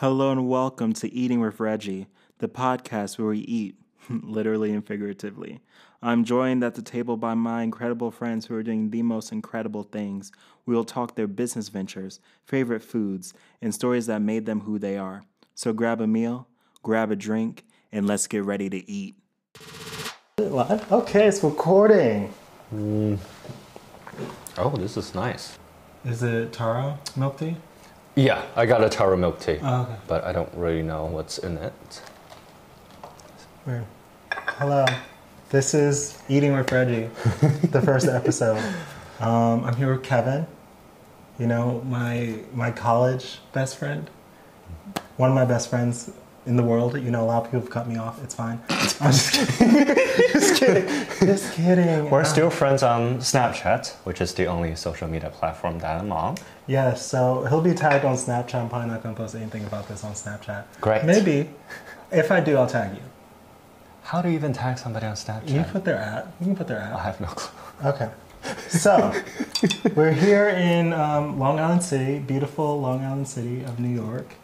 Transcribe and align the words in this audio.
Hello 0.00 0.30
and 0.30 0.46
welcome 0.46 0.92
to 0.92 1.10
Eating 1.10 1.40
with 1.40 1.58
Reggie, 1.58 2.06
the 2.36 2.48
podcast 2.48 3.18
where 3.18 3.28
we 3.28 3.38
eat, 3.38 3.76
literally 4.10 4.74
and 4.74 4.86
figuratively. 4.86 5.62
I'm 6.02 6.22
joined 6.22 6.62
at 6.62 6.74
the 6.74 6.82
table 6.82 7.16
by 7.16 7.32
my 7.32 7.62
incredible 7.62 8.10
friends 8.10 8.44
who 8.44 8.54
are 8.56 8.62
doing 8.62 8.90
the 8.90 9.00
most 9.00 9.32
incredible 9.32 9.84
things. 9.84 10.32
We 10.66 10.74
will 10.74 10.84
talk 10.84 11.16
their 11.16 11.26
business 11.26 11.70
ventures, 11.70 12.20
favorite 12.44 12.82
foods, 12.82 13.32
and 13.62 13.74
stories 13.74 14.04
that 14.08 14.20
made 14.20 14.44
them 14.44 14.60
who 14.60 14.78
they 14.78 14.98
are. 14.98 15.22
So 15.54 15.72
grab 15.72 16.02
a 16.02 16.06
meal, 16.06 16.46
grab 16.82 17.10
a 17.10 17.16
drink, 17.16 17.64
and 17.90 18.06
let's 18.06 18.26
get 18.26 18.44
ready 18.44 18.68
to 18.68 18.90
eat. 18.90 19.14
Okay, 20.38 21.26
it's 21.26 21.42
recording. 21.42 22.34
Mm. 22.70 23.18
Oh, 24.58 24.76
this 24.76 24.98
is 24.98 25.14
nice. 25.14 25.56
Is 26.04 26.22
it 26.22 26.52
taro 26.52 26.98
milk 27.16 27.38
tea? 27.38 27.56
Yeah, 28.18 28.42
I 28.56 28.64
got 28.64 28.82
a 28.82 28.88
taro 28.88 29.14
milk 29.16 29.40
tea, 29.40 29.58
Oh, 29.62 29.82
okay. 29.82 29.96
but 30.06 30.24
I 30.24 30.32
don't 30.32 30.48
really 30.54 30.82
know 30.82 31.04
what's 31.04 31.36
in 31.36 31.58
it. 31.58 32.02
Weird. 33.66 33.84
Hello. 34.32 34.86
This 35.50 35.74
is 35.74 36.18
Eating 36.28 36.56
with 36.56 36.72
Reggie, 36.72 37.10
the 37.68 37.82
first 37.82 38.08
episode. 38.08 38.56
Um, 39.20 39.64
I'm 39.64 39.76
here 39.76 39.92
with 39.92 40.02
Kevin. 40.02 40.46
You 41.38 41.46
know, 41.46 41.82
my 41.86 42.38
my 42.54 42.70
college 42.70 43.38
best 43.52 43.76
friend. 43.76 44.08
One 45.18 45.28
of 45.28 45.34
my 45.34 45.44
best 45.44 45.68
friends 45.68 46.10
in 46.46 46.56
the 46.56 46.62
world. 46.62 46.94
You 46.94 47.10
know, 47.10 47.24
a 47.24 47.26
lot 47.26 47.44
of 47.44 47.50
people 47.50 47.60
have 47.60 47.70
cut 47.70 47.88
me 47.88 47.96
off. 47.96 48.22
It's 48.22 48.34
fine. 48.34 48.60
I'm 48.70 49.12
just 49.12 49.32
kidding. 49.58 49.94
just 50.32 50.60
kidding. 50.60 51.06
Just 51.20 51.52
kidding. 51.54 52.10
We're 52.10 52.24
still 52.24 52.50
friends 52.50 52.82
on 52.82 53.18
Snapchat, 53.18 53.94
which 54.04 54.20
is 54.20 54.34
the 54.34 54.46
only 54.46 54.74
social 54.76 55.08
media 55.08 55.30
platform 55.30 55.78
that 55.80 56.00
I'm 56.00 56.12
on. 56.12 56.36
Yes, 56.66 57.04
so 57.04 57.44
he'll 57.44 57.60
be 57.60 57.74
tagged 57.74 58.04
on 58.04 58.16
Snapchat. 58.16 58.54
I'm 58.54 58.68
probably 58.68 58.88
not 58.88 59.02
going 59.02 59.14
to 59.14 59.20
post 59.20 59.34
anything 59.34 59.64
about 59.64 59.88
this 59.88 60.04
on 60.04 60.12
Snapchat. 60.12 60.64
Great. 60.80 61.04
Maybe. 61.04 61.50
If 62.10 62.30
I 62.30 62.40
do, 62.40 62.56
I'll 62.56 62.68
tag 62.68 62.94
you. 62.94 63.02
How 64.02 64.22
do 64.22 64.28
you 64.28 64.34
even 64.36 64.52
tag 64.52 64.78
somebody 64.78 65.06
on 65.06 65.14
Snapchat? 65.14 65.50
You 65.50 65.64
put 65.64 65.84
their 65.84 65.96
at. 65.96 66.28
You 66.40 66.46
can 66.46 66.56
put 66.56 66.68
their 66.68 66.78
at. 66.78 66.92
I 66.92 67.02
have 67.02 67.20
no 67.20 67.26
clue. 67.26 67.90
Okay. 67.90 68.10
So, 68.68 69.12
we're 69.96 70.12
here 70.12 70.48
in 70.48 70.92
um, 70.92 71.38
Long 71.40 71.58
Island 71.58 71.82
City, 71.82 72.20
beautiful 72.20 72.80
Long 72.80 73.04
Island 73.04 73.26
City 73.26 73.64
of 73.64 73.80
New 73.80 73.88
York. 73.88 74.34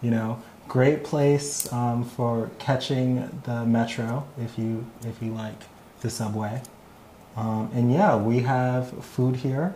You 0.00 0.10
know, 0.10 0.42
great 0.72 1.04
place 1.04 1.70
um, 1.70 2.02
for 2.02 2.50
catching 2.58 3.28
the 3.44 3.62
metro 3.66 4.26
if 4.38 4.58
you 4.58 4.86
if 5.04 5.22
you 5.22 5.30
like 5.30 5.60
the 6.00 6.08
subway. 6.08 6.62
Um, 7.36 7.70
and 7.74 7.92
yeah, 7.92 8.16
we 8.16 8.40
have 8.40 8.88
food 9.04 9.36
here. 9.36 9.74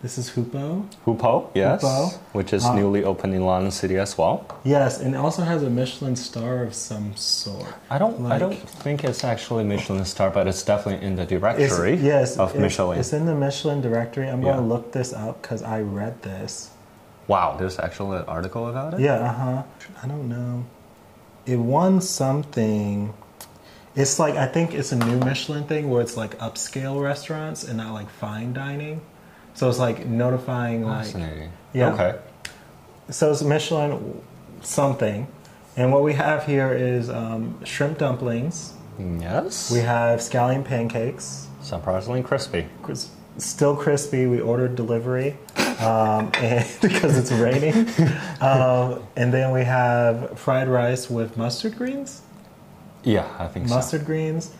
This 0.00 0.16
is 0.16 0.30
Hupo. 0.30 0.88
Hupo, 1.04 1.50
yes, 1.54 1.82
Hupo. 1.82 2.18
which 2.32 2.52
is 2.54 2.64
Uh, 2.64 2.74
newly 2.74 3.02
opened 3.04 3.34
in 3.34 3.44
London 3.44 3.70
City 3.70 3.98
as 3.98 4.16
well. 4.16 4.36
Yes, 4.64 5.00
and 5.02 5.14
it 5.14 5.18
also 5.18 5.42
has 5.42 5.62
a 5.62 5.70
Michelin 5.80 6.16
star 6.16 6.62
of 6.62 6.72
some 6.72 7.16
sort. 7.16 7.74
I 7.90 7.98
don't, 7.98 8.14
I 8.36 8.38
don't 8.38 8.56
think 8.84 9.04
it's 9.04 9.24
actually 9.24 9.64
Michelin 9.64 10.04
star, 10.04 10.30
but 10.30 10.46
it's 10.46 10.62
definitely 10.62 11.04
in 11.06 11.16
the 11.16 11.26
directory 11.26 11.96
yes, 11.96 12.38
of 12.38 12.50
it's, 12.50 12.60
Michelin. 12.60 12.98
It's 13.00 13.12
in 13.12 13.26
the 13.26 13.34
Michelin 13.34 13.80
directory. 13.82 14.28
I'm 14.30 14.40
going 14.40 14.60
to 14.64 14.68
look 14.74 14.92
this 14.92 15.12
up 15.12 15.42
because 15.42 15.62
I 15.76 15.80
read 15.80 16.22
this. 16.22 16.70
Wow, 17.28 17.56
there's 17.58 17.78
actually 17.78 18.18
an 18.18 18.24
article 18.24 18.68
about 18.68 18.94
it. 18.94 19.00
Yeah, 19.00 19.14
uh 19.20 19.32
huh. 19.32 19.62
I 20.02 20.08
don't 20.08 20.28
know. 20.28 20.64
It 21.46 21.56
won 21.56 22.00
something. 22.00 23.12
It's 23.94 24.18
like 24.18 24.34
I 24.34 24.46
think 24.46 24.74
it's 24.74 24.92
a 24.92 24.96
new 24.96 25.18
Michelin 25.18 25.64
thing 25.64 25.90
where 25.90 26.00
it's 26.02 26.16
like 26.16 26.38
upscale 26.38 27.00
restaurants 27.02 27.64
and 27.64 27.76
not 27.76 27.92
like 27.92 28.08
fine 28.10 28.52
dining. 28.52 29.00
So 29.54 29.68
it's 29.68 29.78
like 29.78 30.06
notifying 30.06 30.84
like 30.84 31.14
Yeah. 31.74 31.92
Okay. 31.94 32.18
so 33.10 33.30
it's 33.30 33.42
Michelin 33.42 34.20
something. 34.62 35.26
And 35.76 35.92
what 35.92 36.02
we 36.02 36.14
have 36.14 36.44
here 36.46 36.72
is 36.72 37.08
um, 37.10 37.64
shrimp 37.64 37.98
dumplings. 37.98 38.72
Yes. 38.98 39.70
We 39.70 39.78
have 39.80 40.18
scallion 40.20 40.64
pancakes. 40.64 41.46
Surprisingly 41.62 42.22
crispy. 42.22 42.66
Cris- 42.82 43.10
Still 43.36 43.76
crispy. 43.76 44.26
We 44.26 44.40
ordered 44.40 44.74
delivery 44.74 45.36
um, 45.78 46.30
and 46.34 46.66
because 46.80 47.16
it's 47.18 47.32
raining. 47.32 47.88
Um, 48.40 49.02
and 49.16 49.32
then 49.32 49.52
we 49.52 49.64
have 49.64 50.38
fried 50.38 50.68
rice 50.68 51.08
with 51.10 51.36
mustard 51.36 51.76
greens. 51.76 52.22
Yeah, 53.04 53.26
I 53.38 53.46
think 53.48 53.68
so. 53.68 53.74
mustard 53.74 54.04
greens, 54.04 54.52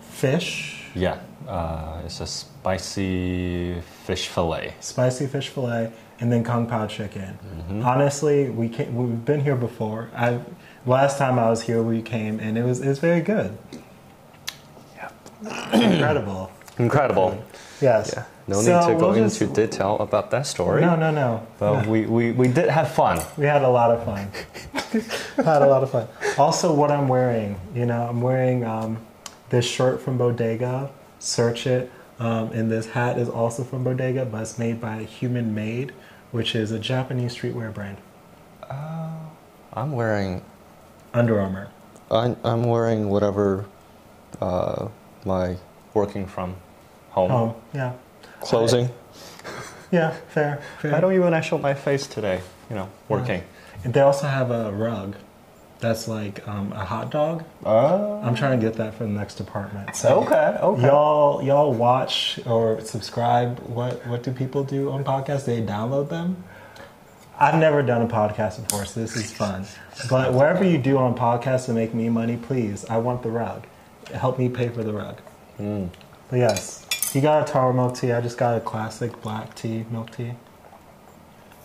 fish, 0.00 0.84
Yeah, 0.94 1.18
uh, 1.48 2.02
it's 2.04 2.20
a 2.20 2.26
spicy 2.26 3.80
fish 4.04 4.28
fillet. 4.28 4.74
spicy 4.80 5.26
fish 5.26 5.48
fillet, 5.48 5.92
and 6.20 6.30
then 6.30 6.44
kung 6.44 6.66
pao 6.66 6.86
chicken. 6.86 7.38
Mm-hmm. 7.44 7.82
Honestly, 7.82 8.48
we 8.50 8.68
came, 8.68 8.94
we've 8.94 9.24
been 9.24 9.40
here 9.42 9.56
before. 9.56 10.10
I 10.14 10.38
last 10.86 11.18
time 11.18 11.38
I 11.38 11.50
was 11.50 11.62
here, 11.62 11.82
we 11.82 12.02
came 12.02 12.38
and 12.40 12.56
it 12.56 12.64
was 12.64 12.80
it 12.80 12.88
was 12.88 12.98
very 13.00 13.20
good. 13.20 13.58
Incredible. 15.72 16.50
Incredible. 16.78 17.44
Yes. 17.80 18.12
Yeah, 18.16 18.24
no 18.52 18.62
So 18.62 18.80
need 18.80 18.94
to 18.94 19.00
go 19.00 19.10
we'll 19.10 19.14
just- 19.28 19.40
into 19.40 19.54
detail 19.54 19.96
about 19.98 20.30
that 20.30 20.46
story. 20.46 20.80
No, 20.80 20.96
no, 20.96 21.10
no. 21.10 21.46
But 21.58 21.82
No. 21.82 21.90
we, 21.90 22.06
we, 22.06 22.32
we 22.32 22.48
did 22.48 22.68
have 22.68 22.90
fun. 22.92 23.20
We 23.36 23.44
had 23.46 23.62
a 23.62 23.68
lot 23.68 23.90
of 23.90 24.04
fun. 24.04 24.30
had 25.44 25.62
a 25.62 25.66
lot 25.66 25.82
of 25.82 25.90
fun. 25.90 26.08
Also, 26.38 26.72
what 26.74 26.90
I'm 26.90 27.08
wearing, 27.08 27.58
you 27.74 27.86
know, 27.86 28.02
I'm 28.08 28.20
wearing 28.20 28.64
um, 28.64 28.98
this 29.50 29.64
shirt 29.64 30.00
from 30.02 30.18
Bodega. 30.18 30.90
Search 31.18 31.66
it. 31.66 31.90
Um, 32.18 32.52
and 32.52 32.70
this 32.70 32.86
hat 32.90 33.18
is 33.18 33.28
also 33.28 33.64
from 33.64 33.82
Bodega, 33.84 34.24
but 34.24 34.42
it's 34.42 34.58
made 34.58 34.80
by 34.80 35.02
Human 35.04 35.54
Made, 35.54 35.92
which 36.30 36.54
is 36.54 36.70
a 36.70 36.78
Japanese 36.78 37.34
streetwear 37.34 37.72
brand. 37.74 37.96
Oh. 38.70 39.10
I'm 39.72 39.92
wearing 39.92 40.42
Under 41.14 41.40
Armour. 41.40 41.68
I'm, 42.10 42.36
I'm 42.44 42.64
wearing 42.64 43.08
whatever 43.08 43.64
uh, 44.40 44.88
my 45.24 45.56
working 45.94 46.26
from 46.26 46.56
home 47.10 47.30
Oh, 47.32 47.56
yeah. 47.74 47.92
Clothing. 48.42 48.90
Yeah, 49.92 50.12
fair. 50.30 50.62
fair. 50.80 50.94
I 50.94 51.00
don't 51.00 51.12
even 51.12 51.42
show 51.42 51.58
my 51.58 51.74
face 51.74 52.06
today. 52.06 52.40
You 52.70 52.76
know, 52.76 52.88
working. 53.10 53.42
And 53.84 53.92
they 53.92 54.00
also 54.00 54.26
have 54.26 54.50
a 54.50 54.72
rug 54.72 55.16
that's 55.80 56.08
like 56.08 56.48
um, 56.48 56.72
a 56.72 56.84
hot 56.84 57.10
dog. 57.10 57.44
Oh. 57.66 58.20
I'm 58.22 58.34
trying 58.34 58.58
to 58.58 58.66
get 58.66 58.76
that 58.76 58.94
for 58.94 59.04
the 59.04 59.10
next 59.10 59.34
department. 59.34 59.94
So 59.94 60.22
Okay. 60.22 60.56
Okay. 60.62 60.86
Y'all, 60.86 61.42
y'all 61.42 61.74
watch 61.74 62.40
or 62.46 62.80
subscribe. 62.80 63.58
What 63.58 64.06
what 64.06 64.22
do 64.22 64.32
people 64.32 64.64
do 64.64 64.90
on 64.90 65.04
podcasts? 65.04 65.44
They 65.44 65.60
download 65.60 66.08
them. 66.08 66.42
I've 67.38 67.58
never 67.58 67.82
done 67.82 68.02
a 68.02 68.06
podcast 68.06 68.62
before, 68.64 68.84
so 68.84 69.00
this 69.00 69.16
is 69.16 69.32
fun. 69.32 69.66
But 70.08 70.32
wherever 70.32 70.64
you 70.64 70.78
do 70.78 70.96
on 70.98 71.16
podcasts 71.16 71.66
to 71.66 71.72
make 71.72 71.92
me 71.92 72.08
money, 72.08 72.36
please, 72.36 72.84
I 72.84 72.98
want 72.98 73.22
the 73.24 73.30
rug. 73.30 73.66
Help 74.14 74.38
me 74.38 74.48
pay 74.48 74.68
for 74.68 74.84
the 74.84 74.92
rug. 74.92 75.20
Mm. 75.58 75.88
But 76.30 76.36
yes, 76.36 76.81
you 77.14 77.20
got 77.20 77.48
a 77.48 77.52
taro 77.52 77.72
milk 77.72 77.96
tea. 77.96 78.12
I 78.12 78.20
just 78.20 78.38
got 78.38 78.56
a 78.56 78.60
classic 78.60 79.20
black 79.22 79.54
tea, 79.54 79.84
milk 79.90 80.14
tea. 80.16 80.32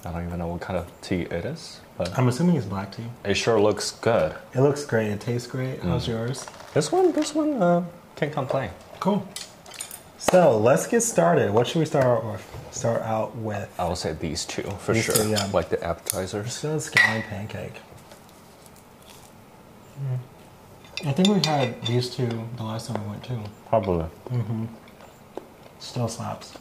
I 0.06 0.12
don't 0.12 0.26
even 0.26 0.40
know 0.40 0.48
what 0.48 0.62
kind 0.62 0.78
of 0.78 0.90
tea 1.02 1.22
it 1.22 1.46
is, 1.46 1.82
but 1.98 2.18
I'm 2.18 2.28
assuming 2.28 2.56
it's 2.56 2.66
black 2.66 2.96
tea. 2.96 3.04
it 3.26 3.34
sure 3.36 3.60
looks 3.60 3.92
good. 3.92 4.36
It 4.54 4.62
looks 4.62 4.86
great. 4.86 5.08
It 5.08 5.20
tastes 5.20 5.48
great. 5.48 5.82
How's 5.82 6.06
mm. 6.06 6.10
yours? 6.10 6.46
This 6.74 6.92
one, 6.92 7.12
this 7.12 7.34
one, 7.34 7.62
uh, 7.62 7.84
can't 8.16 8.32
complain. 8.32 8.70
Cool. 9.00 9.28
So 10.18 10.58
let's 10.58 10.88
get 10.88 11.02
started. 11.02 11.52
What 11.52 11.68
should 11.68 11.80
we 11.80 11.86
start 11.86 12.06
out 12.06 12.26
with? 12.26 12.54
Start 12.72 13.02
out 13.02 13.36
with 13.38 13.70
I 13.80 13.88
will 13.88 13.96
say 13.96 14.14
these 14.14 14.46
two 14.46 14.64
for 14.64 14.94
These 14.94 15.06
sure, 15.06 15.16
two, 15.16 15.30
yeah. 15.30 15.50
like 15.54 15.70
the 15.70 15.84
appetizers. 15.84 16.54
still 16.54 16.78
scallion 16.78 17.24
pancake. 17.24 17.78
Hmm. 19.98 21.08
I 21.08 21.12
think 21.12 21.28
we 21.28 21.48
had 21.48 21.82
these 21.86 22.10
two 22.10 22.28
the 22.58 22.64
last 22.64 22.88
time 22.88 23.04
we 23.04 23.10
went 23.12 23.24
too. 23.24 23.40
Probably. 23.68 24.06
Mm-hmm. 24.30 24.66
Still 25.80 26.08
slaps. 26.08 26.54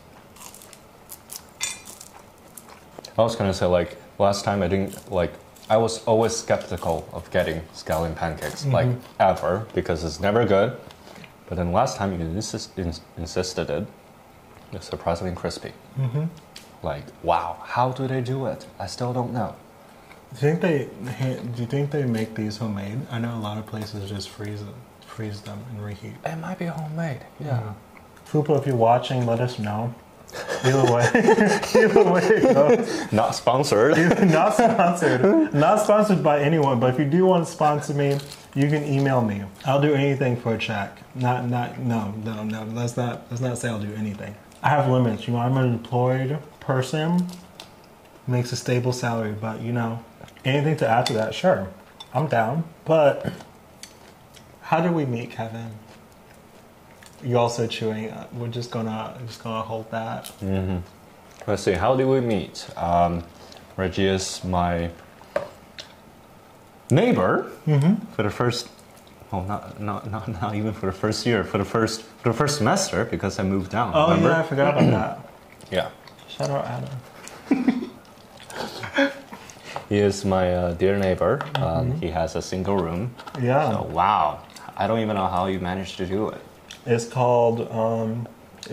I 3.19 3.23
was 3.23 3.35
gonna 3.35 3.55
say 3.55 3.67
like 3.67 3.97
last 4.19 4.45
time 4.45 4.63
I 4.63 4.69
didn't 4.69 5.11
like 5.11 5.33
I 5.69 5.79
was 5.79 6.05
always 6.05 6.37
skeptical 6.37 7.09
of 7.13 7.31
getting 7.31 7.63
scallion 7.75 8.15
pancakes 8.15 8.67
like 8.67 8.89
ever 9.19 9.67
because 9.75 10.05
it's 10.05 10.21
never 10.21 10.45
good. 10.45 10.77
But 11.49 11.57
then 11.57 11.73
last 11.73 11.97
time 11.97 12.13
you 12.13 12.27
insist, 12.27 12.77
ins- 12.79 13.01
insisted 13.17 13.71
it, 13.71 13.87
it's 14.73 14.89
surprisingly 14.89 15.35
crispy. 15.35 15.73
Mm-hmm. 15.99 16.25
Like 16.83 17.05
wow, 17.23 17.59
how 17.65 17.91
do 17.93 18.07
they 18.07 18.21
do 18.21 18.47
it? 18.47 18.67
I 18.79 18.87
still 18.87 19.13
don't 19.13 19.33
know. 19.33 19.55
Do 20.39 20.47
you 20.47 20.57
think 20.57 20.61
they? 20.61 20.89
Do 21.55 21.63
you 21.63 21.67
think 21.67 21.91
they 21.91 22.05
make 22.05 22.35
these 22.35 22.59
homemade? 22.59 22.99
I 23.11 23.19
know 23.19 23.35
a 23.35 23.41
lot 23.41 23.59
of 23.59 23.67
places 23.67 24.09
just 24.11 24.29
freeze 24.29 24.61
them, 24.61 24.75
freeze 25.07 25.41
them 25.41 25.65
and 25.71 25.85
reheat. 25.85 26.15
It 26.25 26.37
might 26.37 26.59
be 26.59 26.67
homemade. 26.67 27.21
Yeah. 27.41 27.73
Hupo, 28.31 28.59
if 28.59 28.67
you're 28.67 28.77
watching, 28.77 29.27
let 29.27 29.41
us 29.41 29.59
know. 29.59 29.95
Either 30.65 30.93
way, 30.93 31.09
either 31.75 32.13
way, 32.13 32.23
it 32.23 32.55
goes. 32.55 33.13
Not 33.13 33.35
sponsored. 33.35 33.97
not 34.31 34.55
sponsored. 34.55 35.55
Not 35.55 35.81
sponsored 35.81 36.23
by 36.23 36.41
anyone, 36.41 36.79
but 36.81 36.93
if 36.93 36.99
you 36.99 37.07
do 37.07 37.25
want 37.25 37.47
to 37.47 37.51
sponsor 37.51 37.95
me, 37.95 38.19
you 38.55 38.69
can 38.69 38.85
email 38.85 39.23
me. 39.23 39.45
I'll 39.65 39.81
do 39.81 39.95
anything 39.95 40.37
for 40.37 40.55
a 40.55 40.59
check. 40.59 40.99
Not 41.15 41.49
not 41.49 41.79
no, 41.79 42.13
no, 42.25 42.43
no. 42.43 42.65
Let's 42.65 42.97
not 42.97 43.27
let's 43.31 43.41
not 43.41 43.57
say 43.57 43.69
I'll 43.69 43.81
do 43.81 43.95
anything. 43.95 44.35
I 44.63 44.71
have 44.71 44.91
limits. 44.91 45.27
You 45.27 45.35
know, 45.35 45.41
I'm 45.41 45.57
an 45.57 45.73
employed 45.73 46.39
person, 46.61 47.29
makes 48.27 48.53
a 48.53 48.57
stable 48.57 48.93
salary, 48.93 49.33
but 49.33 49.63
you 49.63 49.73
know, 49.73 50.05
Anything 50.47 50.77
to 50.77 50.89
add 50.89 51.07
to 51.07 51.13
that? 51.15 51.35
Sure, 51.35 51.67
I'm 52.15 52.29
down. 52.29 52.63
But 52.85 53.33
how 54.63 54.81
did 54.81 54.93
we 54.93 55.05
meet, 55.05 55.33
Kevin? 55.33 55.73
You 57.27 57.39
also 57.39 57.67
chewing. 57.67 58.11
uh, 58.11 58.27
We're 58.33 58.47
just 58.49 58.71
gonna 58.71 59.19
just 59.27 59.43
gonna 59.43 59.63
hold 59.63 59.91
that. 59.91 60.31
Let's 61.47 61.63
see, 61.63 61.73
how 61.73 61.97
did 61.97 62.07
we 62.07 62.21
meet? 62.21 62.67
Um, 62.77 63.25
Reggie 63.77 64.07
is 64.07 64.43
my 64.45 64.91
neighbor 66.91 67.51
for 68.15 68.23
the 68.23 68.31
first, 68.31 68.69
well, 69.31 69.43
not, 69.45 69.81
not, 69.81 70.11
not, 70.11 70.29
not 70.41 70.55
even 70.55 70.73
for 70.73 70.87
the 70.87 70.93
first 70.93 71.27
year, 71.27 71.45
for 71.45 71.59
the 71.59 71.65
first, 71.65 72.03
for 72.03 72.31
the 72.31 72.35
first 72.37 72.57
semester 72.59 73.05
because 73.05 73.39
I 73.39 73.43
moved 73.43 73.71
down. 73.73 73.93
Oh 73.95 74.09
remember? 74.09 74.31
yeah, 74.31 74.41
I 74.41 74.43
forgot 74.45 74.69
about 74.79 74.91
that. 74.91 75.19
Yeah. 75.71 75.91
Shout 76.29 76.51
out 76.51 76.65
Adam. 76.65 77.91
He 79.89 79.99
is 79.99 80.25
my 80.25 80.53
uh, 80.53 80.73
dear 80.75 80.97
neighbor. 80.99 81.41
Um, 81.57 81.93
he 82.01 82.09
has 82.09 82.35
a 82.35 82.43
single 82.43 82.77
room. 82.77 83.15
Yeah, 83.41 83.71
So, 83.71 83.83
wow. 83.83 84.41
I 84.77 84.89
don't 84.89 84.99
even 84.99 85.15
know 85.15 85.29
how 85.29 85.47
you 85.47 85.61
managed 85.61 85.97
to 85.99 86.07
do 86.07 86.29
it. 86.31 86.41
It's 86.87 87.07
called 87.07 87.71
um, 87.71 88.29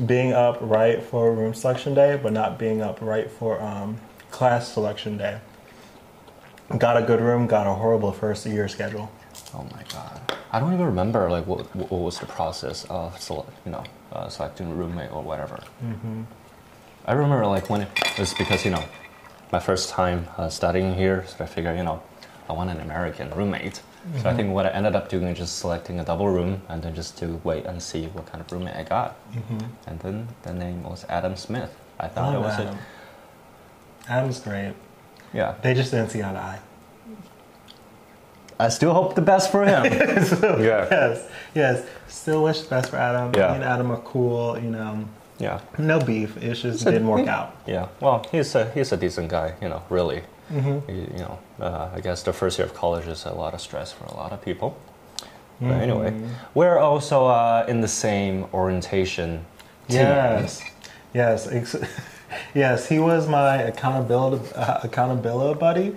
being 0.06 0.34
up 0.34 0.58
right 0.62 1.04
for 1.04 1.34
room 1.34 1.54
selection 1.54 1.94
day, 1.94 2.20
but 2.22 2.34
not 2.34 2.58
being 2.58 2.82
up 2.82 3.02
right 3.02 3.30
for 3.30 3.62
um, 3.62 4.00
class 4.32 4.72
selection 4.72 5.18
day. 5.18 5.40
Got 6.78 6.98
a 6.98 7.02
good 7.02 7.20
room, 7.22 7.48
got 7.48 7.68
a 7.68 7.74
horrible 7.74 8.12
first 8.12 8.46
year 8.46 8.68
schedule. 8.68 9.12
Oh 9.54 9.68
my 9.72 9.84
god. 9.90 10.22
I 10.52 10.60
don't 10.60 10.74
even 10.74 10.86
remember 10.86 11.30
like 11.30 11.46
what, 11.48 11.76
what 11.76 11.92
was 11.92 12.20
the 12.20 12.26
process 12.28 12.86
of 12.86 13.20
select, 13.20 13.50
you 13.66 13.72
know 13.72 13.84
uh, 14.12 14.30
selecting 14.30 14.72
a 14.72 14.74
roommate 14.74 15.12
or 15.12 15.22
whatever. 15.24 15.60
I 17.06 17.14
remember 17.14 17.46
like 17.48 17.70
when 17.70 17.82
it 17.82 17.90
was 18.18 18.34
because 18.34 18.64
you 18.64 18.72
know 18.72 18.84
my 19.52 19.60
first 19.60 19.90
time 19.90 20.28
uh, 20.38 20.50
studying 20.50 20.96
here, 20.96 21.26
so 21.28 21.44
I 21.44 21.48
figured 21.48 21.78
you 21.78 21.84
know 21.84 22.02
I 22.50 22.54
want 22.54 22.70
an 22.70 22.80
American 22.80 23.30
roommate. 23.32 23.82
So 24.22 24.30
I 24.30 24.34
think 24.34 24.54
what 24.54 24.66
I 24.66 24.70
ended 24.70 24.96
up 24.96 25.08
doing 25.08 25.28
is 25.28 25.38
just 25.38 25.60
selecting 25.60 26.00
a 26.00 26.04
double 26.04 26.28
room 26.28 26.62
and 26.68 26.84
then 26.84 26.94
just 26.94 27.18
to 27.20 27.40
wait 27.44 27.66
and 27.66 27.82
see 27.82 28.08
what 28.08 28.26
kind 28.26 28.42
of 28.42 28.52
roommate 28.52 28.76
I 28.76 28.84
got. 28.84 29.16
Mm-hmm. 29.32 29.60
And 29.88 30.00
then 30.02 30.28
the 30.44 30.54
name 30.54 30.84
was 30.84 31.06
Adam 31.08 31.38
Smith. 31.38 31.74
I 32.00 32.08
thought 32.10 32.34
it 32.34 32.38
oh, 32.38 32.42
was 32.42 32.54
Adam. 32.60 32.78
a 34.08 34.12
Adam's 34.12 34.40
great. 34.42 34.74
yeah. 35.34 35.56
They 35.62 35.74
just 35.74 35.92
didn't 35.92 36.10
see 36.10 36.22
eye 36.22 36.34
to 36.34 36.40
eye. 36.40 36.60
I 38.60 38.70
still 38.70 38.94
hope 38.94 39.16
the 39.16 39.22
best 39.22 39.52
for 39.52 39.64
him. 39.66 39.84
yeah. 39.86 40.88
Yes, 40.92 41.28
yes. 41.56 41.86
Still 42.08 42.44
wish 42.44 42.62
the 42.62 42.70
best 42.70 42.92
for 42.92 42.98
Adam. 42.98 43.32
Yeah. 43.36 43.50
Me 43.50 43.56
and 43.56 43.64
Adam 43.64 43.92
are 43.92 44.02
cool. 44.02 44.60
You 44.60 44.70
know, 44.70 45.06
Yeah. 45.40 45.62
no 45.78 46.00
beef. 46.00 46.38
It 46.38 46.54
just 46.54 46.66
It's 46.66 46.86
a- 46.86 46.92
didn't 46.92 47.08
work 47.08 47.28
out. 47.28 47.56
Yeah, 47.66 47.88
well, 48.00 48.26
he's 48.32 48.54
a 48.56 48.70
he's 48.72 48.92
a 48.92 48.98
decent 48.98 49.30
guy, 49.30 49.54
you 49.62 49.70
know. 49.70 49.82
Really, 49.90 50.24
Mm-hmm. 50.52 50.90
you, 50.92 51.08
you 51.14 51.20
know. 51.20 51.40
Uh, 51.60 51.90
I 51.96 52.02
guess 52.02 52.24
the 52.24 52.34
first 52.34 52.58
year 52.60 52.68
of 52.68 52.74
college 52.74 53.08
is 53.08 53.26
a 53.26 53.34
lot 53.34 53.54
of 53.54 53.62
stress 53.62 53.92
for 53.92 54.06
a 54.06 54.14
lot 54.16 54.32
of 54.32 54.42
people. 54.42 54.78
Mm-hmm. 55.20 55.70
But 55.70 55.82
anyway, 55.82 56.30
we're 56.54 56.78
also 56.78 57.28
uh, 57.28 57.66
in 57.68 57.82
the 57.82 57.88
same 57.88 58.46
orientation. 58.54 59.46
team. 59.88 59.98
Yes, 59.98 60.64
yes, 61.14 61.48
ex- 61.48 61.76
yes. 62.56 62.90
He 62.90 63.00
was 63.00 63.28
my 63.28 63.62
accountability 63.62 64.54
uh, 64.56 64.80
accountability 64.84 65.60
buddy. 65.60 65.96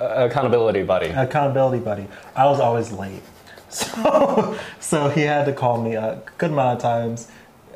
Uh, 0.00 0.26
accountability 0.28 0.82
buddy. 0.82 1.06
Accountability 1.08 1.82
buddy. 1.84 2.08
I 2.34 2.46
was 2.46 2.58
always 2.58 2.90
late, 2.90 3.22
so 3.68 4.58
so 4.80 5.08
he 5.08 5.22
had 5.22 5.44
to 5.44 5.52
call 5.52 5.80
me 5.80 5.94
a 5.94 6.20
good 6.38 6.50
amount 6.50 6.76
of 6.76 6.82
times. 6.82 7.28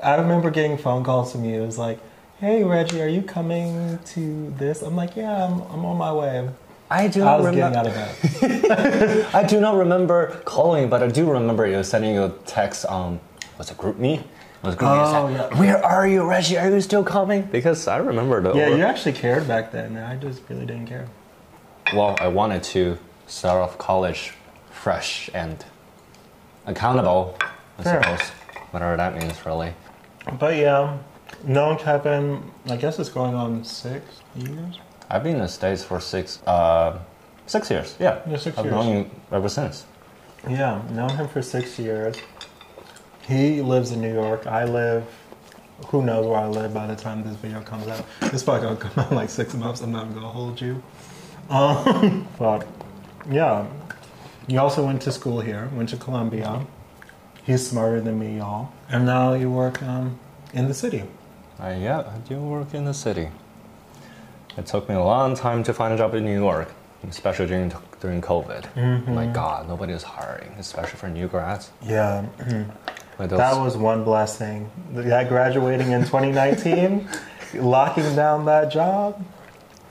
I 0.03 0.17
remember 0.17 0.51
getting 0.51 0.79
phone 0.79 1.05
calls 1.05 1.33
from 1.33 1.45
you. 1.45 1.63
It 1.63 1.67
was 1.67 1.79
like, 1.79 1.99
"Hey 2.41 2.63
Reggie, 2.65 3.03
are 3.03 3.09
you 3.09 3.23
coming 3.23 3.99
to 4.07 4.51
this?" 4.59 4.83
I'm 4.83 4.97
like, 4.97 5.17
"Yeah, 5.17 5.45
I'm, 5.47 5.61
I'm 5.63 5.85
on 5.85 5.97
my 5.97 6.13
way." 6.13 6.49
I 6.91 7.07
do 7.09 7.21
I 7.23 7.25
not 7.25 7.41
was 7.41 7.55
getting 7.55 7.65
remember. 7.65 7.79
out 8.01 8.15
of 8.25 8.41
bed. 8.41 9.27
I 9.35 9.45
do 9.45 9.61
not 9.61 9.77
remember 9.77 10.41
calling, 10.47 10.89
but 10.89 11.03
I 11.03 11.09
do 11.09 11.31
remember 11.31 11.67
you 11.67 11.83
sending 11.85 12.15
you 12.15 12.25
a 12.25 12.31
text. 12.47 12.87
Um, 12.87 13.21
was 13.59 13.71
it 13.71 13.77
GroupMe? 13.77 14.21
It 14.21 14.27
was 14.63 14.75
GroupMe. 14.75 14.97
Oh, 15.13 15.27
I 15.27 15.33
said, 15.37 15.53
yeah. 15.53 15.61
Where 15.61 15.85
are 15.85 16.09
you, 16.09 16.23
Reggie? 16.27 16.57
Are 16.57 16.71
you 16.71 16.81
still 16.81 17.05
coming? 17.05 17.43
Because 17.43 17.87
I 17.89 17.99
remember 17.99 18.41
the. 18.41 18.55
Yeah, 18.55 18.69
you 18.69 18.83
actually 18.85 19.13
cared 19.13 19.47
back 19.47 19.71
then. 19.71 19.99
I 19.99 20.17
just 20.17 20.41
really 20.49 20.65
didn't 20.65 20.87
care. 20.87 21.07
well, 21.93 22.17
I 22.21 22.29
wanted 22.29 22.63
to 22.75 22.99
start 23.27 23.61
off 23.63 23.77
college 23.77 24.33
fresh 24.71 25.29
and 25.35 25.63
accountable, 26.67 27.37
I 27.79 27.83
Fair. 27.83 28.03
suppose. 28.03 28.29
Whatever 28.71 28.97
that 28.97 29.15
means, 29.17 29.45
really. 29.45 29.75
But 30.39 30.57
yeah, 30.57 30.99
known 31.45 31.79
Kevin, 31.79 32.51
I 32.69 32.77
guess 32.77 32.99
it's 32.99 33.09
going 33.09 33.35
on 33.35 33.65
six 33.65 34.05
years. 34.37 34.79
I've 35.11 35.23
been 35.23 35.37
in 35.37 35.43
the 35.43 35.49
States 35.49 35.83
for 35.85 36.01
six, 36.01 36.43
uh, 36.47 36.99
six 37.47 37.71
years. 37.71 37.97
Yeah, 37.99 38.21
Yeah, 38.29 38.37
six 38.37 38.59
I've 38.59 38.67
years. 38.67 38.75
known 38.75 38.87
him 38.87 39.11
ever 39.33 39.49
since. 39.49 39.87
Yeah, 40.49 40.83
known 40.91 41.11
him 41.11 41.29
for 41.29 41.43
six 41.43 41.79
years. 41.79 42.17
He 43.27 43.61
lives 43.61 43.91
in 43.91 44.01
New 44.01 44.13
York. 44.13 44.47
I 44.47 44.65
live. 44.65 45.05
Who 45.89 46.03
knows 46.03 46.27
where 46.27 46.39
I 46.39 46.47
live 46.47 46.75
by 46.75 46.87
the 46.87 46.97
time 46.97 47.23
this 47.23 47.37
video 47.37 47.61
comes 47.61 47.87
out? 47.87 48.05
This 48.33 48.43
probably 48.43 48.63
gonna 48.63 48.77
come 48.77 49.05
out 49.05 49.11
in 49.11 49.17
like 49.17 49.31
six 49.31 49.55
months. 49.55 49.81
I'm 49.81 49.93
not 49.93 50.13
gonna 50.15 50.29
hold 50.29 50.61
you. 50.61 50.83
Um, 51.51 52.27
but 52.39 52.67
yeah, 53.31 53.67
you 54.47 54.59
also 54.59 54.85
went 54.85 55.03
to 55.03 55.13
school 55.13 55.41
here. 55.41 55.69
Went 55.75 55.89
to 55.91 55.97
Columbia. 55.97 56.67
He's 57.45 57.67
smarter 57.67 58.01
than 58.01 58.19
me, 58.19 58.39
y'all. 58.39 58.73
And 58.91 59.07
now 59.07 59.35
you 59.35 59.51
work 59.51 59.83
um, 59.83 60.19
in 60.53 60.69
the 60.69 60.75
city. 60.75 61.05
Uh, 61.61 61.77
yeah, 61.79 62.01
I 62.01 62.19
do 62.29 62.39
work 62.41 62.75
in 62.75 62.85
the 62.85 62.95
city. 62.95 63.29
It 64.57 64.67
took 64.67 64.89
me 64.89 64.95
a 64.95 65.03
long 65.03 65.35
time 65.35 65.63
to 65.65 65.75
find 65.75 65.93
a 65.93 65.97
job 65.97 66.15
in 66.15 66.25
New 66.25 66.39
York, 66.39 66.73
especially 67.09 67.47
during 67.47 67.73
during 68.01 68.21
COVID. 68.21 68.63
Mm-hmm. 68.75 69.15
My 69.15 69.27
God, 69.27 69.69
nobody 69.69 69.93
is 69.93 70.03
hiring, 70.03 70.51
especially 70.59 70.99
for 70.99 71.09
new 71.09 71.27
grads. 71.29 71.71
Yeah, 71.85 72.27
those- 73.19 73.29
that 73.39 73.57
was 73.61 73.77
one 73.77 74.05
blessing. 74.05 74.71
That 74.93 75.29
graduating 75.29 75.91
in 75.91 76.03
2019, 76.05 77.09
locking 77.55 78.15
down 78.15 78.45
that 78.47 78.71
job, 78.71 79.25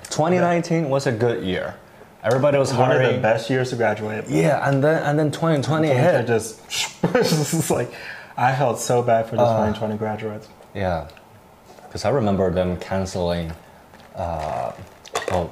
2019 0.10 0.90
was 0.90 1.08
a 1.08 1.12
good 1.12 1.44
year. 1.44 1.76
Everybody 2.24 2.58
was 2.58 2.72
hiring. 2.72 2.98
one 2.98 3.06
of 3.06 3.16
the 3.16 3.22
best 3.22 3.50
years 3.50 3.70
to 3.70 3.76
graduate. 3.76 4.26
Yeah, 4.30 4.68
and 4.68 4.84
then 4.84 5.04
and 5.04 5.20
then 5.20 5.32
2020 5.32 5.92
I 5.92 5.94
hit. 5.94 6.28
just, 6.28 6.62
just 7.14 7.70
like, 7.70 7.92
I 8.36 8.56
felt 8.56 8.80
so 8.80 9.02
bad 9.02 9.26
for 9.30 9.36
the 9.38 9.44
2020 9.46 9.98
graduates. 9.98 10.48
Yeah, 10.74 11.08
because 11.98 12.06
I 12.06 12.10
remember 12.10 12.52
them 12.52 12.78
canceling. 12.78 13.52
Uh, 14.16 14.72
oh, 15.32 15.50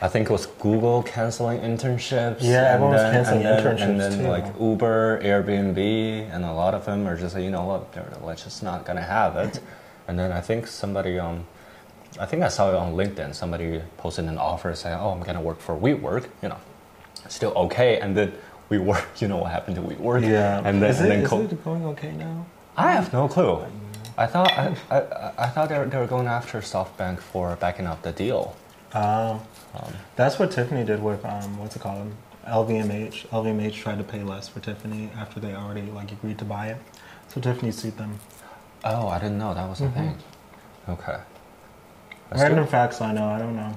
I 0.00 0.08
think 0.08 0.30
it 0.30 0.32
was 0.32 0.46
Google 0.46 1.02
canceling 1.02 1.60
internships. 1.60 2.38
Yeah, 2.40 2.72
everyone 2.72 2.94
was 2.94 3.02
canceling 3.02 3.44
and 3.44 3.44
then, 3.44 3.76
internships 3.76 3.82
And 3.82 4.00
then 4.00 4.18
too. 4.20 4.28
like 4.28 4.46
Uber, 4.58 5.20
Airbnb, 5.22 5.76
and 6.34 6.46
a 6.46 6.52
lot 6.54 6.72
of 6.72 6.86
them 6.86 7.06
are 7.06 7.14
just 7.14 7.34
like, 7.34 7.44
you 7.44 7.50
know 7.50 7.66
what, 7.66 7.92
they're 7.92 8.10
let's 8.22 8.42
just 8.42 8.62
not 8.62 8.86
gonna 8.86 9.02
have 9.02 9.36
it. 9.36 9.60
And 10.08 10.18
then 10.18 10.32
I 10.32 10.40
think 10.40 10.66
somebody 10.66 11.16
um, 11.18 11.46
I 12.18 12.26
think 12.26 12.42
I 12.42 12.48
saw 12.48 12.70
it 12.70 12.74
on 12.74 12.94
LinkedIn. 12.94 13.34
Somebody 13.36 13.80
posted 13.98 14.24
an 14.24 14.36
offer 14.36 14.74
saying, 14.74 14.98
"Oh, 14.98 15.10
I'm 15.10 15.22
gonna 15.22 15.40
work 15.40 15.60
for 15.60 15.76
WeWork." 15.76 16.24
You 16.42 16.48
know, 16.48 16.58
still 17.28 17.52
okay. 17.66 18.00
And 18.00 18.16
then 18.16 18.32
WeWork, 18.68 19.04
you 19.22 19.28
know 19.28 19.36
what 19.36 19.52
happened 19.52 19.76
to 19.76 19.82
WeWork? 19.82 20.22
Yeah. 20.22 20.60
And 20.64 20.82
then 20.82 20.90
is, 20.90 21.00
and 21.00 21.10
then 21.10 21.20
is 21.22 21.52
it 21.52 21.64
going 21.64 21.84
okay 21.94 22.12
now? 22.12 22.46
I 22.76 22.90
have 22.90 23.12
no 23.12 23.28
clue. 23.28 23.64
I 24.16 24.26
thought 24.26 24.52
I, 24.52 24.76
I, 24.90 25.32
I 25.38 25.46
thought 25.48 25.68
they 25.68 25.78
were, 25.78 25.86
they 25.86 25.98
were 25.98 26.06
going 26.06 26.26
after 26.26 26.60
SoftBank 26.60 27.20
for 27.20 27.56
backing 27.56 27.86
up 27.86 28.02
the 28.02 28.12
deal. 28.12 28.56
Um, 28.92 29.40
that's 30.16 30.38
what 30.38 30.50
Tiffany 30.50 30.84
did 30.84 31.02
with, 31.02 31.24
um, 31.24 31.58
what's 31.58 31.76
it 31.76 31.80
called? 31.80 32.12
LVMH. 32.46 33.28
LVMH 33.28 33.74
tried 33.74 33.98
to 33.98 34.04
pay 34.04 34.22
less 34.22 34.48
for 34.48 34.60
Tiffany 34.60 35.10
after 35.16 35.40
they 35.40 35.54
already 35.54 35.82
like 35.82 36.12
agreed 36.12 36.38
to 36.38 36.44
buy 36.44 36.68
it. 36.68 36.76
So 37.28 37.40
Tiffany 37.40 37.72
sued 37.72 37.96
them. 37.96 38.18
Oh, 38.84 39.08
I 39.08 39.18
didn't 39.18 39.38
know 39.38 39.54
that 39.54 39.68
was 39.68 39.80
a 39.80 39.88
thing. 39.90 40.18
Okay. 40.88 41.18
I 42.32 42.34
Random 42.34 42.64
still, 42.64 42.66
facts 42.66 43.00
I 43.00 43.12
know, 43.12 43.28
I 43.28 43.38
don't 43.38 43.56
know. 43.56 43.74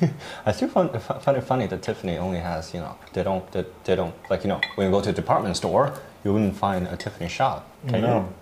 I 0.46 0.52
still 0.52 0.68
find, 0.68 0.90
find 1.00 1.36
it 1.36 1.42
funny 1.42 1.66
that 1.66 1.82
Tiffany 1.82 2.16
only 2.16 2.38
has, 2.38 2.74
you 2.74 2.80
know, 2.80 2.96
they 3.12 3.22
don't, 3.22 3.50
they, 3.52 3.64
they 3.84 3.96
don't, 3.96 4.14
like, 4.28 4.42
you 4.44 4.48
know, 4.48 4.60
when 4.74 4.86
you 4.86 4.90
go 4.90 5.00
to 5.00 5.10
a 5.10 5.12
department 5.12 5.56
store, 5.56 5.98
you 6.24 6.32
wouldn't 6.32 6.56
find 6.56 6.86
a 6.88 6.96
Tiffany 6.96 7.28
shop. 7.28 7.70
Can 7.86 8.02
no. 8.02 8.16
you? 8.16 8.34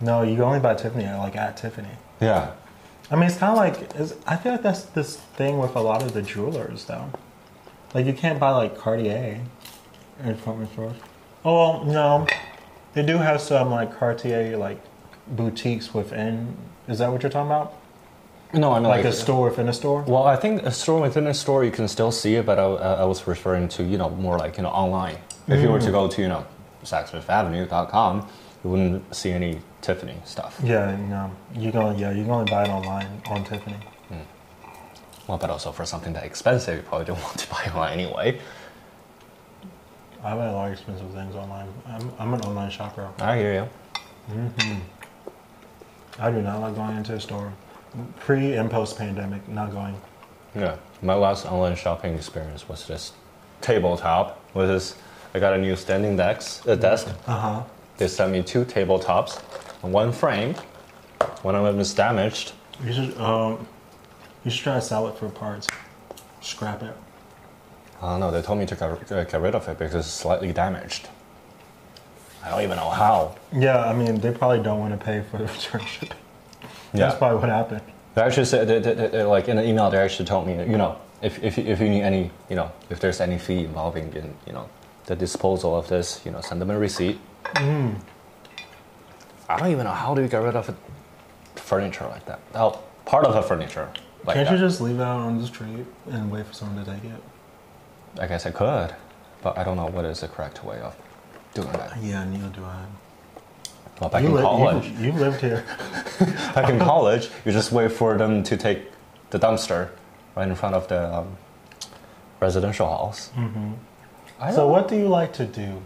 No, 0.00 0.22
you 0.22 0.34
can 0.34 0.44
only 0.44 0.60
buy 0.60 0.74
Tiffany 0.74 1.04
at, 1.04 1.18
like 1.18 1.36
at 1.36 1.56
Tiffany. 1.56 1.88
Yeah. 2.20 2.52
I 3.10 3.16
mean, 3.16 3.24
it's 3.24 3.36
kind 3.36 3.52
of 3.52 3.58
like 3.58 3.94
it's, 3.96 4.14
I 4.26 4.36
feel 4.36 4.52
like 4.52 4.62
that's 4.62 4.82
this 4.82 5.16
thing 5.16 5.58
with 5.58 5.74
a 5.74 5.80
lot 5.80 6.02
of 6.02 6.12
the 6.12 6.22
jewelers, 6.22 6.84
though. 6.84 7.10
Like 7.92 8.06
you 8.06 8.12
can't 8.12 8.38
buy 8.38 8.50
like 8.50 8.78
Cartier 8.78 9.40
in 10.22 10.28
department 10.28 10.72
stores. 10.72 10.96
Oh 11.44 11.54
well, 11.54 11.84
no, 11.84 12.26
they 12.94 13.04
do 13.04 13.18
have 13.18 13.40
some 13.40 13.70
like 13.70 13.98
Cartier 13.98 14.56
like 14.56 14.80
boutiques 15.26 15.92
within. 15.92 16.56
Is 16.86 16.98
that 16.98 17.10
what 17.10 17.22
you're 17.22 17.30
talking 17.30 17.50
about? 17.50 17.74
No, 18.52 18.72
I 18.72 18.80
mean, 18.80 18.88
Like, 18.88 19.04
like, 19.04 19.12
a 19.12 19.16
store 19.16 19.48
within 19.48 19.68
a 19.68 19.72
store? 19.72 20.02
Well, 20.02 20.24
I 20.24 20.34
think 20.34 20.62
a 20.64 20.72
store 20.72 21.00
within 21.00 21.28
a 21.28 21.34
store 21.34 21.64
you 21.64 21.70
can 21.70 21.86
still 21.86 22.10
see 22.10 22.34
it, 22.34 22.44
but 22.44 22.58
I, 22.58 22.64
I 22.64 23.04
was 23.04 23.26
referring 23.26 23.68
to 23.70 23.84
you 23.84 23.98
know 23.98 24.10
more 24.10 24.38
like 24.38 24.56
you 24.56 24.62
know 24.62 24.70
online. 24.70 25.18
If 25.46 25.60
you 25.60 25.68
were 25.68 25.80
to 25.80 25.88
mm. 25.88 25.92
go 25.92 26.08
to 26.08 26.22
you 26.22 26.28
know 26.28 26.46
SaksFifthAvenue.com, 26.84 28.28
you 28.64 28.70
wouldn't 28.70 29.14
see 29.14 29.30
any 29.30 29.60
Tiffany 29.80 30.16
stuff. 30.24 30.60
Yeah, 30.62 30.96
no, 30.96 31.30
you 31.54 31.70
can 31.70 31.80
only, 31.80 32.00
yeah 32.00 32.10
you 32.10 32.22
can 32.22 32.30
only 32.32 32.50
buy 32.50 32.64
it 32.64 32.68
online 32.68 33.22
on 33.26 33.44
Tiffany. 33.44 33.76
Well, 35.30 35.38
but 35.38 35.48
also 35.48 35.70
for 35.70 35.86
something 35.86 36.12
that 36.14 36.24
expensive, 36.24 36.76
you 36.76 36.82
probably 36.82 37.06
don't 37.06 37.22
want 37.22 37.38
to 37.38 37.48
buy 37.48 37.64
online 37.66 37.92
anyway. 38.00 38.40
I 40.24 40.34
buy 40.34 40.46
a 40.46 40.52
lot 40.52 40.66
of 40.66 40.72
expensive 40.72 41.08
things 41.12 41.36
online. 41.36 41.68
I'm, 41.86 42.12
I'm 42.18 42.34
an 42.34 42.40
online 42.40 42.68
shopper. 42.68 43.08
I 43.20 43.38
hear 43.38 43.54
you. 43.54 43.68
I 46.18 46.32
do 46.32 46.42
not 46.42 46.60
like 46.60 46.74
going 46.74 46.96
into 46.96 47.14
a 47.14 47.20
store. 47.20 47.52
Pre 48.18 48.54
and 48.54 48.68
post 48.68 48.98
pandemic, 48.98 49.46
not 49.48 49.70
going. 49.70 50.00
Yeah, 50.56 50.76
my 51.00 51.14
last 51.14 51.46
online 51.46 51.76
shopping 51.76 52.14
experience 52.14 52.68
was 52.68 52.86
this 52.88 53.12
tabletop 53.60 54.42
with 54.52 54.68
this. 54.68 54.96
I 55.32 55.38
got 55.38 55.52
a 55.54 55.58
new 55.58 55.76
standing 55.76 56.16
desk. 56.16 56.66
A 56.66 56.74
desk. 56.74 57.06
Uh 57.28 57.38
huh. 57.38 57.62
They 58.00 58.08
sent 58.08 58.32
me 58.32 58.42
two 58.42 58.64
tabletops, 58.64 59.42
and 59.84 59.92
one 59.92 60.10
frame. 60.10 60.54
One 61.42 61.54
of 61.54 61.64
them 61.64 61.78
is 61.80 61.92
damaged. 61.92 62.52
You 62.82 62.94
should 62.94 63.18
um, 63.18 63.68
you 64.42 64.50
should 64.50 64.62
try 64.64 64.74
to 64.76 64.80
sell 64.80 65.06
it 65.08 65.18
for 65.18 65.28
parts. 65.28 65.66
Scrap 66.40 66.82
it. 66.82 66.96
I 68.00 68.08
don't 68.12 68.20
know. 68.20 68.30
They 68.30 68.40
told 68.40 68.58
me 68.58 68.64
to 68.64 68.74
get, 68.74 69.06
get 69.30 69.38
rid 69.38 69.54
of 69.54 69.68
it 69.68 69.78
because 69.78 69.94
it's 70.06 70.08
slightly 70.08 70.50
damaged. 70.50 71.10
I 72.42 72.48
don't 72.48 72.62
even 72.62 72.76
know 72.78 72.88
how. 72.88 73.36
Yeah, 73.52 73.84
I 73.84 73.92
mean 73.92 74.18
they 74.18 74.32
probably 74.32 74.62
don't 74.62 74.78
want 74.78 74.98
to 74.98 75.04
pay 75.04 75.22
for 75.30 75.36
the 75.36 75.44
return 75.44 75.84
shipping. 75.84 76.16
Yeah. 76.94 77.00
That's 77.00 77.18
probably 77.18 77.38
what 77.40 77.50
happened. 77.50 77.82
They 78.14 78.22
actually 78.22 78.46
said, 78.46 78.66
they, 78.66 78.78
they, 78.78 78.94
they- 79.08 79.22
like 79.24 79.48
in 79.48 79.58
an 79.58 79.66
email, 79.66 79.90
they 79.90 79.98
actually 79.98 80.24
told 80.24 80.46
me, 80.46 80.54
you 80.54 80.78
know, 80.78 80.96
if, 81.20 81.38
if, 81.44 81.58
if 81.58 81.78
you 81.80 81.90
need 81.90 82.00
any, 82.00 82.30
you 82.48 82.56
know, 82.56 82.72
if 82.88 82.98
there's 82.98 83.20
any 83.20 83.36
fee 83.38 83.64
involving 83.66 84.10
in, 84.14 84.34
you 84.46 84.54
know, 84.54 84.70
the 85.04 85.14
disposal 85.14 85.76
of 85.76 85.86
this, 85.88 86.22
you 86.24 86.30
know, 86.30 86.40
send 86.40 86.62
them 86.62 86.70
a 86.70 86.78
receipt. 86.78 87.20
Mm. 87.54 88.00
I 89.48 89.58
don't 89.58 89.70
even 89.70 89.84
know 89.84 89.92
how 89.92 90.14
do 90.14 90.22
you 90.22 90.28
get 90.28 90.42
rid 90.42 90.56
of 90.56 90.68
a 90.68 90.74
furniture 91.58 92.06
like 92.06 92.24
that. 92.26 92.40
Oh, 92.54 92.80
part 93.04 93.24
of 93.24 93.34
a 93.34 93.42
furniture 93.42 93.88
like 94.24 94.34
Can't 94.36 94.48
that. 94.48 94.52
you 94.54 94.58
just 94.58 94.80
leave 94.80 94.96
it 94.98 95.02
out 95.02 95.20
on 95.20 95.38
the 95.40 95.46
street 95.46 95.86
and 96.10 96.30
wait 96.30 96.46
for 96.46 96.52
someone 96.52 96.84
to 96.84 96.90
take 96.90 97.04
it? 97.04 97.22
I 98.20 98.26
guess 98.26 98.46
I 98.46 98.50
could, 98.50 98.94
but 99.42 99.56
I 99.58 99.64
don't 99.64 99.76
know 99.76 99.86
what 99.86 100.04
is 100.04 100.20
the 100.20 100.28
correct 100.28 100.62
way 100.64 100.78
of 100.80 100.94
doing 101.54 101.72
that. 101.72 101.96
Yeah, 102.02 102.24
neither 102.24 102.48
do 102.48 102.64
I. 102.64 102.84
Well, 104.00 104.10
back 104.10 104.22
you 104.22 104.36
in 104.36 104.42
college, 104.42 104.86
You, 104.98 105.06
you 105.06 105.12
lived 105.12 105.40
here. 105.40 105.64
back 106.54 106.70
in 106.70 106.78
college, 106.78 107.30
you 107.44 107.52
just 107.52 107.70
wait 107.72 107.92
for 107.92 108.16
them 108.16 108.42
to 108.44 108.56
take 108.56 108.82
the 109.30 109.38
dumpster 109.38 109.90
right 110.36 110.48
in 110.48 110.54
front 110.54 110.74
of 110.74 110.88
the 110.88 111.12
um, 111.14 111.36
residential 112.40 112.88
house. 112.88 113.28
hmm 113.34 113.72
So 114.54 114.68
what 114.68 114.88
do 114.88 114.96
you 114.96 115.08
like 115.08 115.32
to 115.34 115.44
do, 115.46 115.82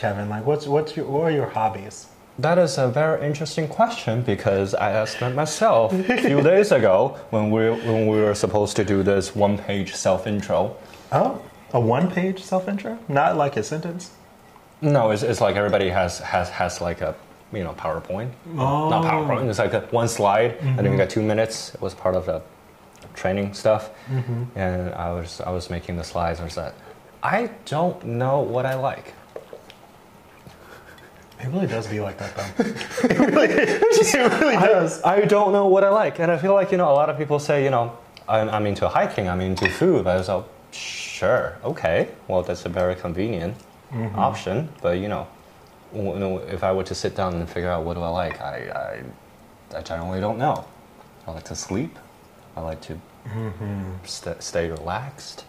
Kevin? 0.00 0.30
Like, 0.30 0.46
what's 0.46 0.66
what's 0.66 0.96
your 0.96 1.06
what 1.06 1.24
are 1.24 1.30
your 1.30 1.50
hobbies? 1.50 2.06
That 2.38 2.56
is 2.58 2.78
a 2.78 2.88
very 2.88 3.26
interesting 3.26 3.68
question 3.68 4.22
because 4.22 4.74
I 4.74 4.92
asked 4.92 5.20
that 5.20 5.34
myself 5.34 5.92
a 5.92 6.16
few 6.16 6.40
days 6.52 6.72
ago 6.72 7.18
when 7.28 7.50
we 7.50 7.68
when 7.68 8.06
we 8.06 8.18
were 8.18 8.34
supposed 8.34 8.76
to 8.76 8.84
do 8.84 9.02
this 9.02 9.36
one 9.36 9.58
page 9.58 9.94
self 9.94 10.26
intro. 10.26 10.74
Oh, 11.12 11.42
a 11.74 11.80
one 11.80 12.10
page 12.10 12.42
self 12.42 12.66
intro, 12.66 12.98
not 13.08 13.36
like 13.36 13.58
a 13.58 13.62
sentence. 13.62 14.12
No, 14.80 15.10
it's, 15.10 15.22
it's 15.22 15.42
like 15.42 15.56
everybody 15.56 15.90
has 15.90 16.18
has 16.20 16.48
has 16.48 16.80
like 16.80 17.02
a 17.02 17.14
you 17.52 17.62
know 17.62 17.74
PowerPoint. 17.74 18.30
Oh. 18.56 18.88
Not 18.88 19.04
PowerPoint. 19.04 19.50
It's 19.50 19.58
like 19.58 19.74
a, 19.74 19.82
one 19.90 20.08
slide, 20.08 20.56
and 20.62 20.78
then 20.78 20.92
you 20.92 20.96
got 20.96 21.10
two 21.10 21.22
minutes. 21.22 21.74
It 21.74 21.82
was 21.82 21.94
part 21.94 22.14
of 22.14 22.24
the 22.24 22.40
training 23.12 23.52
stuff, 23.52 23.90
mm-hmm. 24.08 24.44
and 24.58 24.94
I 24.94 25.12
was 25.12 25.42
I 25.42 25.50
was 25.50 25.68
making 25.68 25.96
the 25.96 26.04
slides. 26.04 26.40
I 26.40 26.44
was 26.44 26.56
like, 26.56 26.74
I 27.22 27.50
don't 27.66 28.02
know 28.04 28.40
what 28.40 28.64
I 28.64 28.76
like. 28.76 29.12
It 31.42 31.48
really 31.48 31.66
does 31.66 31.86
be 31.86 32.00
like 32.00 32.18
that, 32.18 32.36
though. 32.36 32.64
it 32.64 33.18
really, 33.18 33.48
it 33.48 34.40
really 34.40 34.56
does. 34.56 35.02
I 35.02 35.22
don't 35.22 35.52
know 35.52 35.66
what 35.66 35.84
I 35.84 35.88
like, 35.88 36.18
and 36.18 36.30
I 36.30 36.36
feel 36.36 36.54
like 36.54 36.70
you 36.70 36.78
know 36.78 36.90
a 36.90 36.92
lot 36.92 37.08
of 37.08 37.16
people 37.16 37.38
say 37.38 37.64
you 37.64 37.70
know 37.70 37.96
I'm, 38.28 38.48
I'm 38.48 38.66
into 38.66 38.88
hiking, 38.88 39.28
I'm 39.28 39.40
into 39.40 39.68
food. 39.68 40.06
I 40.06 40.16
was 40.16 40.28
like, 40.28 40.44
sure, 40.72 41.58
okay, 41.64 42.08
well 42.28 42.42
that's 42.42 42.64
a 42.66 42.68
very 42.68 42.94
convenient 42.94 43.56
mm-hmm. 43.90 44.18
option. 44.18 44.68
But 44.82 44.98
you 44.98 45.08
know, 45.08 45.26
w- 45.92 46.14
you 46.14 46.18
know, 46.18 46.38
if 46.38 46.62
I 46.62 46.72
were 46.72 46.84
to 46.84 46.94
sit 46.94 47.16
down 47.16 47.34
and 47.34 47.48
figure 47.48 47.70
out 47.70 47.84
what 47.84 47.94
do 47.94 48.02
I 48.02 48.08
like, 48.08 48.40
I, 48.40 49.02
I, 49.72 49.78
I 49.78 49.82
generally 49.82 50.20
don't 50.20 50.38
know. 50.38 50.64
I 51.26 51.32
like 51.32 51.44
to 51.44 51.56
sleep. 51.56 51.98
I 52.56 52.60
like 52.60 52.80
to 52.82 53.00
mm-hmm. 53.26 54.04
st- 54.04 54.42
stay 54.42 54.70
relaxed. 54.70 55.44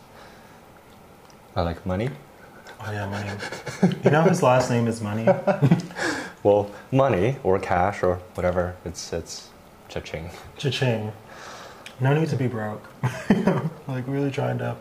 I 1.56 1.62
like 1.62 1.86
money. 1.86 2.10
Oh 2.84 2.92
yeah, 2.92 3.08
money. 3.08 3.30
You 4.04 4.12
know 4.12 4.24
his 4.24 4.42
last 4.44 4.70
name 4.70 4.88
is 4.88 5.02
Money. 5.02 5.28
Well, 6.44 6.72
money 6.92 7.38
or 7.44 7.60
cash 7.60 8.02
or 8.02 8.16
whatever. 8.34 8.76
It's 8.84 9.14
it's 9.14 9.50
cha-ching. 9.90 10.32
Cha-ching. 10.58 11.12
No 12.00 12.16
need 12.20 12.30
to 12.30 12.36
be 12.36 12.48
broke. 12.48 12.84
like 13.88 14.08
really 14.08 14.32
trying 14.32 14.58
to 14.58 14.76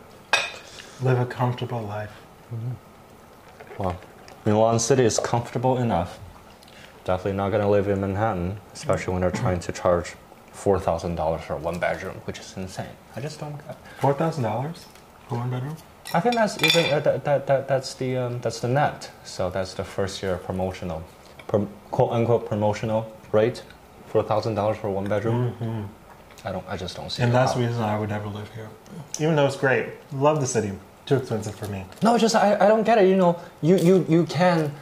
live 1.03 1.19
a 1.19 1.25
comfortable 1.27 1.83
life. 1.83 2.09
Mm-hmm. 2.51 2.71
Well, 3.83 3.99
Milan 4.43 4.79
City 4.79 5.03
is 5.03 5.19
comfortable 5.19 5.77
enough. 5.77 6.17
Definitely 7.03 7.37
not 7.37 7.51
gonna 7.51 7.69
live 7.69 7.87
in 7.87 8.01
Manhattan, 8.01 8.57
especially 8.73 9.13
when 9.13 9.21
they're 9.21 9.29
trying 9.29 9.59
to 9.59 9.71
charge 9.71 10.15
four 10.51 10.79
thousand 10.79 11.13
dollars 11.13 11.43
for 11.43 11.57
one 11.57 11.77
bedroom, 11.77 12.15
which 12.25 12.39
is 12.39 12.57
insane. 12.57 12.95
I 13.15 13.21
just 13.21 13.39
don't. 13.39 13.55
get- 13.67 13.77
Four 13.99 14.15
thousand 14.15 14.45
dollars 14.45 14.85
for 15.29 15.35
one 15.35 15.51
bedroom. 15.51 15.77
I 16.13 16.19
think 16.19 16.35
that's 16.35 16.61
even 16.61 16.91
uh, 16.93 16.99
that, 16.99 17.23
that, 17.23 17.47
that 17.47 17.67
that's 17.67 17.93
the 17.95 18.17
um, 18.17 18.39
that's 18.41 18.59
the 18.59 18.67
net. 18.67 19.09
So 19.23 19.49
that's 19.49 19.73
the 19.73 19.83
first 19.83 20.21
year 20.21 20.37
promotional, 20.37 21.03
prom, 21.47 21.69
quote 21.91 22.11
unquote 22.11 22.45
promotional 22.47 23.11
rate, 23.31 23.63
for 24.07 24.21
thousand 24.23 24.55
dollars 24.55 24.77
for 24.77 24.89
one 24.89 25.07
bedroom. 25.07 25.89
I 26.43 26.51
don't. 26.51 26.65
I 26.67 26.75
just 26.75 26.95
don't 26.95 27.09
see. 27.11 27.21
It. 27.21 27.25
And 27.25 27.33
that's 27.33 27.53
the 27.53 27.61
reason 27.61 27.81
I 27.81 27.97
would 27.99 28.09
never 28.09 28.27
live 28.27 28.51
here. 28.53 28.69
Even 29.19 29.35
though 29.35 29.45
it's 29.45 29.55
great. 29.55 29.89
Love 30.13 30.41
the 30.41 30.47
city. 30.47 30.71
Too 31.05 31.15
expensive 31.15 31.55
for 31.55 31.67
me. 31.67 31.85
No, 32.03 32.17
just 32.17 32.35
I, 32.35 32.55
I 32.55 32.67
don't 32.67 32.83
get 32.83 32.97
it. 32.97 33.07
You 33.07 33.15
know, 33.15 33.39
you 33.61 33.77
you 33.77 34.05
you 34.09 34.25
can, 34.25 34.73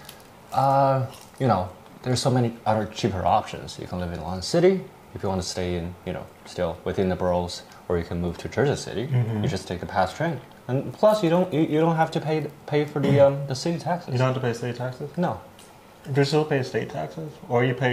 uh, 0.52 1.06
you 1.40 1.48
know, 1.48 1.70
there's 2.04 2.22
so 2.22 2.32
many 2.32 2.56
other 2.66 2.86
cheaper 2.88 3.26
options. 3.26 3.78
You 3.80 3.88
can 3.88 4.00
live 4.00 4.12
in 4.14 4.20
Long 4.20 4.30
Island 4.30 4.44
City 4.44 4.82
if 5.16 5.24
you 5.24 5.30
want 5.30 5.42
to 5.42 5.48
stay 5.48 5.76
in, 5.76 5.96
you 6.06 6.14
know, 6.14 6.26
still 6.46 6.78
within 6.86 7.10
the 7.10 7.16
boroughs, 7.16 7.64
or 7.88 7.98
you 7.98 8.04
can 8.04 8.22
move 8.22 8.38
to 8.40 8.48
Jersey 8.50 8.76
City. 8.76 9.10
You 9.42 9.48
just 9.48 9.68
take 9.68 9.82
a 9.82 9.86
pass 9.86 10.14
train, 10.16 10.40
and 10.70 10.94
plus 10.94 11.24
you 11.24 11.30
don't 11.30 11.52
you, 11.54 11.62
you 11.62 11.80
don't 11.80 11.96
have 11.96 12.12
to 12.12 12.22
pay 12.22 12.38
pay 12.68 12.86
for 12.86 13.00
the 13.00 13.20
um, 13.26 13.36
the 13.48 13.56
city 13.56 13.80
taxes. 13.80 14.12
You 14.14 14.18
don't 14.20 14.28
have 14.34 14.36
to 14.42 14.48
pay 14.48 14.54
state 14.54 14.76
taxes. 14.76 15.10
no, 15.18 15.42
Do 16.14 16.22
you 16.22 16.26
still 16.26 16.46
pay 16.46 16.62
state 16.64 16.90
taxes, 16.90 17.32
or 17.50 17.64
you 17.64 17.74
pay 17.74 17.92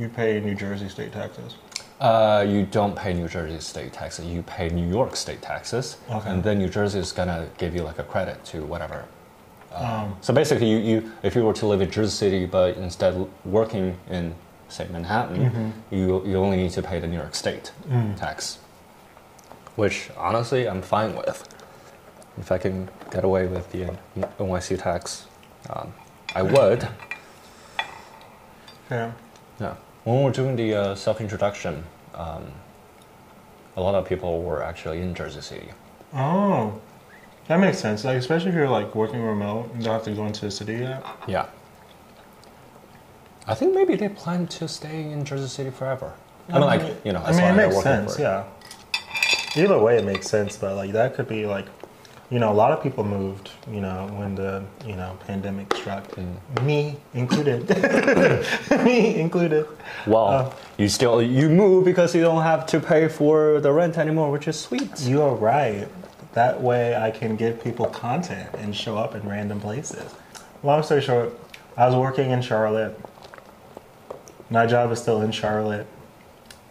you 0.00 0.08
pay 0.08 0.40
New 0.40 0.54
Jersey 0.54 0.88
state 0.88 1.12
taxes? 1.12 1.56
uh, 2.00 2.44
you 2.46 2.60
don't 2.78 2.94
pay 2.94 3.12
New 3.14 3.28
Jersey 3.28 3.60
state 3.60 3.92
taxes. 3.92 4.26
You 4.26 4.42
pay 4.42 4.68
New 4.68 4.88
York 4.98 5.16
state 5.16 5.40
taxes, 5.42 5.96
Okay. 6.16 6.28
and 6.30 6.42
then 6.44 6.58
New 6.58 6.68
Jersey 6.68 6.98
is 6.98 7.12
gonna 7.12 7.48
give 7.58 7.74
you 7.76 7.82
like 7.90 7.98
a 7.98 8.04
credit 8.12 8.44
to 8.52 8.56
whatever 8.72 9.04
Um, 9.74 10.16
So 10.26 10.32
basically, 10.40 10.68
you, 10.74 10.78
you 10.90 10.96
if 11.22 11.34
you 11.36 11.42
were 11.46 11.56
to 11.62 11.66
live 11.72 11.80
in 11.86 11.90
Jersey 11.96 12.16
City, 12.24 12.42
but 12.46 12.70
instead 12.86 13.12
working 13.44 13.86
in 14.16 14.34
say 14.68 14.84
Manhattan, 14.96 15.38
you 15.90 16.02
you 16.28 16.36
only 16.44 16.56
need 16.62 16.72
to 16.78 16.82
pay 16.90 16.98
the 17.04 17.08
New 17.12 17.18
York 17.24 17.34
State 17.44 17.66
tax, 18.24 18.58
which 19.82 19.96
honestly 20.16 20.62
I'm 20.70 20.82
fine 20.82 21.12
with. 21.20 21.38
If 22.38 22.52
I 22.52 22.58
can 22.58 22.88
get 23.10 23.24
away 23.24 23.46
with 23.46 23.70
the 23.72 23.96
NYC 24.38 24.80
tax, 24.80 25.26
um, 25.70 25.92
I 26.34 26.42
would. 26.42 26.88
yeah. 28.90 29.12
Yeah. 29.60 29.74
When 30.04 30.22
we're 30.22 30.32
doing 30.32 30.56
the 30.56 30.74
uh, 30.74 30.94
self 30.94 31.20
introduction, 31.20 31.84
um, 32.14 32.44
a 33.76 33.80
lot 33.80 33.94
of 33.94 34.06
people 34.06 34.42
were 34.42 34.62
actually 34.62 35.00
in 35.00 35.14
Jersey 35.14 35.40
City. 35.40 35.68
Oh, 36.14 36.80
that 37.48 37.58
makes 37.60 37.78
sense. 37.78 38.04
Like 38.04 38.16
especially 38.16 38.50
if 38.50 38.54
you're 38.54 38.68
like 38.68 38.94
working 38.94 39.22
remote, 39.22 39.70
you 39.76 39.82
don't 39.82 39.94
have 39.94 40.04
to 40.04 40.14
go 40.14 40.26
into 40.26 40.42
the 40.42 40.50
city 40.50 40.74
yet. 40.74 41.04
Yeah. 41.26 41.46
I 43.46 43.54
think 43.54 43.74
maybe 43.74 43.94
they 43.94 44.08
plan 44.08 44.46
to 44.48 44.66
stay 44.66 45.10
in 45.10 45.24
Jersey 45.24 45.48
City 45.48 45.70
forever. 45.70 46.12
I 46.48 46.52
mean, 46.54 46.60
like 46.62 47.04
you 47.04 47.12
know, 47.12 47.22
I 47.22 47.32
mean, 47.32 47.44
it 47.44 47.56
makes 47.56 47.82
sense. 47.82 48.18
Yeah. 48.18 48.44
Either 49.56 49.78
way, 49.78 49.98
it 49.98 50.04
makes 50.04 50.28
sense. 50.28 50.56
But 50.56 50.76
like 50.76 50.92
that 50.92 51.14
could 51.14 51.28
be 51.28 51.46
like, 51.46 51.66
you 52.30 52.38
know, 52.40 52.50
a 52.50 52.54
lot 52.54 52.72
of 52.72 52.82
people 52.82 53.04
moved. 53.04 53.50
You 53.70 53.80
know, 53.80 54.08
when 54.18 54.34
the 54.34 54.64
you 54.84 54.96
know 54.96 55.16
pandemic 55.26 55.72
struck, 55.74 56.04
Mm. 56.16 56.62
me 56.64 56.96
included. 57.14 57.68
me 58.84 59.20
included. 59.20 59.66
Well, 60.06 60.28
Uh, 60.28 60.50
you 60.76 60.88
still 60.88 61.22
you 61.22 61.48
move 61.48 61.84
because 61.84 62.14
you 62.14 62.22
don't 62.22 62.42
have 62.42 62.66
to 62.66 62.80
pay 62.80 63.08
for 63.08 63.60
the 63.60 63.72
rent 63.72 63.96
anymore, 63.98 64.30
which 64.30 64.48
is 64.48 64.58
sweet. 64.58 65.00
You 65.00 65.22
are 65.22 65.34
right. 65.34 65.88
That 66.34 66.60
way, 66.60 66.94
I 66.96 67.10
can 67.10 67.36
give 67.36 67.62
people 67.64 67.86
content 67.86 68.50
and 68.58 68.74
show 68.76 68.98
up 68.98 69.14
in 69.14 69.26
random 69.28 69.58
places. 69.60 70.04
Long 70.62 70.82
story 70.82 71.00
short, 71.00 71.32
I 71.76 71.86
was 71.86 71.94
working 71.94 72.30
in 72.30 72.42
Charlotte. 72.42 72.98
My 74.50 74.66
job 74.66 74.92
is 74.92 75.00
still 75.00 75.22
in 75.22 75.32
Charlotte, 75.32 75.86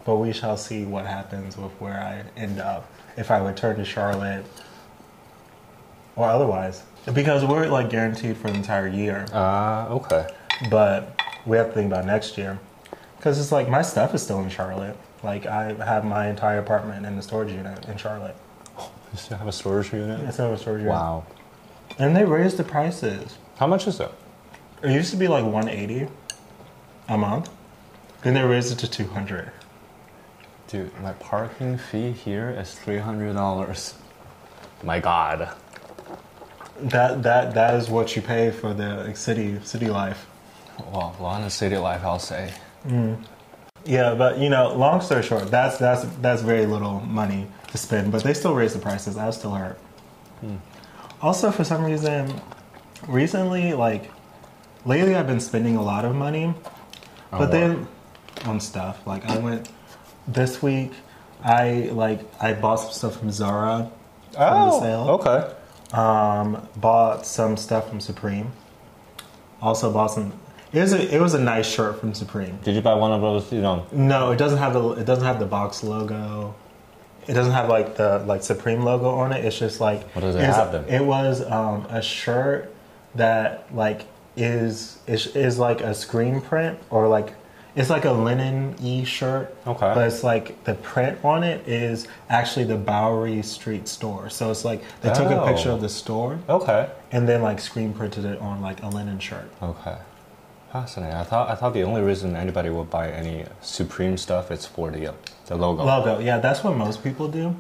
but 0.06 0.16
we 0.18 0.34
shall 0.34 0.56
see 0.58 0.86
what 0.86 1.06
happens 1.06 1.58
with 1.58 1.72
where 1.82 2.00
I 2.00 2.24
end 2.40 2.60
up 2.60 2.88
if 3.18 3.32
I 3.32 3.38
return 3.40 3.76
to 3.78 3.86
Charlotte 3.86 4.46
or 6.16 6.28
otherwise. 6.30 6.84
Because 7.14 7.46
we're 7.46 7.68
like 7.68 7.90
guaranteed 7.90 8.38
for 8.38 8.50
the 8.50 8.56
entire 8.56 8.88
year, 8.88 9.26
Ah, 9.34 9.88
okay. 9.90 10.28
but 10.70 11.20
we 11.46 11.56
have 11.58 11.68
to 11.68 11.74
think 11.74 11.92
about 11.92 12.06
next 12.06 12.38
year. 12.38 12.60
Because 13.18 13.40
it's 13.40 13.52
like 13.52 13.70
my 13.70 13.82
stuff 13.82 14.14
is 14.16 14.24
still 14.24 14.40
in 14.42 14.50
Charlotte. 14.50 14.98
Like 15.24 15.46
I 15.46 15.74
have 15.74 16.04
my 16.06 16.28
entire 16.28 16.60
apartment 16.60 17.06
in 17.06 17.16
the 17.16 17.22
storage 17.22 17.52
unit 17.52 17.86
in 17.88 17.98
Charlotte. 17.98 18.36
You 19.12 19.18
still 19.20 19.38
have 19.38 19.48
a 19.48 19.52
storage 19.52 19.94
unit? 19.94 20.20
It's 20.28 20.38
not 20.40 20.52
a 20.52 20.58
storage 20.58 20.80
unit. 20.82 20.92
Wow. 20.94 21.26
And 22.00 22.14
they 22.16 22.26
raised 22.26 22.58
the 22.58 22.64
prices. 22.66 23.38
How 23.58 23.66
much 23.68 23.88
is 23.88 24.00
it? 24.02 24.12
It 24.84 24.92
used 24.92 25.12
to 25.12 25.18
be 25.18 25.28
like 25.30 25.46
180 25.46 26.08
a 27.08 27.18
month. 27.18 27.50
Then 28.24 28.34
they 28.34 28.44
raised 28.44 28.74
it 28.74 28.80
to 28.80 28.90
200. 28.90 29.52
Dude, 30.68 30.92
my 31.02 31.14
parking 31.14 31.78
fee 31.78 32.12
here 32.12 32.50
is 32.50 32.74
three 32.74 32.98
hundred 32.98 33.34
dollars. 33.34 33.94
My 34.84 35.00
God. 35.00 35.48
That 36.80 37.24
that 37.24 37.54
that 37.54 37.76
is 37.76 37.90
what 37.90 38.16
you 38.16 38.22
pay 38.22 38.52
for 38.52 38.74
the 38.74 39.14
city 39.14 39.60
city 39.64 39.88
life. 39.88 40.28
Well, 40.92 41.16
a 41.18 41.24
lot 41.24 41.44
of 41.44 41.52
city 41.52 41.78
life, 41.78 42.04
I'll 42.04 42.20
say. 42.20 42.54
Mm. 42.86 43.24
Yeah, 43.86 44.16
but 44.16 44.40
you 44.40 44.50
know, 44.50 44.74
long 44.76 45.02
story 45.02 45.24
short, 45.24 45.50
that's 45.50 45.78
that's 45.78 46.04
that's 46.22 46.42
very 46.42 46.66
little 46.66 47.00
money 47.02 47.48
to 47.72 47.78
spend, 47.78 48.12
but 48.12 48.24
they 48.24 48.34
still 48.34 48.56
raise 48.56 48.74
the 48.74 48.80
prices. 48.80 49.16
I 49.16 49.28
was 49.28 49.38
still 49.38 49.54
hurt. 49.54 49.78
Hmm. 50.42 50.56
Also, 51.22 51.52
for 51.52 51.64
some 51.64 51.84
reason, 51.84 52.42
recently, 53.08 53.74
like 53.74 54.12
lately, 54.86 55.16
I've 55.16 55.28
been 55.28 55.40
spending 55.40 55.76
a 55.76 55.84
lot 55.84 56.04
of 56.04 56.16
money, 56.16 56.46
On 56.46 56.56
but 57.32 57.52
then 57.52 57.88
on 58.46 58.60
stuff. 58.60 59.06
Like 59.06 59.26
I 59.26 59.38
went 59.38 59.70
this 60.28 60.62
week. 60.62 60.92
I 61.44 61.90
like 61.94 62.22
I 62.42 62.54
bought 62.54 62.78
some 62.78 62.92
stuff 62.92 63.20
from 63.20 63.32
Zara 63.32 63.92
the 64.32 64.38
oh, 64.40 64.82
sale. 64.82 65.10
okay. 65.22 65.54
Um, 65.96 66.68
bought 66.76 67.26
some 67.26 67.56
stuff 67.56 67.88
from 67.88 68.00
Supreme. 68.02 68.52
Also 69.62 69.92
bought 69.92 70.08
some. 70.08 70.34
It 70.74 70.82
was 70.82 70.94
a 70.94 71.16
it 71.16 71.22
was 71.22 71.34
a 71.34 71.40
nice 71.40 71.66
shirt 71.68 72.00
from 72.00 72.14
Supreme. 72.14 72.58
Did 72.64 72.76
you 72.76 72.82
buy 72.82 72.96
one 72.96 73.14
of 73.14 73.22
those? 73.22 73.52
You 73.52 73.62
know, 73.62 73.86
No, 73.94 74.32
it 74.32 74.38
doesn't 74.38 74.58
have 74.58 74.74
the 74.74 74.90
it 74.92 75.06
doesn't 75.06 75.24
have 75.24 75.40
the 75.40 75.46
box 75.46 75.84
logo. 75.84 76.54
It 77.28 77.34
doesn't 77.34 77.54
have 77.54 77.70
like 77.70 77.96
the 77.96 78.20
like 78.28 78.44
Supreme 78.44 78.82
logo 78.82 79.10
on 79.10 79.32
it. 79.32 79.46
It's 79.46 79.58
just 79.58 79.80
like 79.80 80.04
What 80.12 80.22
does 80.22 80.36
it 80.36 80.42
have 80.42 80.72
then? 80.74 80.86
It 80.86 81.06
was 81.06 81.42
um, 81.50 81.86
a 81.90 82.02
shirt 82.02 82.76
that 83.16 83.74
like 83.74 84.02
is 84.36 85.00
is 85.08 85.28
is 85.36 85.58
like 85.58 85.80
a 85.80 85.94
screen 85.94 86.42
print 86.42 86.78
or 86.90 87.08
like 87.08 87.34
it's 87.76 87.90
like 87.90 88.06
a 88.06 88.12
linen 88.12 88.76
e 88.82 89.04
shirt. 89.04 89.56
Okay. 89.68 89.92
But 89.94 90.08
it's 90.08 90.24
like 90.24 90.64
the 90.64 90.76
print 90.76 91.24
on 91.24 91.44
it 91.44 91.68
is 91.68 92.08
actually 92.30 92.66
the 92.66 92.78
Bowery 92.78 93.42
Street 93.42 93.88
store. 93.88 94.30
So 94.30 94.50
it's 94.52 94.64
like 94.66 94.82
they 95.02 95.10
took 95.14 95.30
a 95.30 95.42
Oh. 95.42 95.46
picture 95.48 95.72
of 95.72 95.82
the 95.82 95.90
store 95.90 96.40
okay. 96.50 96.90
and 97.12 97.28
then 97.28 97.42
like 97.42 97.60
screen 97.60 97.94
printed 97.94 98.26
it 98.26 98.40
on 98.40 98.62
like 98.62 98.82
a 98.84 98.88
linen 98.88 99.20
shirt. 99.20 99.50
Okay. 99.62 99.98
Fascinating. 100.72 101.16
I 101.16 101.24
thought 101.24 101.50
I 101.50 101.56
thought 101.56 101.74
the 101.74 101.84
only 101.84 102.02
reason 102.02 102.36
anybody 102.36 102.70
would 102.70 102.90
buy 102.90 103.10
any 103.10 103.46
Supreme 103.62 104.18
stuff 104.18 104.52
is 104.52 104.66
for 104.66 104.92
the 104.92 105.14
the 105.48 105.56
logo. 105.56 105.84
Logo, 105.86 106.20
yeah, 106.20 106.40
that's 106.40 106.64
what 106.64 106.76
most 106.76 107.04
people 107.04 107.28
do. 107.28 107.56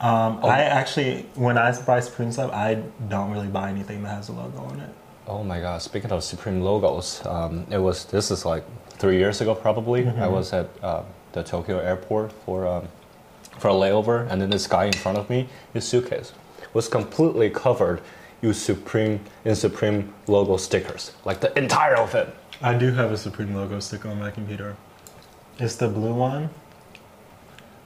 Um, 0.00 0.40
Oh. 0.42 0.48
I 0.48 0.58
actually, 0.58 1.24
when 1.36 1.56
I 1.56 1.72
buy 1.82 2.00
Supreme 2.00 2.30
stuff, 2.32 2.52
I 2.52 2.82
don't 3.08 3.30
really 3.30 3.46
buy 3.48 3.70
anything 3.70 4.02
that 4.02 4.10
has 4.10 4.28
a 4.28 4.32
logo 4.32 4.58
on 4.58 4.80
it. 4.80 4.90
Oh 5.28 5.42
my 5.42 5.58
god! 5.60 5.80
Speaking 5.82 6.12
of 6.12 6.22
Supreme 6.22 6.60
logos, 6.60 7.24
um, 7.26 7.66
it 7.70 7.78
was 7.78 8.04
this 8.06 8.30
is 8.30 8.44
like 8.44 8.64
three 8.98 9.18
years 9.18 9.40
ago 9.40 9.54
probably. 9.54 10.04
Mm-hmm. 10.04 10.22
I 10.22 10.28
was 10.28 10.52
at 10.52 10.68
uh, 10.82 11.02
the 11.32 11.42
Tokyo 11.42 11.78
airport 11.78 12.32
for 12.32 12.66
um, 12.66 12.88
for 13.58 13.68
a 13.68 13.72
layover, 13.74 14.30
and 14.30 14.40
then 14.40 14.50
this 14.50 14.66
guy 14.66 14.84
in 14.84 14.92
front 14.92 15.18
of 15.18 15.30
me, 15.30 15.48
his 15.72 15.86
suitcase 15.86 16.32
was 16.74 16.88
completely 16.88 17.48
covered 17.50 18.02
in 18.42 18.52
Supreme 18.52 19.20
in 19.44 19.54
Supreme 19.54 20.12
logo 20.26 20.56
stickers, 20.56 21.12
like 21.24 21.40
the 21.40 21.56
entire 21.58 21.96
of 21.96 22.14
it. 22.14 22.34
I 22.62 22.74
do 22.74 22.92
have 22.92 23.12
a 23.12 23.16
Supreme 23.16 23.54
logo 23.54 23.80
sticker 23.80 24.08
on 24.08 24.18
my 24.18 24.30
computer. 24.30 24.76
It's 25.58 25.76
the 25.76 25.88
blue 25.88 26.14
one. 26.14 26.50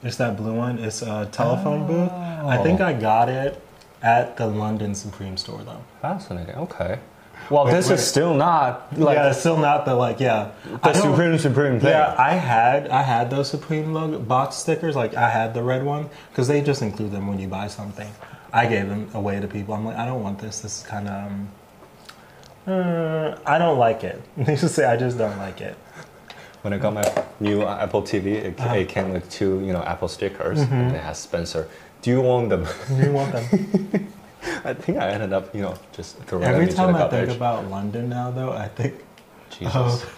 It's 0.03 0.17
that 0.17 0.37
blue 0.37 0.55
one. 0.55 0.79
It's 0.79 1.03
a 1.03 1.29
telephone 1.31 1.87
booth. 1.87 2.11
I 2.11 2.63
think 2.63 2.81
I 2.81 2.93
got 2.93 3.29
it 3.29 3.63
at 4.03 4.37
the 4.37 4.47
London 4.47 4.95
Supreme 4.95 5.37
store 5.37 5.63
though. 5.63 5.85
Fascinating. 6.01 6.55
Okay. 6.57 6.99
Well, 7.49 7.65
Wait, 7.65 7.73
this 7.73 7.89
wait. 7.89 7.95
is 7.97 8.07
still 8.07 8.35
not 8.35 8.97
like 8.99 9.17
yeah, 9.17 9.31
it's 9.31 9.41
still 9.41 9.57
not 9.57 9.85
the 9.85 9.95
like 9.95 10.21
yeah. 10.21 10.51
The 10.85 10.93
Supreme 10.95 11.39
Supreme 11.39 11.81
thing. 11.81 11.91
Yeah, 11.91 12.15
I 12.19 12.33
had 12.35 12.89
I 12.89 13.03
had 13.03 13.31
those 13.31 13.49
Supreme 13.51 13.93
logo 13.93 14.19
box 14.19 14.57
stickers. 14.57 14.95
Like 14.97 15.15
I 15.15 15.29
had 15.31 15.55
the 15.55 15.63
red 15.63 15.85
one 15.85 16.11
because 16.31 16.47
they 16.49 16.61
just 16.61 16.83
include 16.83 17.11
them 17.13 17.27
when 17.27 17.39
you 17.41 17.49
buy 17.49 17.67
something. 17.69 18.11
I 18.53 18.67
gave 18.67 18.89
them 18.89 19.09
away 19.15 19.41
to 19.41 19.47
people. 19.49 19.75
I'm 19.75 19.85
like, 19.85 19.97
I 19.97 20.07
don't 20.07 20.23
want 20.23 20.39
this. 20.39 20.61
This 20.61 20.81
is 20.81 20.87
kind 20.87 21.09
of. 21.09 21.27
Um, 21.27 21.49
uh, 22.67 23.37
I 23.47 23.59
don't 23.59 23.79
like 23.79 24.05
it. 24.05 24.21
They 24.37 24.57
just 24.57 24.75
say 24.75 24.85
I 24.85 24.97
just 24.97 25.19
don't 25.19 25.39
like 25.39 25.61
it. 25.61 25.77
When 26.63 26.73
I 26.75 26.79
got 26.79 26.93
my 26.93 27.25
new 27.41 27.63
Apple 27.63 28.03
TV, 28.03 28.27
it, 28.27 28.61
Uh-huh. 28.61 28.75
it 28.75 28.89
came 28.89 29.13
with 29.13 29.31
two, 29.31 29.61
you 29.65 29.73
know, 29.73 29.83
Apple 29.83 30.09
stickers, 30.09 30.59
Mm-hmm. 30.61 30.75
and 30.75 30.97
it 30.97 31.03
has 31.03 31.19
Spencer. 31.19 31.69
Do 32.03 32.11
you 32.11 32.21
want 32.21 32.51
them? 32.51 32.67
Do 32.89 33.03
you 33.03 33.13
want 33.13 33.33
them? 33.33 34.13
I 34.65 34.75
think 34.75 34.99
I 34.99 35.11
ended 35.11 35.33
up, 35.33 35.55
you 35.55 35.63
know, 35.63 35.75
just 35.93 36.19
throwing 36.25 36.45
Every 36.45 36.67
time 36.69 36.95
I 36.95 37.09
think 37.09 37.31
about 37.31 37.69
London 37.71 38.09
now, 38.09 38.31
though, 38.31 38.53
I 38.53 38.69
think. 38.69 38.95
Jesus. 39.51 39.73
Oh. 39.75 40.11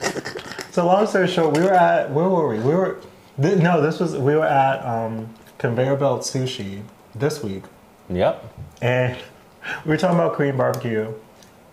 So 0.72 0.86
long 0.86 1.04
story 1.08 1.26
short, 1.26 1.56
we 1.56 1.64
were 1.64 1.72
at 1.74 2.12
where 2.12 2.28
were 2.28 2.46
we? 2.48 2.60
We 2.60 2.72
were 2.72 3.00
th- 3.42 3.58
no, 3.58 3.80
this 3.82 3.98
was 3.98 4.14
we 4.16 4.36
were 4.36 4.46
at 4.46 4.84
um, 4.86 5.28
Conveyor 5.58 5.96
Belt 5.96 6.20
Sushi 6.20 6.82
this 7.12 7.42
week. 7.42 7.64
Yep. 8.08 8.44
And 8.80 9.16
we 9.84 9.90
were 9.90 9.96
talking 9.96 10.16
about 10.16 10.34
Korean 10.34 10.56
barbecue. 10.56 11.12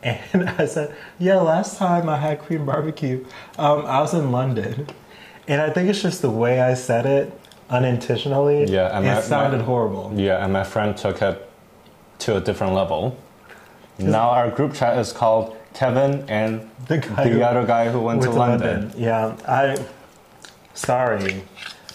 And 0.02 0.50
I 0.50 0.66
said, 0.66 0.96
yeah, 1.20 1.36
last 1.36 1.78
time 1.78 2.10
I 2.10 2.18
had 2.18 2.40
Korean 2.40 2.66
barbecue, 2.66 3.24
um, 3.60 3.86
I 3.86 4.00
was 4.02 4.14
in 4.16 4.32
London. 4.32 4.88
And 5.48 5.62
I 5.62 5.70
think 5.70 5.90
it's 5.90 6.02
just 6.02 6.22
the 6.24 6.30
way 6.32 6.60
I 6.60 6.74
said 6.74 7.06
it 7.06 7.40
unintentionally. 7.70 8.66
Yeah, 8.66 8.98
and 8.98 9.06
it 9.06 9.14
my- 9.14 9.22
sounded 9.22 9.60
my- 9.60 9.64
horrible. 9.66 10.12
Yeah, 10.16 10.44
and 10.44 10.52
my 10.54 10.64
friend 10.64 10.98
took 10.98 11.22
it 11.22 11.47
to 12.20 12.38
a 12.38 12.42
different 12.42 12.74
level. 12.74 13.18
Now 14.00 14.30
our 14.30 14.50
group 14.52 14.74
chat 14.74 14.98
is 14.98 15.12
called 15.12 15.56
Kevin 15.74 16.24
and 16.30 16.70
The 16.88 16.98
the, 16.98 17.08
guy 17.08 17.28
who 17.30 17.42
other 17.42 17.66
guy 17.66 17.90
who 17.90 18.00
went 18.00 18.22
to 18.24 18.30
London. 18.32 18.92
Yeah, 18.96 19.36
I. 19.48 19.78
Sorry. 20.74 21.44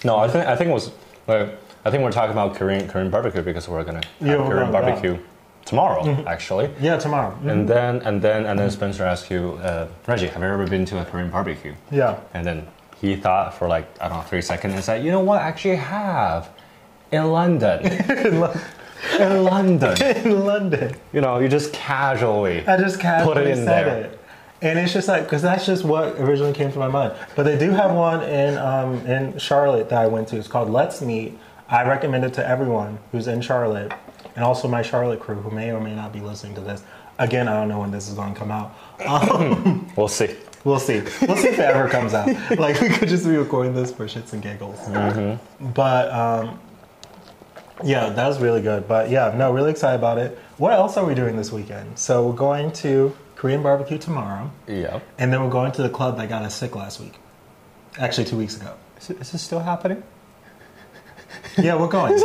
No, 0.04 0.16
I 0.16 0.28
think 0.28 0.46
I 0.46 0.56
think 0.56 0.70
it 0.70 0.72
was. 0.72 0.90
Like, 1.28 1.56
I 1.84 1.90
think 1.90 2.02
we're 2.02 2.12
talking 2.12 2.32
about 2.32 2.54
Korean 2.56 2.88
Korean 2.88 3.10
barbecue 3.10 3.42
because 3.42 3.68
we're 3.68 3.84
gonna 3.84 4.00
have 4.04 4.28
Yeah, 4.28 4.36
Korean 4.36 4.48
gonna- 4.50 4.64
yeah. 4.64 4.70
barbecue 4.80 5.18
tomorrow, 5.64 6.24
actually. 6.26 6.70
Yeah, 6.80 6.96
tomorrow. 6.98 7.36
Mhm. 7.42 7.50
And 7.50 7.68
then 7.68 8.02
and 8.02 8.20
then 8.20 8.46
and 8.46 8.58
then 8.58 8.70
Spencer 8.70 9.04
asked 9.04 9.30
you, 9.30 9.60
uh, 9.62 9.86
Reggie, 10.08 10.26
have 10.28 10.42
you 10.42 10.48
ever 10.48 10.66
been 10.66 10.84
to 10.86 11.00
a 11.00 11.04
Korean 11.04 11.30
barbecue? 11.30 11.74
Yeah. 11.90 12.16
And 12.34 12.44
then 12.44 12.66
he 13.00 13.14
thought 13.16 13.54
for 13.54 13.68
like 13.68 13.86
I 14.00 14.08
don't 14.08 14.18
know 14.18 14.24
three 14.24 14.42
seconds 14.42 14.74
and 14.74 14.82
said, 14.82 15.04
you 15.04 15.12
know 15.12 15.20
what? 15.20 15.40
I 15.40 15.46
actually 15.48 15.76
have 15.76 16.48
in 17.12 17.30
London. 17.30 17.78
in 19.18 19.44
London. 19.44 20.02
in 20.16 20.44
London. 20.44 20.94
You 21.12 21.20
know, 21.20 21.38
you 21.38 21.48
just 21.48 21.72
casually. 21.72 22.66
I 22.66 22.76
just 22.76 23.00
casually 23.00 23.34
Put 23.34 23.42
it 23.44 23.58
in 23.58 23.64
said 23.64 23.86
there. 23.86 24.04
it. 24.04 24.18
And 24.62 24.78
it's 24.78 24.92
just 24.92 25.08
like, 25.08 25.24
because 25.24 25.42
that's 25.42 25.66
just 25.66 25.84
what 25.84 26.14
originally 26.20 26.52
came 26.52 26.70
to 26.72 26.78
my 26.78 26.86
mind. 26.88 27.14
But 27.34 27.42
they 27.44 27.58
do 27.58 27.70
have 27.70 27.92
one 27.92 28.22
in 28.22 28.56
um, 28.58 29.04
in 29.06 29.36
Charlotte 29.38 29.88
that 29.88 29.98
I 30.00 30.06
went 30.06 30.28
to. 30.28 30.36
It's 30.36 30.46
called 30.48 30.70
Let's 30.70 31.00
Meet. 31.02 31.36
I 31.68 31.84
recommend 31.88 32.24
it 32.24 32.32
to 32.34 32.46
everyone 32.46 32.98
who's 33.10 33.26
in 33.26 33.40
Charlotte, 33.40 33.92
and 34.36 34.44
also 34.44 34.68
my 34.68 34.82
Charlotte 34.82 35.18
crew 35.20 35.36
who 35.36 35.50
may 35.50 35.72
or 35.72 35.80
may 35.80 35.94
not 35.96 36.12
be 36.12 36.20
listening 36.20 36.54
to 36.56 36.60
this. 36.60 36.84
Again, 37.18 37.48
I 37.48 37.54
don't 37.54 37.68
know 37.68 37.80
when 37.80 37.90
this 37.90 38.08
is 38.08 38.14
going 38.14 38.34
to 38.34 38.38
come 38.38 38.50
out. 38.52 38.74
Um, 39.06 39.90
We'll 39.96 40.06
see. 40.08 40.36
we'll 40.64 40.78
see. 40.78 41.00
We'll 41.22 41.36
see 41.36 41.48
if 41.48 41.58
it 41.58 41.60
ever 41.60 41.88
comes 41.88 42.14
out. 42.14 42.28
Like 42.58 42.80
we 42.80 42.88
could 42.88 43.08
just 43.08 43.24
be 43.24 43.36
recording 43.36 43.74
this 43.74 43.90
for 43.92 44.06
shits 44.06 44.32
and 44.32 44.40
giggles. 44.42 44.78
But 45.74 46.10
um, 46.12 46.60
yeah, 47.84 48.08
that 48.10 48.28
was 48.28 48.38
really 48.40 48.62
good. 48.62 48.86
But 48.88 49.10
yeah, 49.10 49.34
no, 49.36 49.52
really 49.52 49.70
excited 49.70 49.96
about 49.98 50.18
it. 50.18 50.38
What 50.58 50.72
else 50.72 50.96
are 50.96 51.04
we 51.04 51.14
doing 51.14 51.36
this 51.36 51.50
weekend? 51.52 51.98
So 51.98 52.26
we're 52.26 52.36
going 52.36 52.72
to 52.72 53.16
Korean 53.36 53.62
barbecue 53.62 53.98
tomorrow, 53.98 54.50
Yeah. 54.68 55.00
and 55.18 55.32
then 55.32 55.42
we're 55.42 55.50
going 55.50 55.72
to 55.72 55.82
the 55.82 55.88
club 55.90 56.16
that 56.18 56.28
got 56.28 56.42
us 56.42 56.54
sick 56.54 56.74
last 56.76 57.00
week. 57.00 57.14
Actually, 57.98 58.24
two 58.26 58.36
weeks 58.38 58.56
ago. 58.56 58.74
Is, 59.00 59.10
it, 59.10 59.20
is 59.20 59.32
this 59.32 59.42
still 59.42 59.60
happening? 59.60 60.02
Yeah, 61.58 61.74
we're 61.76 61.88
going. 61.98 62.18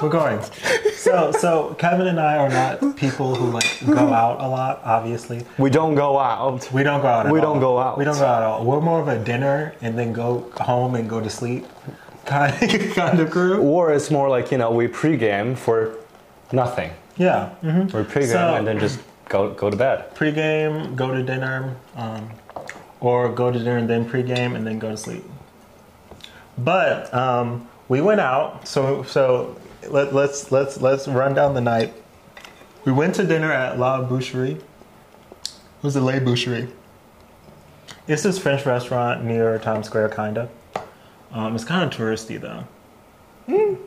we're 0.00 0.08
going. 0.08 0.40
So, 0.94 1.30
so 1.32 1.74
Kevin 1.78 2.06
and 2.06 2.18
I 2.18 2.38
are 2.38 2.48
not 2.48 2.96
people 2.96 3.34
who 3.34 3.50
like 3.50 3.84
go 3.86 4.12
out 4.12 4.40
a 4.40 4.48
lot. 4.48 4.80
Obviously, 4.84 5.44
We 5.58 5.68
don't 5.70 5.94
go 5.94 6.18
out. 6.18 6.72
we 6.72 6.82
don't 6.82 7.00
go 7.02 7.08
out. 7.08 7.26
At 7.26 7.32
We 7.32 7.38
all. 7.40 7.52
don't 7.54 7.60
go 7.60 7.78
out. 7.78 7.98
We 7.98 8.04
don't 8.04 8.18
go 8.18 8.24
out 8.24 8.42
at 8.42 8.48
all. 8.48 8.64
We're 8.64 8.80
more 8.80 9.00
of 9.00 9.08
a 9.08 9.22
dinner 9.22 9.74
and 9.82 9.98
then 9.98 10.12
go 10.12 10.50
home 10.60 10.94
and 10.94 11.08
go 11.08 11.20
to 11.20 11.28
sleep 11.30 11.66
kind 12.94 13.20
of, 13.20 13.30
crew. 13.30 13.60
Or 13.60 13.92
it's 13.92 14.10
more 14.10 14.28
like, 14.28 14.50
you 14.52 14.58
know, 14.58 14.70
we 14.70 14.88
pregame 14.88 15.56
for 15.56 15.96
nothing. 16.52 16.90
Yeah. 17.16 17.50
hmm 17.60 17.82
We 17.82 18.02
pregame 18.04 18.32
So- 18.32 18.54
and 18.54 18.66
then 18.66 18.78
just 18.78 19.00
go 19.28 19.50
go 19.54 19.70
to 19.70 19.76
bed. 19.76 20.14
Pre-game, 20.14 20.94
go 20.96 21.12
to 21.14 21.22
dinner, 21.22 21.74
um, 21.96 22.30
or 23.00 23.28
go 23.30 23.50
to 23.50 23.58
dinner 23.58 23.76
and 23.78 23.88
then 23.88 24.04
pre-game 24.08 24.54
and 24.56 24.66
then 24.66 24.78
go 24.78 24.90
to 24.90 24.96
sleep. 24.96 25.24
But 26.58 27.12
um, 27.14 27.68
we 27.88 28.00
went 28.00 28.20
out. 28.20 28.66
So 28.68 29.02
so 29.04 29.56
let, 29.88 30.14
let's 30.14 30.52
let's 30.52 30.80
let's 30.80 31.08
run 31.08 31.34
down 31.34 31.54
the 31.54 31.60
night. 31.60 31.94
We 32.84 32.92
went 32.92 33.14
to 33.16 33.24
dinner 33.24 33.50
at 33.52 33.78
La 33.78 34.02
Boucherie. 34.06 34.56
It 34.56 35.82
was 35.82 35.94
the 35.94 36.00
La 36.00 36.12
Boucherie. 36.14 36.68
It's 38.08 38.22
this 38.22 38.38
French 38.38 38.66
restaurant 38.66 39.24
near 39.24 39.58
Times 39.58 39.86
Square, 39.86 40.10
kinda. 40.10 40.48
Um, 41.32 41.54
it's 41.54 41.64
kind 41.64 41.82
of 41.82 41.98
touristy 41.98 42.40
though. 42.40 42.64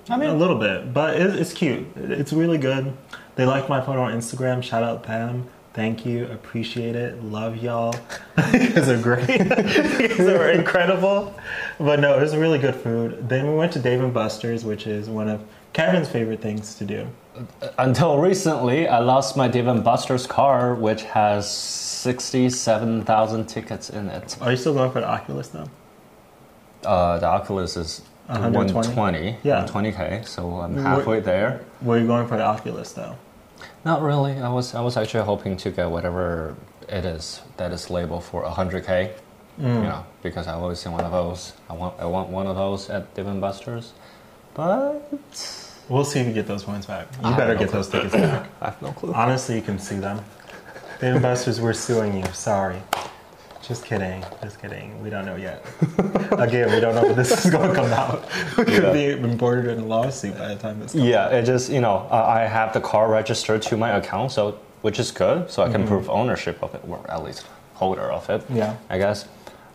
i 0.10 0.18
mean 0.18 0.30
a 0.30 0.36
little 0.36 0.58
bit, 0.58 0.94
but 0.94 1.16
it, 1.16 1.36
it's 1.36 1.54
cute. 1.54 1.86
It's 1.96 2.34
really 2.34 2.58
good. 2.58 2.96
They 3.36 3.46
like 3.46 3.70
my 3.70 3.82
photo 3.82 4.02
on 4.02 4.14
Instagram. 4.14 4.64
Shout 4.64 4.84
out 4.84 5.04
Pam. 5.04 5.48
Thank 5.74 6.06
you. 6.06 6.26
Appreciate 6.28 6.96
it. 6.96 7.22
Love 7.22 7.58
y'all. 7.58 7.94
you 8.54 8.70
guys 8.70 8.88
are 8.88 9.02
great. 9.02 9.28
you 9.30 10.08
guys 10.08 10.20
are 10.22 10.50
incredible. 10.52 11.38
But 11.78 12.00
no, 12.00 12.18
it 12.18 12.22
was 12.22 12.34
really 12.34 12.60
good 12.60 12.76
food. 12.76 13.28
Then 13.28 13.48
we 13.48 13.56
went 13.56 13.74
to 13.74 13.80
Dave 13.80 14.02
and 14.02 14.14
Buster's, 14.14 14.64
which 14.64 14.88
is 14.88 15.10
one 15.10 15.28
of 15.28 15.44
Kevin's 15.74 16.08
favorite 16.08 16.40
things 16.40 16.76
to 16.76 16.86
do. 16.86 17.08
Until 17.78 18.20
recently, 18.20 18.88
I 18.88 19.00
lost 19.00 19.36
my 19.36 19.50
Dave 19.50 19.68
and 19.68 19.84
Buster's 19.84 20.26
car, 20.26 20.74
which 20.74 21.04
has 21.04 21.52
67,000 21.52 23.46
tickets 23.46 23.90
in 23.90 24.08
it. 24.08 24.38
Are 24.40 24.52
you 24.52 24.58
still 24.58 24.74
going 24.74 24.92
for 24.92 25.02
the 25.02 25.10
Oculus 25.10 25.50
though? 25.50 25.70
Uh, 26.86 27.18
the 27.20 27.26
Oculus 27.28 27.76
is 27.78 28.02
120? 28.28 28.74
120, 28.74 29.38
Yeah. 29.44 29.66
120k, 29.66 30.26
so 30.28 30.60
I'm 30.62 30.78
halfway 30.78 31.20
there. 31.20 31.62
Were 31.82 31.98
you 32.00 32.08
going 32.08 32.28
for 32.28 32.38
the 32.38 32.44
Oculus 32.46 32.92
though? 32.94 33.16
Not 33.84 34.02
really. 34.02 34.40
I 34.40 34.50
was 34.50 34.74
I 34.76 34.82
was 34.82 34.98
actually 34.98 35.24
hoping 35.26 35.58
to 35.58 35.70
get 35.72 35.90
whatever 35.92 36.56
it 36.90 37.06
is 37.06 37.42
that 37.58 37.72
is 37.72 37.90
labeled 37.90 38.24
for 38.24 38.44
100k. 38.44 39.12
Mm. 39.60 39.76
You 39.76 39.84
know, 39.84 40.06
because 40.22 40.48
I've 40.48 40.62
always 40.62 40.80
seen 40.80 40.92
one 40.92 41.06
of 41.06 41.12
those. 41.12 41.54
I 41.70 41.74
want 41.74 41.94
I 42.00 42.06
want 42.06 42.30
one 42.30 42.48
of 42.48 42.56
those 42.56 42.90
at 42.90 43.14
Dave 43.16 43.28
and 43.28 43.40
Buster's, 43.42 43.94
but 44.54 45.02
We'll 45.88 46.04
see 46.04 46.20
if 46.20 46.26
you 46.28 46.34
get 46.34 46.48
those 46.48 46.64
points 46.64 46.88
back. 46.88 47.08
You 47.22 47.28
have 47.28 47.38
better 47.38 47.54
no 47.54 47.60
get 47.60 47.70
clue. 47.70 47.78
those 47.78 47.90
tickets 47.90 48.14
back. 48.16 48.50
I 48.62 48.66
have 48.66 48.82
no 48.82 48.92
clue. 48.92 49.14
Honestly, 49.14 49.56
you 49.56 49.62
can 49.62 49.78
see 49.78 49.98
them. 49.98 50.20
And 51.02 51.22
Buster's, 51.22 51.62
we're 51.62 51.74
suing 51.74 52.18
you. 52.18 52.26
Sorry. 52.34 52.82
Just 53.68 53.84
kidding. 53.84 54.24
Just 54.44 54.62
kidding. 54.62 55.02
We 55.02 55.10
don't 55.10 55.26
know 55.26 55.36
yet. 55.38 55.66
Again, 56.38 56.72
we 56.72 56.80
don't 56.80 56.94
know 56.94 57.04
when 57.04 57.16
this 57.16 57.46
is 57.46 57.52
going 57.52 57.70
to 57.70 57.76
come 57.76 57.92
out. 57.94 58.26
We 58.58 58.66
could 58.66 58.84
Yeah. 58.84 58.94
be 58.94 59.10
embroidered 59.12 59.68
in 59.68 59.80
a 59.80 59.86
lawsuit 59.86 60.38
by 60.38 60.50
the 60.50 60.56
time 60.56 60.80
this 60.80 60.92
comes 60.92 61.04
Yeah, 61.04 61.30
it 61.30 61.44
just 61.46 61.72
you 61.72 61.82
know 61.82 62.08
uh, 62.12 62.26
I 62.28 62.42
have 62.42 62.74
the 62.74 62.82
car 62.82 63.10
registered 63.10 63.62
to 63.64 63.78
my 63.78 63.92
account, 63.98 64.32
so 64.32 64.60
which 64.82 65.00
is 65.00 65.12
good, 65.12 65.50
so 65.50 65.64
I 65.64 65.70
can 65.72 65.88
prove 65.88 66.10
ownership 66.10 66.62
of 66.62 66.76
it, 66.76 66.82
or 66.88 67.00
at 67.10 67.24
least 67.24 67.46
holder 67.74 68.12
of 68.12 68.30
it. 68.30 68.42
Mm-hmm. 68.42 68.58
Yeah. 68.58 68.76
I 68.90 68.98
guess. 69.00 69.28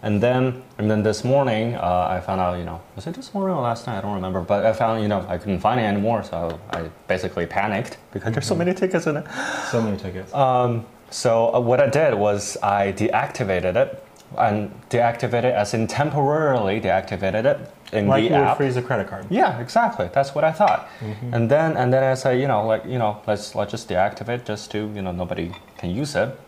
And 0.03 0.23
then 0.23 0.63
and 0.79 0.89
then 0.91 1.03
this 1.03 1.25
morning 1.25 1.75
uh, 1.75 2.07
I 2.17 2.21
found 2.21 2.41
out 2.41 2.59
you 2.59 2.65
know 2.65 2.81
was 2.95 3.07
it 3.09 3.15
this 3.15 3.35
morning 3.35 3.57
or 3.57 3.61
last 3.63 3.87
night 3.89 3.99
I 3.99 4.01
don't 4.03 4.15
remember, 4.15 4.41
but 4.41 4.65
I 4.65 4.73
found 4.73 5.03
you 5.03 5.09
know 5.09 5.27
I 5.29 5.37
couldn't 5.37 5.61
find 5.61 5.81
it 5.81 5.85
anymore, 5.85 6.23
so 6.23 6.59
I 6.71 6.89
basically 7.09 7.45
panicked 7.47 7.99
because 8.13 8.33
there's 8.33 8.47
so 8.47 8.55
many 8.55 8.73
tickets 8.73 9.07
in 9.09 9.17
it. 9.17 9.27
So 9.71 9.83
many 9.83 9.97
tickets. 9.97 10.33
Um, 10.33 10.87
so 11.11 11.55
uh, 11.55 11.61
what 11.61 11.81
I 11.81 11.89
did 11.89 12.15
was 12.15 12.57
I 12.63 12.93
deactivated 12.93 13.77
it 13.77 14.03
and 14.39 14.71
deactivated 14.89 15.53
as 15.53 15.75
in 15.75 15.87
temporarily 15.87 16.81
deactivated 16.81 17.45
it 17.45 17.73
in 17.93 18.07
like 18.07 18.29
the 18.29 18.35
app. 18.35 18.57
freeze 18.57 18.77
a 18.77 18.83
credit 18.83 19.09
card. 19.09 19.27
Yeah, 19.31 19.61
exactly. 19.61 20.09
That's 20.13 20.35
what 20.35 20.45
I 20.45 20.53
thought. 20.53 20.89
Mm-hmm. 21.01 21.35
And 21.35 21.51
then 21.51 21.77
and 21.77 21.93
then 21.93 22.05
I 22.05 22.15
said, 22.15 22.41
you 22.41 22.47
know, 22.47 22.65
like 22.67 22.85
you 22.85 22.99
know, 22.99 23.21
let's 23.27 23.55
let's 23.55 23.73
just 23.73 23.89
deactivate 23.89 24.45
just 24.45 24.71
to 24.73 24.79
you 24.95 25.03
know 25.03 25.13
nobody 25.13 25.53
can 25.79 25.91
use 25.91 26.15
it. 26.15 26.39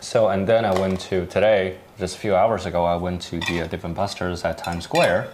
So 0.00 0.28
and 0.28 0.46
then 0.46 0.64
I 0.64 0.78
went 0.78 1.00
to 1.02 1.26
today, 1.26 1.78
just 1.98 2.16
a 2.16 2.18
few 2.18 2.34
hours 2.34 2.66
ago, 2.66 2.84
I 2.84 2.96
went 2.96 3.22
to 3.22 3.40
the 3.40 3.62
uh, 3.62 3.66
Dave 3.66 3.84
and 3.84 3.94
Busters 3.94 4.44
at 4.44 4.58
Times 4.58 4.84
Square. 4.84 5.32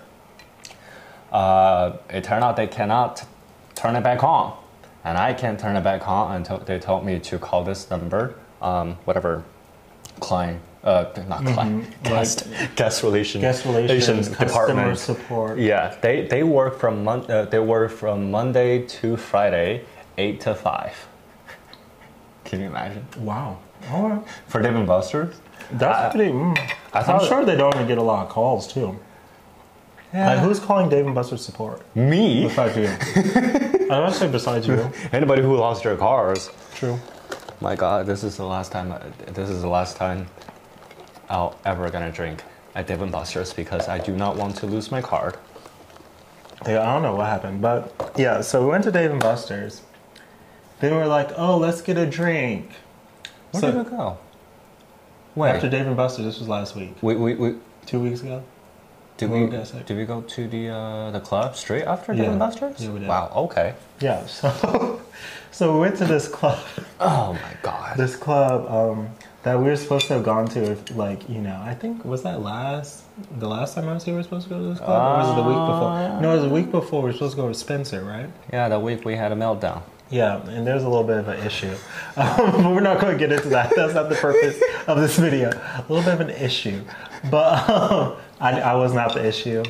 Uh, 1.32 1.96
it 2.10 2.24
turned 2.24 2.44
out 2.44 2.56
they 2.56 2.66
cannot 2.66 3.26
turn 3.74 3.96
it 3.96 4.02
back 4.02 4.22
on, 4.22 4.56
and 5.04 5.16
I 5.18 5.34
can't 5.34 5.58
turn 5.58 5.76
it 5.76 5.84
back 5.84 6.06
on 6.06 6.34
until 6.36 6.58
they 6.58 6.78
told 6.78 7.04
me 7.04 7.18
to 7.20 7.38
call 7.38 7.64
this 7.64 7.90
number, 7.90 8.36
um, 8.62 8.95
whatever 9.05 9.45
client, 10.21 10.61
uh, 10.85 11.05
not 11.29 11.45
client, 11.47 12.03
guest, 12.03 12.47
guest 12.77 13.03
relation, 13.03 13.40
Mm-hmm. 13.40 13.51
Guest 13.51 13.64
relations, 13.66 14.29
customer 14.29 14.47
department. 14.66 14.99
support. 14.99 15.59
Yeah, 15.59 15.95
they, 16.01 16.27
they 16.27 16.42
work 16.42 16.79
from 16.79 17.05
mon- 17.05 17.31
uh, 17.31 17.45
they 17.47 17.59
work 17.59 17.90
from 17.92 18.31
Monday 18.31 18.87
to 18.87 19.16
Friday, 19.16 19.85
eight 20.19 20.40
to 20.42 20.55
five. 20.55 20.95
Can 22.45 22.61
you 22.61 22.66
imagine 22.66 23.07
Wow. 23.19 23.59
All 23.90 24.09
right. 24.09 24.23
for 24.47 24.62
Dave 24.62 24.75
and 24.77 24.87
Buster's? 24.87 25.35
That's 25.73 25.99
I- 25.99 26.11
pretty. 26.16 26.33
Mm. 26.33 26.57
I 26.92 27.01
I'm 27.01 27.27
sure 27.27 27.45
they 27.45 27.57
don't 27.57 27.75
even 27.75 27.87
get 27.88 27.99
a 27.99 28.03
lot 28.03 28.27
of 28.27 28.33
calls, 28.33 28.73
too. 28.73 28.99
Like, 30.14 30.38
who's 30.38 30.59
calling 30.61 30.88
Dave 30.88 31.05
and 31.05 31.14
Buster's 31.14 31.45
support? 31.45 31.83
me. 31.95 32.45
Besides 32.45 32.77
you. 32.77 32.87
I 33.95 34.01
must 34.01 34.19
say, 34.19 34.29
besides 34.29 34.66
you. 34.66 34.90
Anybody 35.12 35.42
who 35.42 35.57
lost 35.57 35.83
their 35.83 35.97
cars. 35.97 36.49
True. 36.75 36.99
My 37.61 37.75
God, 37.75 38.07
this 38.07 38.23
is 38.23 38.37
the 38.37 38.45
last 38.45 38.71
time. 38.73 38.92
I, 38.92 38.99
this 39.31 39.49
is 39.49 39.62
the 39.62 39.69
last 39.69 39.97
time 39.97 40.27
I'll 41.29 41.59
ever 41.64 41.90
gonna 41.90 42.12
drink 42.12 42.42
at 42.75 42.87
Dave 42.87 43.01
and 43.01 43.11
Buster's 43.12 43.53
because 43.53 43.88
I 43.88 43.99
do 43.99 44.14
not 44.14 44.37
want 44.37 44.57
to 44.57 44.66
lose 44.66 44.90
my 44.90 45.01
card. 45.01 45.37
Yeah, 46.66 46.83
I 46.83 46.92
don't 46.92 47.03
know 47.03 47.14
what 47.14 47.27
happened, 47.27 47.61
but 47.62 48.12
yeah. 48.16 48.40
So 48.42 48.62
we 48.62 48.69
went 48.71 48.85
to 48.85 48.92
Dave 48.92 49.11
and 49.11 49.21
Buster's. 49.21 49.83
They 50.81 50.92
were 50.92 51.07
like, 51.07 51.31
"Oh, 51.37 51.57
let's 51.57 51.81
get 51.81 51.97
a 51.97 52.07
drink." 52.07 52.71
Where 53.53 53.61
So- 53.62 53.73
did 53.73 53.87
it 53.87 53.90
go? 53.90 54.19
Wait, 55.35 55.51
After 55.51 55.69
Dave 55.69 55.87
and 55.87 55.97
Buster's, 55.97 56.25
this 56.25 56.38
was 56.38 56.49
last 56.49 56.75
week, 56.77 56.95
we 57.03 57.14
we, 57.14 57.35
we 57.35 57.55
two 57.87 58.01
weeks 58.01 58.21
ago. 58.23 58.42
Did 59.16 59.31
we 59.31 59.38
were 59.40 59.44
you 59.46 59.50
gonna 59.50 59.66
say? 59.66 59.83
did 59.87 59.96
we 59.96 60.05
go 60.05 60.20
to 60.20 60.48
the 60.48 60.68
uh, 60.68 61.11
the 61.11 61.20
club 61.20 61.57
straight 61.57 61.85
after 61.85 62.12
Yeah. 62.12 62.24
and 62.31 62.38
Buster's? 62.38 62.83
Yeah, 62.83 62.90
we 62.90 63.00
did. 63.00 63.09
Wow. 63.09 63.33
Okay. 63.37 63.74
Yeah. 64.00 64.26
So, 64.26 65.00
so 65.50 65.72
we 65.74 65.81
went 65.81 65.96
to 65.98 66.05
this 66.05 66.29
club. 66.29 66.59
Oh 67.00 67.33
my 67.35 67.52
God. 67.62 67.96
This 67.96 68.16
club 68.16 68.70
um, 68.70 69.09
that 69.42 69.59
we 69.59 69.64
were 69.64 69.76
supposed 69.76 70.07
to 70.09 70.14
have 70.14 70.24
gone 70.24 70.46
to, 70.48 70.72
if, 70.72 70.96
like 70.96 71.29
you 71.29 71.40
know, 71.40 71.59
I 71.64 71.74
think 71.74 72.05
was 72.05 72.22
that 72.24 72.40
last 72.42 73.05
the 73.38 73.48
last 73.48 73.74
time 73.74 73.88
I 73.88 73.94
was 73.94 74.05
here. 74.05 74.14
We 74.14 74.18
were 74.18 74.24
supposed 74.24 74.48
to 74.48 74.50
go 74.55 74.59
to 74.61 74.68
this 74.68 74.79
club, 74.79 74.90
or 74.90 75.16
was 75.18 75.31
it 75.33 75.37
the 75.42 75.48
week 75.48 75.66
before? 75.66 76.20
No, 76.20 76.33
it 76.33 76.40
was 76.40 76.44
the 76.44 76.55
week 76.55 76.70
before. 76.70 77.02
We 77.02 77.09
were 77.09 77.12
supposed 77.14 77.37
to 77.37 77.42
go 77.42 77.48
to 77.48 77.55
Spencer, 77.55 78.05
right? 78.05 78.29
Yeah, 78.52 78.68
the 78.68 78.79
week 78.81 79.05
we 79.05 79.14
had 79.16 79.33
a 79.33 79.37
meltdown. 79.37 79.83
Yeah, 80.09 80.40
and 80.49 80.66
there's 80.66 80.85
a 80.85 80.88
little 80.88 81.05
bit 81.05 81.19
of 81.19 81.29
an 81.29 81.45
issue. 81.45 81.75
Um, 82.16 82.37
but 82.62 82.75
we're 82.75 82.81
not 82.81 83.01
going 83.01 83.12
to 83.12 83.19
get 83.19 83.33
into 83.33 83.49
that. 83.51 83.75
That's 83.75 83.95
not 83.95 84.09
the 84.09 84.14
purpose 84.14 84.62
of 84.87 84.99
this 84.99 85.19
video. 85.19 85.51
A 85.51 85.85
little 85.88 86.05
bit 86.05 86.14
of 86.14 86.21
an 86.21 86.31
issue. 86.31 86.85
But 87.31 87.69
um, 87.69 88.16
I, 88.40 88.61
I 88.61 88.75
was 88.77 88.92
not 88.92 89.14
the 89.14 89.27
issue. 89.27 89.64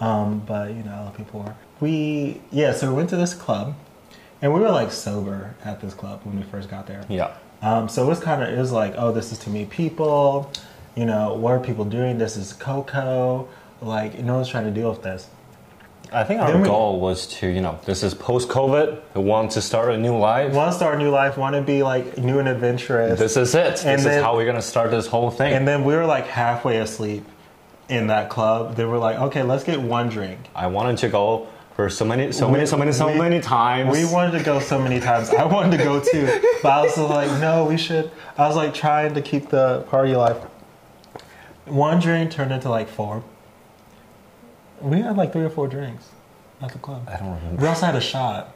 Um, 0.00 0.40
but, 0.40 0.70
you 0.70 0.82
know, 0.82 0.92
other 0.92 1.16
people 1.16 1.40
were. 1.40 1.54
We, 1.80 2.40
yeah, 2.50 2.72
so 2.72 2.88
we 2.88 2.94
went 2.94 3.10
to 3.10 3.16
this 3.16 3.34
club. 3.34 3.74
And 4.40 4.52
we 4.52 4.60
were 4.60 4.70
like 4.70 4.90
sober 4.90 5.54
at 5.64 5.80
this 5.80 5.94
club 5.94 6.20
when 6.24 6.36
we 6.36 6.42
first 6.42 6.68
got 6.68 6.86
there. 6.86 7.04
Yeah. 7.08 7.36
Um, 7.60 7.88
so 7.88 8.04
it 8.04 8.08
was 8.08 8.18
kind 8.18 8.42
of, 8.42 8.48
it 8.48 8.58
was 8.58 8.72
like, 8.72 8.94
oh, 8.96 9.12
this 9.12 9.30
is 9.30 9.38
to 9.40 9.50
meet 9.50 9.70
people. 9.70 10.50
You 10.96 11.06
know, 11.06 11.34
what 11.34 11.52
are 11.52 11.60
people 11.60 11.84
doing? 11.84 12.18
This 12.18 12.36
is 12.36 12.52
Coco. 12.52 13.48
Like, 13.80 14.18
no 14.18 14.34
one's 14.34 14.48
trying 14.48 14.64
to 14.64 14.70
deal 14.70 14.90
with 14.90 15.02
this. 15.02 15.28
I 16.14 16.24
think 16.24 16.40
our 16.40 16.62
goal 16.62 17.00
was 17.00 17.26
to, 17.38 17.46
you 17.46 17.60
know, 17.60 17.78
this 17.86 18.02
is 18.02 18.12
post 18.14 18.48
COVID. 18.48 19.00
We 19.14 19.22
want 19.22 19.52
to 19.52 19.62
start 19.62 19.92
a 19.92 19.96
new 19.98 20.16
life. 20.16 20.52
Want 20.52 20.70
to 20.70 20.76
start 20.76 20.96
a 20.96 20.98
new 20.98 21.10
life, 21.10 21.36
want 21.38 21.56
to 21.56 21.62
be 21.62 21.82
like 21.82 22.18
new 22.18 22.38
and 22.38 22.48
adventurous. 22.48 23.18
This 23.18 23.36
is 23.36 23.54
it. 23.54 23.84
And 23.86 23.98
this 23.98 24.04
then- 24.04 24.18
is 24.18 24.22
how 24.22 24.36
we're 24.36 24.46
gonna 24.46 24.60
start 24.62 24.90
this 24.90 25.06
whole 25.06 25.30
thing. 25.30 25.52
And 25.52 25.66
then 25.66 25.84
we 25.84 25.94
were 25.94 26.06
like 26.06 26.26
halfway 26.26 26.78
asleep 26.78 27.24
in 27.88 28.08
that 28.08 28.28
club. 28.30 28.76
They 28.76 28.84
were 28.84 28.98
like, 28.98 29.16
okay, 29.18 29.42
let's 29.42 29.64
get 29.64 29.80
one 29.80 30.08
drink. 30.08 30.38
I 30.54 30.66
wanted 30.66 30.98
to 30.98 31.08
go 31.08 31.46
for 31.76 31.88
so 31.88 32.04
many, 32.04 32.32
so 32.32 32.46
We- 32.46 32.52
many, 32.54 32.66
so 32.66 32.76
many, 32.76 32.92
so 32.92 33.06
we- 33.06 33.18
many 33.18 33.40
times. 33.40 33.90
We 33.96 34.04
wanted 34.04 34.38
to 34.38 34.44
go 34.44 34.60
so 34.60 34.78
many 34.78 35.00
times. 35.00 35.30
I 35.30 35.44
wanted 35.44 35.78
to 35.78 35.82
go 35.84 36.00
too. 36.00 36.26
But 36.62 36.72
I 36.72 36.82
was 36.82 36.98
like, 36.98 37.30
no, 37.40 37.64
we 37.64 37.76
should. 37.78 38.10
I 38.36 38.46
was 38.46 38.56
like 38.56 38.74
trying 38.74 39.14
to 39.14 39.22
keep 39.22 39.48
the 39.48 39.80
party 39.88 40.12
alive. 40.12 40.36
One 41.66 42.00
drink 42.00 42.30
turned 42.32 42.52
into 42.52 42.68
like 42.68 42.88
four. 42.88 43.22
We 44.82 45.00
had 45.00 45.16
like 45.16 45.32
three 45.32 45.44
or 45.44 45.50
four 45.50 45.68
drinks 45.68 46.08
at 46.60 46.72
the 46.72 46.78
club. 46.78 47.08
I 47.08 47.16
don't 47.16 47.34
remember. 47.34 47.62
We 47.62 47.68
also 47.68 47.86
had 47.86 47.94
a 47.96 48.00
shot. 48.00 48.54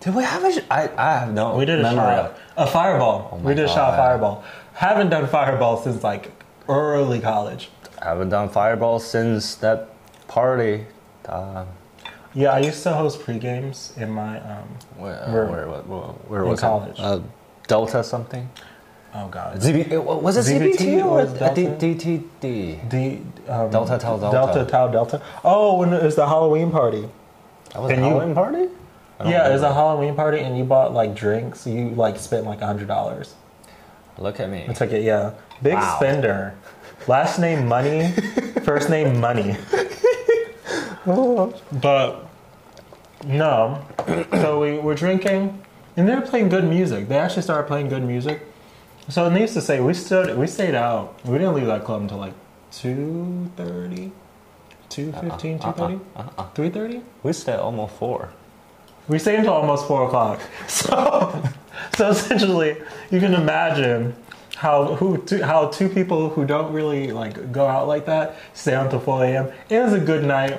Did 0.00 0.14
we 0.14 0.22
have 0.24 0.44
a? 0.44 0.52
Sh- 0.52 0.64
I, 0.70 0.88
I 0.96 1.18
have 1.20 1.32
no 1.32 1.56
We 1.56 1.64
did 1.64 1.80
a 1.80 1.82
memory 1.82 1.96
shot. 1.98 2.18
of. 2.56 2.68
A 2.68 2.70
fireball. 2.70 3.30
Oh 3.32 3.36
we 3.38 3.54
did 3.54 3.64
a 3.64 3.68
shot 3.68 3.90
of 3.94 3.96
fireball. 3.96 4.44
Haven't 4.74 5.10
done 5.10 5.26
fireball 5.26 5.76
since 5.78 6.02
like 6.02 6.30
early 6.68 7.20
college. 7.20 7.70
I 8.00 8.06
haven't 8.06 8.28
done 8.28 8.48
fireball 8.48 8.98
since 9.00 9.54
that 9.56 9.88
party. 10.28 10.86
Uh, 11.26 11.64
Yeah, 12.34 12.50
I 12.52 12.58
used 12.58 12.82
to 12.82 12.92
host 12.92 13.20
pre 13.22 13.38
games 13.38 13.94
in 13.96 14.10
my 14.10 14.38
um, 14.40 14.68
where, 14.98 15.16
Where- 15.30 15.46
where, 15.46 15.68
where, 15.68 15.80
where, 15.82 16.00
where 16.28 16.42
in 16.42 16.48
was 16.50 16.60
college. 16.60 16.98
it? 16.98 17.04
Uh, 17.04 17.20
Delta 17.66 18.04
something. 18.04 18.48
Oh 19.14 19.28
god. 19.28 19.56
ZB, 19.60 19.92
uh, 19.92 20.00
was 20.02 20.36
it 20.36 20.44
ZBT 20.60 20.76
ZBT 20.76 21.04
or 21.04 21.24
was 21.24 21.32
Delta? 21.32 21.76
D- 21.78 21.94
DTD? 21.94 22.90
The 22.90 23.52
um, 23.52 23.70
Delta 23.70 23.98
Tau 23.98 24.18
Delta. 24.18 24.30
Delta 24.30 24.64
Tau 24.70 24.88
Delta. 24.88 25.22
Oh, 25.44 25.82
it 25.82 26.02
was 26.02 26.16
the 26.16 26.26
Halloween 26.26 26.70
party. 26.70 27.08
That 27.72 27.82
was 27.82 27.90
a 27.90 27.94
And 27.94 28.02
you- 28.04 28.10
Halloween 28.10 28.34
party. 28.34 28.68
I 29.18 29.22
don't 29.24 29.32
Yeah, 29.32 29.48
it 29.48 29.52
was 29.52 29.62
a. 29.62 29.72
Halloween 29.72 30.14
party, 30.14 30.40
and 30.40 30.58
you 30.58 30.64
bought 30.64 30.92
like 30.92 31.14
drinks. 31.14 31.66
You 31.66 31.88
like 31.90 32.18
spent 32.18 32.44
like 32.44 32.60
a 32.60 32.66
hundred 32.66 32.88
dollars. 32.88 33.34
Look 34.18 34.40
at 34.40 34.50
me. 34.50 34.66
I 34.68 34.72
took 34.74 34.92
it. 34.92 35.02
Yeah, 35.04 35.32
big 35.62 35.74
Wow. 35.74 35.96
spender. 35.96 36.54
Last 37.08 37.38
name 37.38 37.66
Money, 37.66 38.10
first 38.64 38.90
name 38.90 39.18
Money. 39.20 39.56
but 41.04 42.26
no, 43.24 43.84
so 44.32 44.60
we 44.60 44.78
were 44.78 44.94
drinking, 44.94 45.62
and 45.96 46.08
they 46.08 46.14
were 46.14 46.20
playing 46.22 46.48
good 46.48 46.64
music. 46.64 47.08
They 47.08 47.16
actually 47.18 47.42
started 47.42 47.66
playing 47.68 47.88
good 47.88 48.02
music. 48.02 48.40
So 49.08 49.28
needless 49.28 49.54
to 49.54 49.60
say, 49.60 49.80
we 49.80 49.94
stood, 49.94 50.36
we 50.36 50.46
stayed 50.46 50.74
out. 50.74 51.24
We 51.24 51.38
didn't 51.38 51.54
leave 51.54 51.66
that 51.66 51.84
club 51.84 52.02
until 52.02 52.18
like 52.18 52.34
two 52.72 53.50
thirty. 53.56 54.12
2.15, 54.90 55.64
Uh-uh, 55.64 55.72
2.30? 55.72 56.00
uh-uh. 56.14 56.22
uh-uh. 56.38 56.50
3.30? 56.54 57.02
We 57.24 57.32
stayed 57.32 57.56
almost 57.56 57.94
four. 57.96 58.30
We 59.08 59.18
stayed 59.18 59.40
until 59.40 59.54
almost 59.54 59.86
4 59.88 60.06
o'clock. 60.06 60.40
So, 60.68 61.42
so 61.96 62.10
essentially, 62.10 62.76
you 63.10 63.18
can 63.20 63.34
imagine 63.34 64.14
how 64.56 64.94
who 64.94 65.18
two, 65.18 65.42
how 65.42 65.68
two 65.68 65.88
people 65.88 66.30
who 66.30 66.46
don't 66.46 66.72
really 66.72 67.10
like 67.12 67.52
go 67.52 67.66
out 67.66 67.88
like 67.88 68.06
that 68.06 68.36
stay 68.54 68.74
until 68.74 69.00
4 69.00 69.24
a.m. 69.24 69.52
It 69.68 69.80
was 69.80 69.92
a 69.92 69.98
good 70.00 70.24
night. 70.24 70.58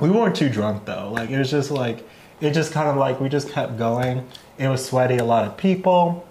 We 0.00 0.10
weren't 0.10 0.36
too 0.36 0.48
drunk 0.48 0.84
though. 0.84 1.10
Like 1.12 1.30
it 1.30 1.38
was 1.38 1.50
just 1.50 1.70
like 1.70 2.06
it 2.40 2.52
just 2.52 2.72
kind 2.72 2.88
of 2.88 2.96
like 2.96 3.20
we 3.20 3.28
just 3.28 3.48
kept 3.50 3.78
going. 3.78 4.26
It 4.58 4.68
was 4.68 4.84
sweaty, 4.84 5.16
a 5.16 5.24
lot 5.24 5.46
of 5.46 5.56
people. 5.56 6.25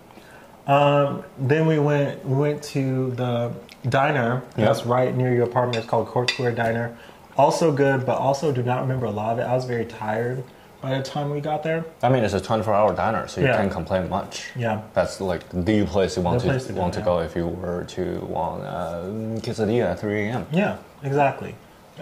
Um, 0.68 1.24
then 1.38 1.68
we 1.68 1.78
went 1.80 2.26
went 2.26 2.64
to 2.64 3.12
the 3.12 3.52
diner 3.88 4.42
Yep. 4.58 4.68
that's 4.68 4.86
right 4.86 5.16
near 5.16 5.34
your 5.34 5.44
apartment. 5.44 5.78
It's 5.78 5.88
called 5.88 6.08
Court 6.08 6.30
Square 6.32 6.54
Diner. 6.54 6.98
Also 7.38 7.72
good, 7.72 8.06
but 8.06 8.18
also 8.18 8.52
do 8.52 8.64
not 8.64 8.82
remember 8.82 9.06
a 9.06 9.12
lot 9.12 9.34
of 9.34 9.40
it. 9.40 9.44
I 9.44 9.54
was 9.54 9.66
very 9.66 9.86
tired 9.86 10.44
by 10.82 10.98
the 10.98 11.04
time 11.04 11.30
we 11.30 11.42
got 11.42 11.64
there. 11.64 11.84
I 12.02 12.10
mean, 12.10 12.24
it's 12.24 12.34
a 12.34 12.40
24-hour 12.40 12.96
diner, 12.96 13.28
so 13.28 13.42
you 13.42 13.48
Yeah. 13.48 13.58
can't 13.58 13.72
complain 13.72 14.08
much. 14.10 14.52
Yeah. 14.56 14.82
That's 14.94 15.20
like 15.20 15.44
the 15.52 15.86
place 15.86 16.16
you 16.16 16.24
want 16.24 16.42
The 16.42 16.54
to 16.54 16.60
to 16.60 16.74
go, 16.74 16.82
want 16.82 16.94
to 16.94 17.00
yeah. 17.00 17.06
go 17.06 17.20
if 17.20 17.36
you 17.36 17.48
were 17.48 17.84
to 17.84 18.20
want 18.28 18.64
uh, 18.64 19.02
quesadilla 19.42 19.92
at 19.92 20.00
3 20.00 20.22
a.m. 20.30 20.48
Yeah, 20.52 20.78
exactly. 21.04 21.56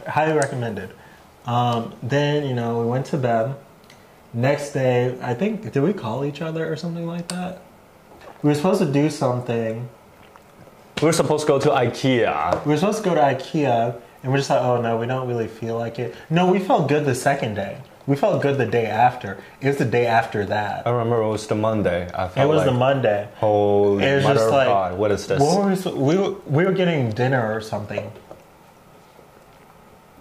Highly 0.08 0.34
recommended. 0.38 0.90
Um, 1.46 1.94
then 2.02 2.46
you 2.46 2.54
know 2.54 2.80
we 2.80 2.86
went 2.86 3.06
to 3.08 3.18
bed. 3.18 3.56
Next 4.34 4.72
day, 4.72 5.16
I 5.22 5.34
think 5.34 5.72
did 5.72 5.84
we 5.84 5.94
call 5.94 6.24
each 6.26 6.42
other 6.42 6.72
or 6.72 6.76
something 6.76 7.06
like 7.06 7.28
that? 7.30 7.60
We 8.44 8.50
were 8.50 8.56
supposed 8.56 8.82
to 8.82 8.92
do 8.92 9.10
something. 9.10 9.90
We 11.02 11.06
were 11.06 11.14
supposed 11.14 11.46
to 11.46 11.48
go 11.48 11.60
to 11.60 11.70
IKEA. 11.70 12.66
We 12.66 12.72
were 12.72 12.78
supposed 12.78 13.04
to 13.04 13.10
go 13.10 13.16
to 13.16 13.22
IKEA, 13.22 14.00
and 14.22 14.32
we're 14.32 14.38
just 14.38 14.50
like, 14.50 14.62
oh 14.62 14.82
no, 14.82 14.98
we 14.98 15.08
don't 15.08 15.28
really 15.28 15.48
feel 15.48 15.78
like 15.78 15.98
it. 15.98 16.14
No, 16.30 16.52
we 16.52 16.60
felt 16.60 16.90
good 16.90 17.06
the 17.06 17.16
second 17.16 17.56
day. 17.56 17.82
We 18.06 18.18
felt 18.18 18.42
good 18.42 18.58
the 18.58 18.66
day 18.66 18.86
after. 18.86 19.42
It 19.62 19.68
was 19.70 19.78
the 19.78 19.86
day 19.86 20.06
after 20.06 20.46
that. 20.46 20.86
I 20.86 20.90
remember 20.92 21.22
it 21.22 21.30
was 21.30 21.48
the 21.48 21.56
Monday. 21.56 22.12
I 22.14 22.26
It 22.26 22.46
was 22.46 22.58
like, 22.58 22.66
the 22.66 22.74
Monday. 22.74 23.30
holy 23.36 24.04
It 24.04 24.16
was 24.16 24.24
mother 24.26 24.36
just 24.36 24.48
of 24.48 24.54
like, 24.54 24.68
God, 24.68 24.98
what 24.98 25.12
is 25.12 25.26
this? 25.26 25.40
What 25.40 25.58
were 25.58 25.94
we, 25.96 26.00
we, 26.02 26.18
were, 26.18 26.32
we 26.46 26.66
were 26.66 26.74
getting 26.74 27.12
dinner 27.12 27.54
or 27.56 27.62
something. 27.62 28.12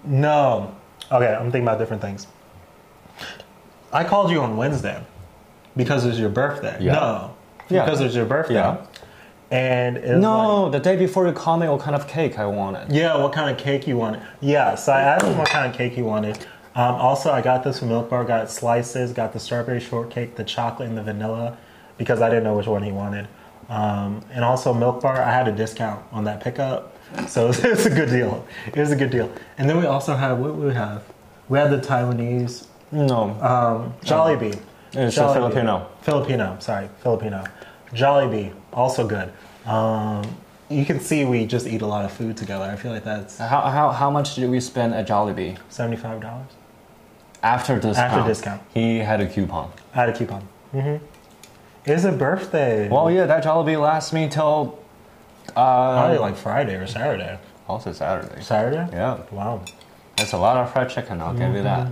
No. 0.05 0.73
Okay, 1.11 1.27
I'm 1.27 1.51
thinking 1.51 1.63
about 1.63 1.77
different 1.77 2.01
things. 2.01 2.27
I 3.91 4.05
called 4.05 4.31
you 4.31 4.39
on 4.39 4.55
Wednesday 4.55 5.03
because 5.75 6.05
it 6.05 6.07
was 6.07 6.19
your 6.19 6.29
birthday. 6.29 6.77
Yeah. 6.79 6.93
No. 6.93 7.32
Yeah. 7.73 7.85
Because 7.85 8.01
it's 8.01 8.15
your 8.15 8.25
birthday. 8.25 8.55
Yeah. 8.55 8.85
And 9.51 9.95
was 9.97 10.05
like, 10.05 10.17
No, 10.17 10.69
the 10.69 10.79
day 10.79 10.95
before 10.95 11.27
you 11.27 11.33
called 11.33 11.61
me 11.61 11.67
what 11.67 11.81
kind 11.81 11.95
of 11.95 12.07
cake 12.07 12.39
I 12.39 12.45
wanted. 12.45 12.91
yeah, 12.91 13.15
what 13.17 13.33
kind 13.33 13.49
of 13.49 13.57
cake 13.57 13.87
you 13.87 13.97
wanted? 13.97 14.21
Yeah, 14.41 14.75
so 14.75 14.91
I 14.93 15.01
asked 15.01 15.25
him 15.25 15.37
what 15.37 15.49
kind 15.49 15.69
of 15.69 15.77
cake 15.77 15.93
he 15.93 16.01
wanted. 16.01 16.37
Um, 16.75 16.95
also, 16.95 17.31
I 17.31 17.41
got 17.41 17.63
this 17.63 17.79
from 17.79 17.89
Milk 17.89 18.09
Bar. 18.09 18.25
Got 18.25 18.49
slices. 18.49 19.11
Got 19.13 19.31
the 19.33 19.39
strawberry 19.39 19.79
shortcake, 19.79 20.35
the 20.35 20.43
chocolate, 20.43 20.89
and 20.89 20.97
the 20.97 21.03
vanilla, 21.03 21.55
because 21.99 22.19
I 22.19 22.29
didn't 22.29 22.45
know 22.45 22.55
which 22.55 22.65
one 22.65 22.81
he 22.81 22.91
wanted. 22.91 23.27
Um, 23.69 24.25
and 24.31 24.43
also, 24.43 24.73
Milk 24.73 25.01
Bar. 25.01 25.21
I 25.21 25.31
had 25.31 25.47
a 25.47 25.51
discount 25.51 26.03
on 26.11 26.23
that 26.23 26.41
pickup, 26.41 26.97
so 27.27 27.49
it 27.49 27.63
was 27.63 27.85
a 27.85 27.91
good 27.91 28.09
deal. 28.09 28.43
It 28.67 28.77
was 28.79 28.89
a 28.91 28.95
good 28.95 29.11
deal. 29.11 29.31
And 29.59 29.69
then 29.69 29.77
we 29.77 29.85
also 29.85 30.15
had 30.15 30.31
what 30.33 30.55
we 30.55 30.73
have? 30.73 31.03
We 31.47 31.59
had 31.59 31.69
the 31.69 31.77
Taiwanese 31.77 32.65
No, 32.91 33.29
um, 33.41 33.93
Jollibee. 34.03 34.59
It's 34.93 35.17
a 35.17 35.33
Filipino. 35.33 35.89
Filipino, 36.01 36.57
sorry, 36.59 36.89
Filipino. 37.01 37.43
Jollibee, 37.93 38.53
also 38.71 39.07
good. 39.07 39.31
Um, 39.67 40.23
you 40.69 40.85
can 40.85 40.99
see 40.99 41.25
we 41.25 41.45
just 41.45 41.67
eat 41.67 41.81
a 41.81 41.85
lot 41.87 42.05
of 42.05 42.11
food 42.11 42.37
together. 42.37 42.65
I 42.65 42.75
feel 42.75 42.91
like 42.91 43.03
that's 43.03 43.37
how, 43.37 43.61
how, 43.61 43.89
how 43.91 44.09
much 44.09 44.35
did 44.35 44.49
we 44.49 44.59
spend 44.59 44.93
at 44.93 45.07
Jollibee? 45.07 45.57
seventy-five 45.69 46.21
dollars. 46.21 46.47
After 47.41 47.75
discount. 47.79 48.13
After 48.13 48.27
discount. 48.29 48.61
He 48.73 48.99
had 48.99 49.19
a 49.19 49.27
coupon. 49.27 49.71
I 49.93 49.97
had 50.01 50.09
a 50.09 50.13
coupon. 50.17 50.47
Mm-hmm. 50.73 51.03
It's 51.85 52.03
a 52.05 52.11
birthday. 52.11 52.87
Well, 52.87 53.11
yeah, 53.11 53.25
that 53.25 53.43
Jollibee 53.43 53.79
lasts 53.81 54.13
me 54.13 54.29
till 54.29 54.79
probably 55.53 56.17
uh, 56.17 56.21
like 56.21 56.35
Friday 56.37 56.75
or 56.75 56.87
Saturday. 56.87 57.37
also 57.67 57.91
Saturday. 57.91 58.41
Saturday? 58.41 58.87
Yeah, 58.93 59.19
Wow. 59.31 59.61
that's 60.15 60.31
a 60.33 60.37
lot 60.37 60.55
of 60.57 60.71
fried 60.71 60.89
chicken. 60.89 61.19
I'll 61.19 61.33
give 61.33 61.53
you 61.53 61.63
that. 61.63 61.89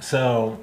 So, 0.00 0.58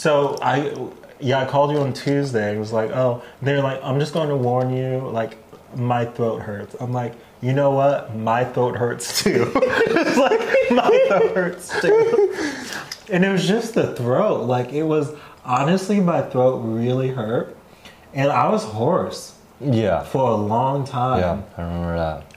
so 0.00 0.36
I, 0.42 0.74
yeah, 1.20 1.40
I 1.40 1.44
called 1.44 1.70
you 1.72 1.78
on 1.78 1.92
Tuesday. 1.92 2.56
It 2.56 2.58
was 2.58 2.72
like, 2.72 2.90
oh, 2.90 3.22
they're 3.42 3.62
like, 3.62 3.80
I'm 3.84 4.00
just 4.00 4.12
going 4.12 4.28
to 4.30 4.36
warn 4.36 4.74
you, 4.74 4.98
like, 5.10 5.36
my 5.76 6.04
throat 6.04 6.42
hurts. 6.42 6.74
I'm 6.80 6.92
like, 6.92 7.14
you 7.42 7.52
know 7.52 7.70
what? 7.70 8.16
My 8.16 8.44
throat 8.44 8.76
hurts 8.76 9.22
too. 9.22 9.52
it's 9.54 10.16
like 10.16 10.40
my 10.72 11.06
throat 11.08 11.34
hurts 11.34 11.80
too. 11.80 12.34
And 13.12 13.24
it 13.24 13.30
was 13.30 13.46
just 13.46 13.74
the 13.74 13.94
throat. 13.94 14.44
Like 14.46 14.72
it 14.72 14.82
was 14.82 15.12
honestly, 15.44 16.00
my 16.00 16.22
throat 16.22 16.56
really 16.58 17.08
hurt, 17.08 17.56
and 18.14 18.30
I 18.32 18.48
was 18.48 18.64
hoarse 18.64 19.36
Yeah, 19.60 20.02
for 20.02 20.30
a 20.30 20.34
long 20.36 20.84
time. 20.84 21.18
yeah, 21.20 21.42
I 21.56 21.62
remember 21.62 21.96
that. 21.96 22.34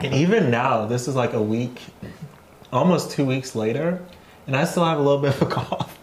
And 0.00 0.14
even 0.14 0.50
now, 0.50 0.86
this 0.86 1.08
is 1.08 1.14
like 1.16 1.32
a 1.32 1.42
week, 1.42 1.80
almost 2.72 3.10
two 3.12 3.24
weeks 3.24 3.54
later, 3.54 4.00
and 4.46 4.54
I 4.56 4.64
still 4.64 4.84
have 4.84 4.98
a 4.98 5.02
little 5.02 5.20
bit 5.22 5.34
of 5.34 5.42
a 5.42 5.46
cough. 5.46 5.98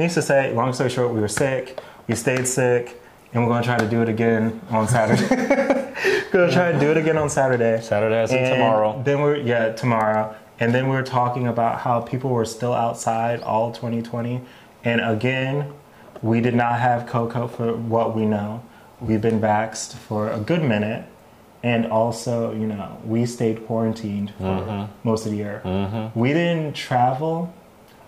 Needs 0.00 0.14
to 0.14 0.22
say, 0.22 0.50
long 0.54 0.72
story 0.72 0.88
short, 0.88 1.12
we 1.12 1.20
were 1.20 1.28
sick, 1.28 1.78
we 2.08 2.14
stayed 2.14 2.46
sick, 2.48 2.98
and 3.34 3.42
we're 3.42 3.50
going 3.50 3.62
to 3.62 3.68
try 3.68 3.76
to 3.76 3.86
do 3.86 4.00
it 4.00 4.08
again 4.08 4.58
on 4.70 4.88
Saturday. 4.88 5.28
going 6.32 6.48
to 6.48 6.54
try 6.54 6.72
to 6.72 6.80
do 6.80 6.90
it 6.90 6.96
again 6.96 7.18
on 7.18 7.28
Saturday. 7.28 7.82
Saturday 7.82 8.22
And 8.34 8.54
tomorrow. 8.54 9.02
Then 9.04 9.20
we're, 9.20 9.36
yeah, 9.36 9.72
tomorrow. 9.72 10.34
And 10.58 10.74
then 10.74 10.88
we 10.88 10.96
were 10.96 11.02
talking 11.02 11.48
about 11.48 11.80
how 11.80 12.00
people 12.00 12.30
were 12.30 12.46
still 12.46 12.72
outside 12.72 13.42
all 13.42 13.72
2020. 13.72 14.40
And 14.84 15.02
again, 15.02 15.70
we 16.22 16.40
did 16.40 16.54
not 16.54 16.80
have 16.80 17.06
cocoa 17.06 17.46
for 17.46 17.76
what 17.76 18.16
we 18.16 18.24
know. 18.24 18.62
We've 19.02 19.20
been 19.20 19.38
vaxxed 19.38 19.96
for 19.96 20.30
a 20.30 20.40
good 20.40 20.62
minute. 20.62 21.04
And 21.62 21.84
also, 21.88 22.52
you 22.54 22.66
know, 22.66 22.98
we 23.04 23.26
stayed 23.26 23.66
quarantined 23.66 24.30
for 24.38 24.44
Mm-hmm. 24.44 24.92
most 25.06 25.26
of 25.26 25.32
the 25.32 25.36
year. 25.36 26.10
We 26.14 26.32
didn't 26.32 26.72
travel. 26.74 27.52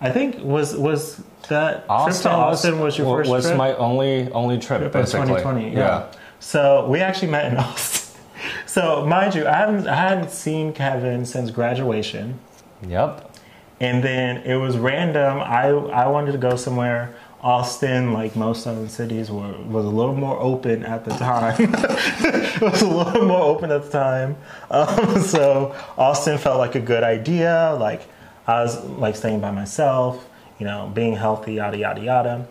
I 0.03 0.11
think 0.11 0.37
was 0.43 0.75
was 0.75 1.21
that 1.49 1.85
trip 1.87 2.15
to 2.23 2.29
Austin 2.29 2.79
was, 2.79 2.97
your 2.97 3.07
wa- 3.07 3.15
first 3.17 3.29
was 3.31 3.45
trip? 3.45 3.57
my 3.57 3.73
only 3.77 4.29
only 4.33 4.59
trip, 4.59 4.79
Trip 4.81 4.91
basically. 4.93 5.27
2020. 5.27 5.73
Yeah. 5.75 6.11
So 6.39 6.85
we 6.87 6.99
actually 6.99 7.31
met 7.31 7.51
in 7.51 7.57
Austin. 7.65 8.21
So 8.65 9.05
mind 9.05 9.33
you, 9.33 9.47
I 9.47 9.53
haven't 9.53 9.87
I 9.87 9.95
hadn't 9.95 10.29
seen 10.31 10.73
Kevin 10.73 11.25
since 11.25 11.49
graduation, 11.51 12.39
Yep. 12.87 13.31
and 13.79 14.03
then 14.03 14.37
it 14.43 14.55
was 14.57 14.77
random. 14.77 15.39
I 15.39 15.69
I 15.69 16.07
wanted 16.07 16.33
to 16.33 16.37
go 16.37 16.55
somewhere. 16.57 17.15
Austin, 17.41 18.13
like 18.13 18.37
most 18.37 18.63
southern 18.63 18.87
cities, 18.87 19.29
were, 19.29 19.51
was 19.67 19.83
a 19.83 19.89
little 19.89 20.15
more 20.15 20.39
open 20.39 20.83
at 20.85 21.03
the 21.03 21.11
time. 21.11 21.55
it 21.59 22.61
was 22.61 22.81
a 22.81 22.87
little 22.87 23.25
more 23.25 23.41
open 23.41 23.69
at 23.69 23.83
the 23.83 23.89
time. 23.89 24.37
Um, 24.71 25.21
so 25.33 25.75
Austin 25.97 26.37
felt 26.37 26.57
like 26.57 26.75
a 26.75 26.79
good 26.79 27.03
idea. 27.03 27.75
Like 27.77 28.07
I 28.47 28.61
was 28.61 28.83
like 28.85 29.15
staying 29.15 29.39
by 29.39 29.51
myself, 29.51 30.27
you 30.59 30.65
know, 30.65 30.91
being 30.93 31.15
healthy, 31.15 31.55
yada 31.55 31.77
yada 31.77 32.01
yada. 32.01 32.47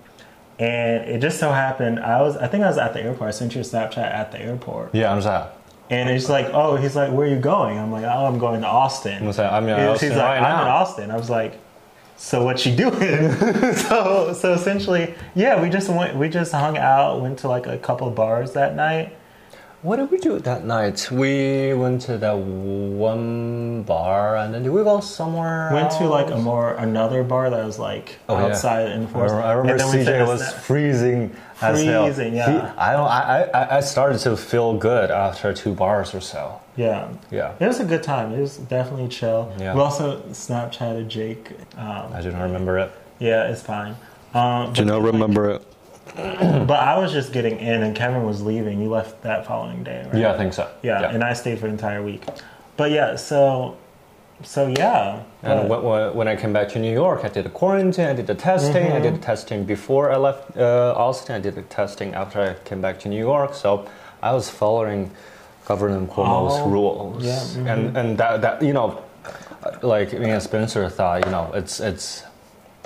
And 0.59 1.09
it 1.09 1.21
just 1.21 1.39
so 1.39 1.51
happened 1.51 2.01
I 2.01 2.21
was 2.23 2.37
I 2.37 2.47
think 2.47 2.65
I 2.65 2.69
was 2.69 2.79
at 2.79 2.93
the 2.93 3.03
airport. 3.03 3.29
I 3.29 3.31
sent 3.33 3.55
you 3.55 3.61
a 3.61 3.65
Snapchat 3.65 3.99
at 3.99 4.33
the 4.33 4.41
airport. 4.41 4.95
Yeah, 4.95 5.11
I'm 5.11 5.19
just 5.19 5.27
that. 5.27 5.59
And 5.91 6.09
it's 6.09 6.29
like, 6.29 6.47
oh, 6.55 6.77
he's 6.77 6.97
like, 6.97 7.13
where 7.13 7.27
are 7.27 7.31
you 7.31 7.39
going? 7.39 7.79
I'm 7.79 7.93
like, 7.93 8.05
oh, 8.05 8.27
I'm 8.27 8.39
going 8.39 8.63
to 8.63 8.67
Austin. 8.67 9.27
I'm 9.27 9.33
saying, 9.33 9.53
I'm 9.53 9.69
in 9.69 9.79
Austin 9.79 10.09
she's 10.09 10.17
like, 10.17 10.41
right 10.41 10.43
I'm 10.43 10.63
in. 10.63 10.69
Austin. 10.69 11.11
I 11.11 11.17
was 11.17 11.29
like, 11.29 11.61
so 12.17 12.43
what 12.45 12.65
you 12.65 12.75
doing? 12.75 13.33
so 13.75 14.33
so 14.33 14.53
essentially, 14.55 15.15
yeah, 15.35 15.61
we 15.61 15.69
just 15.69 15.89
went, 15.91 16.17
we 16.17 16.29
just 16.29 16.53
hung 16.53 16.79
out, 16.79 17.21
went 17.21 17.41
to 17.41 17.49
like 17.49 17.67
a 17.67 17.77
couple 17.77 18.09
of 18.09 18.15
bars 18.15 18.53
that 18.53 18.75
night. 18.75 19.15
What 19.83 19.97
did 19.97 20.13
we 20.13 20.19
do 20.19 20.39
that 20.39 20.65
night? 20.65 21.11
We 21.11 21.75
went 21.75 22.03
to 22.03 22.17
that 22.19 22.37
one 22.37 23.83
bar, 23.83 24.37
and 24.37 24.55
then 24.55 24.63
did 24.63 24.71
we 24.71 24.85
go 24.85 25.01
somewhere? 25.01 25.71
Went 25.73 25.91
to 25.93 26.07
like 26.09 26.31
a 26.31 26.37
more 26.37 26.75
another 26.75 27.25
bar 27.25 27.51
that 27.51 27.65
was 27.65 27.79
like 27.81 28.19
Oh, 28.29 28.39
yeah. 28.39 28.47
outside 28.47 28.91
in 28.93 29.03
I 29.05 29.07
Forest. 29.07 29.35
remember, 29.35 29.49
I 29.49 29.53
remember 29.53 29.83
And 29.85 30.07
then 30.07 30.07
CJ 30.07 30.27
was 30.29 30.41
snap- 30.49 30.63
freezing 30.63 31.37
as 31.61 31.83
hell. 31.83 32.05
Freezing, 32.05 32.33
He- 32.33 32.39
yeah. 32.39 32.73
I 32.77 32.93
don't. 32.93 33.09
I, 33.09 33.43
I 33.55 33.77
I 33.79 33.81
started 33.81 34.19
to 34.21 34.37
feel 34.37 34.77
good 34.79 35.11
after 35.11 35.53
two 35.53 35.75
bars 35.75 36.15
or 36.15 36.21
so. 36.21 36.61
Yeah. 36.77 37.09
Yeah. 37.31 37.53
It 37.59 37.67
was 37.67 37.81
a 37.81 37.85
good 37.85 38.03
time. 38.05 38.33
It 38.35 38.41
was 38.41 38.57
definitely 38.59 39.09
chill. 39.09 39.53
Yeah. 39.59 39.75
We 39.75 39.81
also 39.81 40.21
Snapchatted 40.31 41.09
Jake. 41.09 41.51
Um, 41.77 42.13
I 42.15 42.21
do 42.23 42.31
not 42.31 42.43
remember 42.43 42.79
it. 42.79 42.91
yeah, 43.19 43.51
it's 43.51 43.63
fine. 43.63 43.97
Um, 44.33 44.73
Do 44.73 44.85
not 44.85 45.03
remember 45.03 45.51
it. 45.51 45.63
but 46.67 46.79
I 46.79 46.99
was 46.99 47.13
just 47.13 47.33
getting 47.33 47.59
in, 47.59 47.83
and 47.83 47.97
Kevin 47.97 48.25
was 48.25 48.43
leaving. 48.43 48.81
You 48.81 48.91
left 48.91 49.23
that 49.23 49.47
following 49.47 49.83
day, 49.85 50.05
right? 50.07 50.15
Yeah, 50.21 50.33
I 50.33 50.37
think 50.37 50.53
so. 50.53 50.69
Yeah, 50.83 51.11
and 51.11 51.23
I 51.25 51.33
stayed 51.33 51.59
for 51.59 51.67
the 51.67 51.73
entire 51.73 52.03
week. 52.03 52.25
But 52.77 52.91
yeah, 52.91 53.17
so 53.17 53.77
so 54.43 54.67
yeah. 54.69 55.23
And 55.43 55.69
when- 55.69 56.15
when, 56.17 56.29
I 56.29 56.37
came 56.37 56.53
back 56.53 56.69
to 56.71 56.79
New 56.79 56.93
York, 56.93 57.25
I 57.25 57.29
did 57.29 57.45
the 57.45 57.51
quarantine, 57.51 58.07
I 58.07 58.15
did 58.15 58.27
the 58.27 58.35
testing, 58.35 58.93
I 58.93 59.01
did 59.01 59.15
the 59.15 59.25
testing 59.33 59.65
before 59.65 60.11
I 60.13 60.17
left 60.17 60.57
uh, 60.57 60.95
Austin, 60.97 61.37
I 61.37 61.41
did 61.41 61.55
the 61.55 61.63
testing 61.63 62.15
after 62.15 62.41
I 62.41 62.55
came 62.69 62.81
back 62.81 62.99
to 63.01 63.09
New 63.09 63.19
York. 63.19 63.55
So 63.55 63.87
I 64.23 64.33
was 64.33 64.51
following 64.51 65.11
Governor 65.67 66.01
Cuomo's 66.07 66.59
Oh, 66.61 66.69
rules, 66.69 67.25
yeah, 67.25 67.39
mhm. 67.39 67.73
and 67.73 67.97
and 67.97 68.19
that 68.19 68.41
that 68.43 68.63
you 68.63 68.73
know, 68.73 69.01
like 69.83 70.13
me 70.13 70.31
and 70.31 70.43
Spencer 70.43 70.89
thought, 70.89 71.25
you 71.25 71.31
know, 71.31 71.51
it's 71.55 71.79
it's 71.81 72.25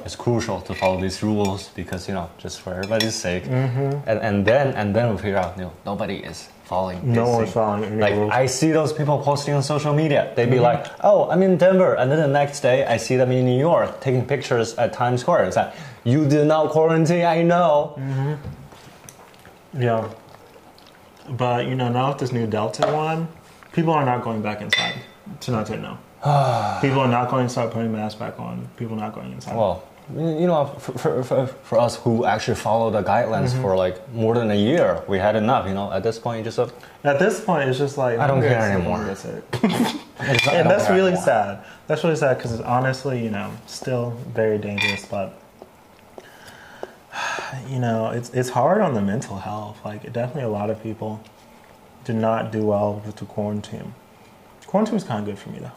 it's 0.04 0.14
crucial 0.16 0.60
to 0.62 0.74
follow 0.74 1.00
these 1.00 1.22
rules 1.22 1.68
because 1.74 2.06
you 2.08 2.14
know 2.14 2.28
just 2.38 2.60
for 2.60 2.72
everybody's 2.74 3.14
sake, 3.14 3.44
Mm-hmm. 3.44 4.08
and 4.08 4.18
and 4.20 4.46
then 4.46 4.74
and 4.74 4.94
then 4.94 5.10
we 5.12 5.16
figure 5.16 5.38
out, 5.38 5.56
you 5.56 5.64
know, 5.64 5.72
nobody 5.84 6.16
is 6.16 6.48
following. 6.64 7.00
No 7.12 7.28
one's 7.28 7.52
following 7.52 7.98
Like 8.00 8.14
rules. 8.14 8.30
I 8.32 8.46
see 8.46 8.70
those 8.72 8.92
people 8.92 9.18
posting 9.22 9.54
on 9.54 9.62
social 9.62 9.94
media. 9.94 10.32
They'd 10.36 10.44
Mm-hmm. 10.44 10.52
be 10.52 10.60
like, 10.60 10.86
"Oh, 11.02 11.28
I'm 11.30 11.42
in 11.42 11.56
Denver," 11.56 11.94
and 11.94 12.10
then 12.10 12.18
the 12.20 12.28
next 12.40 12.60
day 12.60 12.84
I 12.84 12.96
see 12.98 13.16
them 13.16 13.30
in 13.32 13.44
New 13.46 13.58
York 13.58 14.00
taking 14.00 14.24
pictures 14.26 14.74
at 14.76 14.92
Times 14.92 15.20
Square. 15.22 15.44
It's 15.46 15.56
like, 15.56 15.72
"You 16.04 16.26
did 16.28 16.46
not 16.46 16.70
quarantine, 16.70 17.24
I 17.24 17.42
know." 17.42 17.94
Mm. 17.98 18.38
Yeah. 19.78 20.08
But 21.28 21.66
you 21.66 21.74
know, 21.74 21.88
now 21.88 22.08
with 22.10 22.18
this 22.18 22.32
new 22.32 22.46
Delta 22.46 22.86
one, 22.92 23.26
people 23.72 23.92
are 23.92 24.04
not 24.04 24.22
going 24.22 24.42
back 24.42 24.60
inside. 24.60 24.94
To 25.40 25.50
not 25.50 25.66
to 25.66 25.76
no. 25.76 25.98
people 26.80 27.00
are 27.00 27.08
not 27.08 27.30
going 27.30 27.46
to 27.46 27.50
start 27.50 27.70
putting 27.72 27.92
masks 27.92 28.18
back 28.18 28.38
on. 28.40 28.68
People 28.76 28.96
are 28.96 29.00
not 29.00 29.14
going 29.14 29.32
inside. 29.32 29.56
Well, 29.56 29.84
you 30.14 30.46
know, 30.46 30.66
for, 30.78 30.92
for, 30.98 31.22
for, 31.24 31.46
for 31.48 31.78
us 31.78 31.96
who 31.96 32.24
actually 32.24 32.54
follow 32.56 32.90
the 32.90 33.02
guidelines 33.02 33.50
Mm-hmm. 33.50 33.62
for 33.62 33.76
like 33.76 33.96
more 34.12 34.34
than 34.34 34.50
a 34.50 34.54
year, 34.54 35.02
we 35.08 35.18
had 35.18 35.34
enough. 35.36 35.66
You 35.66 35.74
know, 35.74 35.90
at 35.92 36.02
this 36.02 36.18
point, 36.18 36.38
you 36.38 36.44
just 36.44 36.58
uh, 36.58 36.68
At 37.04 37.18
this 37.18 37.40
point, 37.44 37.68
it's 37.68 37.78
just 37.78 37.98
like 37.98 38.18
I 38.18 38.26
don't 38.26 38.40
care 38.40 38.60
anymore. 38.70 38.98
let 38.98 39.06
me 39.06 39.08
get 39.10 39.18
sick. 39.18 39.44
it's 40.20 40.46
not- 40.46 40.54
and 40.54 40.70
that's 40.70 40.88
really 40.88 41.12
anymore. 41.12 41.24
sad. 41.24 41.64
That's 41.88 42.02
really 42.04 42.16
sad 42.16 42.36
because 42.38 42.52
it's 42.52 42.62
honestly, 42.62 43.22
you 43.22 43.30
know, 43.30 43.50
still 43.66 44.10
very 44.32 44.58
dangerous. 44.58 45.04
But 45.06 45.34
you 47.68 47.78
know, 47.80 48.10
it's 48.10 48.30
it's 48.30 48.50
hard 48.50 48.80
on 48.80 48.94
the 48.94 49.02
mental 49.02 49.38
health. 49.38 49.78
Like 49.84 50.12
definitely, 50.12 50.42
a 50.44 50.48
lot 50.48 50.70
of 50.70 50.82
people 50.82 51.20
did 52.04 52.16
not 52.16 52.52
do 52.52 52.64
well 52.64 53.02
with 53.04 53.16
the 53.16 53.24
quarantine. 53.24 53.94
Quarantine 54.68 54.94
was 54.94 55.04
kind 55.04 55.20
of 55.20 55.26
good 55.26 55.38
for 55.38 55.50
me 55.50 55.58
though. 55.58 55.72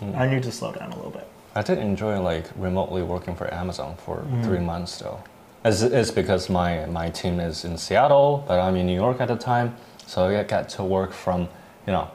Hmm. 0.00 0.16
I 0.16 0.26
need 0.28 0.42
to 0.44 0.52
slow 0.52 0.72
down 0.72 0.92
a 0.92 0.96
little 0.96 1.10
bit. 1.10 1.26
I 1.54 1.62
did 1.62 1.78
enjoy 1.78 2.20
like 2.20 2.44
remotely 2.56 3.02
working 3.02 3.34
for 3.36 3.52
Amazon 3.52 3.96
for 4.04 4.16
Mm-hmm. 4.18 4.42
three 4.42 4.60
months 4.60 4.98
though. 4.98 5.22
It's, 5.64 5.82
it's 5.82 6.10
because 6.10 6.48
my, 6.48 6.86
my 6.86 7.10
team 7.10 7.38
is 7.38 7.64
in 7.64 7.76
Seattle, 7.76 8.44
but 8.48 8.58
I'm 8.58 8.76
in 8.76 8.86
New 8.86 8.94
York 8.94 9.20
at 9.20 9.28
the 9.28 9.36
time, 9.36 9.76
so 10.06 10.26
I 10.26 10.42
got 10.44 10.68
to 10.70 10.82
work 10.84 11.12
from 11.12 11.48
you 11.86 11.92
know, 11.92 12.10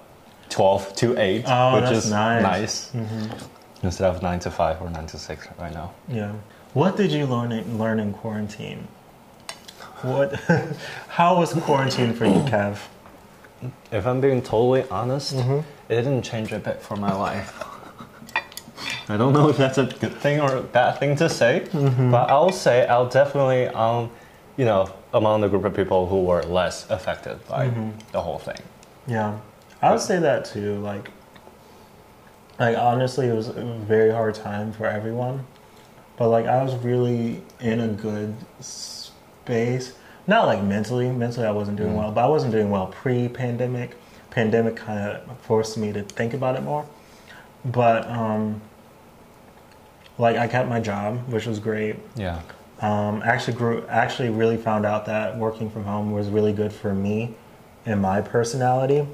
twelve 0.49 0.95
to 0.95 1.17
eight, 1.19 1.43
Oh, 1.47 1.79
which 1.79 1.91
is 1.91 2.09
nice. 2.09 2.91
Mm-hmm. 2.91 3.85
Instead 3.85 4.09
of 4.09 4.21
nine 4.23 4.39
to 4.39 4.49
five 4.51 4.81
or 4.81 4.89
nine 4.89 5.05
to 5.07 5.17
six 5.19 5.47
right 5.59 5.73
now. 5.73 5.93
Yeah. 6.07 6.33
What 6.73 6.97
did 6.97 7.11
you 7.11 7.25
learn 7.27 7.51
in, 7.51 7.77
learn 7.77 7.99
in 7.99 8.13
quarantine? 8.13 8.87
What? 10.01 10.33
How 11.09 11.37
was 11.37 11.53
quarantine 11.53 12.13
for 12.13 12.25
you, 12.25 12.41
Kev? 12.51 12.77
If 13.91 14.05
I'm 14.07 14.21
being 14.21 14.41
totally 14.41 14.83
honest, 14.89 15.35
Mm-hmm. 15.35 15.59
it 15.91 15.95
didn't 15.95 16.21
change 16.23 16.51
a 16.51 16.59
bit 16.59 16.81
for 16.81 16.95
my 16.95 17.13
life. 17.13 17.63
I 19.07 19.17
don't 19.17 19.33
know 19.33 19.49
if 19.49 19.57
that's 19.57 19.77
a 19.77 19.85
good 19.85 20.13
thing 20.15 20.39
or 20.39 20.55
a 20.55 20.61
bad 20.61 20.97
thing 20.99 21.15
to 21.17 21.29
say, 21.29 21.67
Mm-hmm. 21.71 22.11
but 22.11 22.29
I'll 22.29 22.51
say 22.51 22.87
I'll 22.87 23.07
definitely, 23.09 23.67
um, 23.67 24.09
you 24.57 24.65
know, 24.65 24.89
among 25.13 25.41
the 25.41 25.47
group 25.47 25.63
of 25.63 25.75
people 25.75 26.07
who 26.07 26.23
were 26.23 26.41
less 26.43 26.89
affected 26.89 27.45
by 27.47 27.67
Mm-hmm. 27.67 27.91
the 28.11 28.21
whole 28.21 28.39
thing. 28.39 28.57
Yeah, 29.07 29.37
I 29.81 29.91
would 29.91 30.01
say 30.01 30.19
that 30.19 30.45
too. 30.45 30.79
Like, 30.79 31.09
like 32.59 32.77
honestly, 32.77 33.27
it 33.27 33.33
was 33.35 33.49
a 33.49 33.77
very 33.85 34.11
hard 34.11 34.33
time 34.35 34.71
for 34.73 34.85
everyone, 34.87 35.45
but 36.17 36.29
like 36.29 36.45
I 36.47 36.63
was 36.63 36.73
really 36.77 37.41
in 37.59 37.79
a 37.81 37.87
good 37.89 38.33
space. 38.59 39.93
Not 40.27 40.47
like 40.47 40.63
mentally. 40.63 41.09
Mentally, 41.11 41.45
I 41.45 41.51
wasn't 41.51 41.77
doing 41.77 41.95
well, 41.95 42.11
but 42.11 42.23
I 42.25 42.27
wasn't 42.27 42.51
doing 42.53 42.71
well 42.71 42.87
pre-pandemic. 42.87 43.91
Pandemic 44.31 44.75
kind 44.75 44.97
of 44.99 45.37
forced 45.41 45.77
me 45.77 45.93
to 45.93 46.01
think 46.01 46.33
about 46.33 46.55
it 46.55 46.61
more. 46.63 46.85
But 47.63 48.07
um, 48.09 48.61
like 50.17 50.37
I 50.37 50.47
kept 50.47 50.69
my 50.69 50.79
job, 50.79 51.19
which 51.31 51.45
was 51.45 51.59
great. 51.59 51.97
Yeah. 52.15 52.41
Um, 52.81 53.21
actually 53.23 53.53
grew 53.57 53.85
actually 53.87 54.29
really 54.29 54.57
found 54.57 54.85
out 54.85 55.05
that 55.05 55.37
working 55.37 55.69
from 55.69 55.85
home 55.85 56.11
was 56.11 56.27
really 56.27 56.51
good 56.51 56.73
for 56.73 56.93
me 56.93 57.35
and 57.85 58.01
my 58.01 58.19
personality 58.19 59.07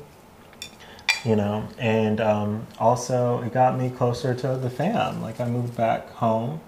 you 1.23 1.35
know 1.35 1.67
and 1.77 2.19
um, 2.19 2.65
also 2.79 3.41
it 3.43 3.53
got 3.53 3.77
me 3.77 3.89
closer 3.89 4.33
to 4.33 4.55
the 4.57 4.69
fam 4.69 5.21
like 5.21 5.39
i 5.39 5.45
moved 5.47 5.75
back 5.77 6.09
home 6.13 6.59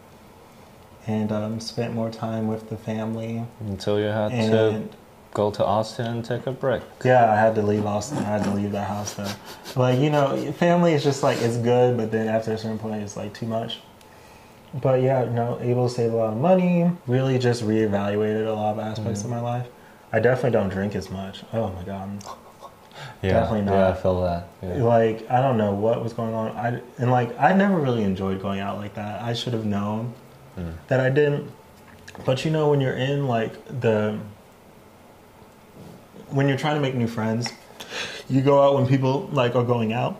and 1.08 1.32
um, 1.32 1.60
spent 1.60 1.94
more 1.94 2.10
time 2.10 2.48
with 2.48 2.70
the 2.70 2.78
family 2.78 3.44
Until 3.62 4.00
you 4.00 4.06
had 4.06 4.30
to 4.30 4.84
go 5.34 5.50
to 5.50 5.66
Austin 5.66 6.06
and 6.06 6.24
take 6.24 6.46
a 6.46 6.52
break. 6.52 6.84
yeah 7.04 7.32
i 7.32 7.36
had 7.36 7.56
to 7.56 7.64
leave 7.64 7.86
austin 7.88 8.20
i 8.20 8.24
had 8.24 8.44
to 8.44 8.52
leave 8.52 8.72
that 8.72 8.88
house 8.88 9.16
though 9.16 9.32
like 9.76 10.00
you 10.00 10.12
know 10.12 10.52
family 10.54 10.94
is 10.94 11.04
just 11.04 11.24
like 11.24 11.42
it's 11.42 11.58
good 11.58 11.98
but 11.98 12.12
then 12.12 12.28
after 12.28 12.54
a 12.54 12.58
certain 12.58 12.78
point 12.78 13.02
it's 13.02 13.18
like 13.18 13.34
too 13.34 13.48
much 13.48 13.80
but 14.82 15.02
yeah, 15.02 15.24
you 15.24 15.30
know, 15.32 15.60
able 15.62 15.88
to 15.88 15.94
save 15.94 16.14
a 16.14 16.16
lot 16.16 16.34
of 16.34 16.38
money. 16.40 16.92
Really, 17.08 17.38
just 17.40 17.64
reevaluated 17.64 18.48
a 18.48 18.52
lot 18.52 18.74
of 18.74 18.80
aspects 18.80 19.22
Mm-hmm. 19.24 19.34
of 19.34 19.42
my 19.44 19.50
life. 19.58 19.68
I 20.12 20.20
definitely 20.20 20.52
don't 20.52 20.70
drink 20.70 20.96
as 20.96 21.10
much. 21.10 21.44
Oh 21.54 21.70
my 21.72 21.84
god, 21.84 22.24
Yeah. 23.22 23.32
Definitely 23.34 23.62
not. 23.66 23.74
Yeah, 23.74 23.90
I 23.90 23.94
feel 23.94 24.22
that. 24.24 24.48
Yeah. 24.62 24.84
like 24.84 25.30
I 25.30 25.42
don't 25.42 25.58
know 25.58 25.74
what 25.74 26.04
was 26.04 26.14
going 26.14 26.34
on. 26.34 26.56
I 26.56 26.82
and 27.00 27.12
like 27.12 27.38
I 27.40 27.54
never 27.54 27.78
really 27.80 28.04
enjoyed 28.04 28.42
going 28.42 28.60
out 28.60 28.78
like 28.78 28.94
that. 28.96 29.22
I 29.22 29.34
should 29.34 29.54
have 29.54 29.66
known 29.66 30.14
Mm. 30.58 30.74
that 30.88 31.00
I 31.00 31.10
didn't. 31.10 31.50
But 32.26 32.46
you 32.46 32.52
know, 32.52 32.70
when 32.70 32.80
you're 32.80 32.94
in 32.96 33.28
like 33.28 33.54
the 33.82 34.20
when 36.30 36.48
you're 36.48 36.58
trying 36.58 36.76
to 36.76 36.82
make 36.82 36.96
new 36.96 37.08
friends, 37.08 37.50
you 38.30 38.42
go 38.42 38.62
out 38.64 38.76
when 38.76 38.88
people 38.88 39.30
like 39.32 39.56
are 39.56 39.64
going 39.64 39.94
out 39.94 40.20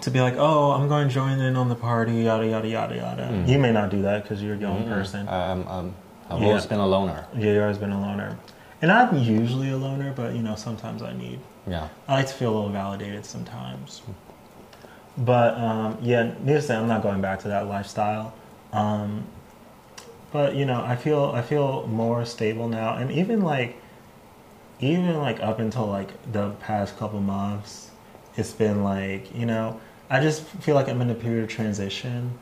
to 0.00 0.10
be 0.10 0.20
like, 0.20 0.34
oh, 0.38 0.72
I'm 0.72 0.88
going 0.88 1.08
to 1.08 1.14
join 1.14 1.38
in 1.38 1.54
on 1.56 1.68
the 1.68 1.74
party, 1.74 2.12
yada 2.22 2.46
yada 2.46 2.68
yada 2.68 2.96
yada. 2.96 3.22
Mm. 3.30 3.48
You 3.48 3.58
may 3.58 3.72
not 3.72 3.90
do 3.90 4.02
that 4.02 4.22
because 4.22 4.42
you're 4.42 4.54
a 4.54 4.58
young 4.58 4.84
Mm. 4.84 4.88
person. 4.88 5.28
Um, 5.28 5.66
um, 5.68 5.94
I've 6.30 6.40
Yeah. 6.40 6.48
always 6.48 6.66
been 6.66 6.80
a 6.80 6.86
loner. 6.86 7.26
Yeah, 7.36 7.52
you've 7.52 7.62
always 7.62 7.78
been 7.78 7.92
a 7.92 8.00
loner. 8.00 8.36
And 8.80 8.90
I'm 8.90 9.16
usually 9.18 9.70
a 9.70 9.76
loner, 9.76 10.12
but 10.16 10.34
you 10.34 10.42
know, 10.42 10.54
sometimes 10.56 11.02
I 11.02 11.12
need. 11.12 11.38
Yeah. 11.68 11.88
I 12.08 12.14
like 12.14 12.26
to 12.26 12.32
feel 12.34 12.50
a 12.52 12.54
little 12.56 12.70
validated 12.70 13.24
sometimes. 13.26 14.02
But 15.18 15.56
um, 15.58 15.98
yeah, 16.00 16.32
needless 16.40 16.64
to 16.64 16.68
say, 16.68 16.76
I'm 16.76 16.88
not 16.88 17.02
going 17.02 17.20
back 17.20 17.40
to 17.40 17.48
that 17.48 17.68
lifestyle. 17.68 18.32
Um, 18.72 19.24
but 20.32 20.54
you 20.56 20.64
know, 20.64 20.82
I 20.82 20.96
feel 20.96 21.32
I 21.34 21.42
feel 21.42 21.86
more 21.86 22.24
stable 22.24 22.66
now, 22.66 22.94
and 22.94 23.12
even 23.12 23.42
like, 23.42 23.76
even 24.80 25.18
like 25.18 25.40
up 25.40 25.58
until 25.58 25.86
like 25.86 26.08
the 26.32 26.50
past 26.60 26.98
couple 26.98 27.20
months, 27.20 27.81
it's 28.36 28.52
been 28.52 28.82
like 28.84 29.34
you 29.34 29.46
know, 29.46 29.80
I 30.10 30.20
just 30.20 30.42
feel 30.44 30.74
like 30.74 30.88
I'm 30.88 31.00
in 31.00 31.10
a 31.10 31.14
period 31.14 31.44
of 31.44 31.50
transition. 31.50 32.38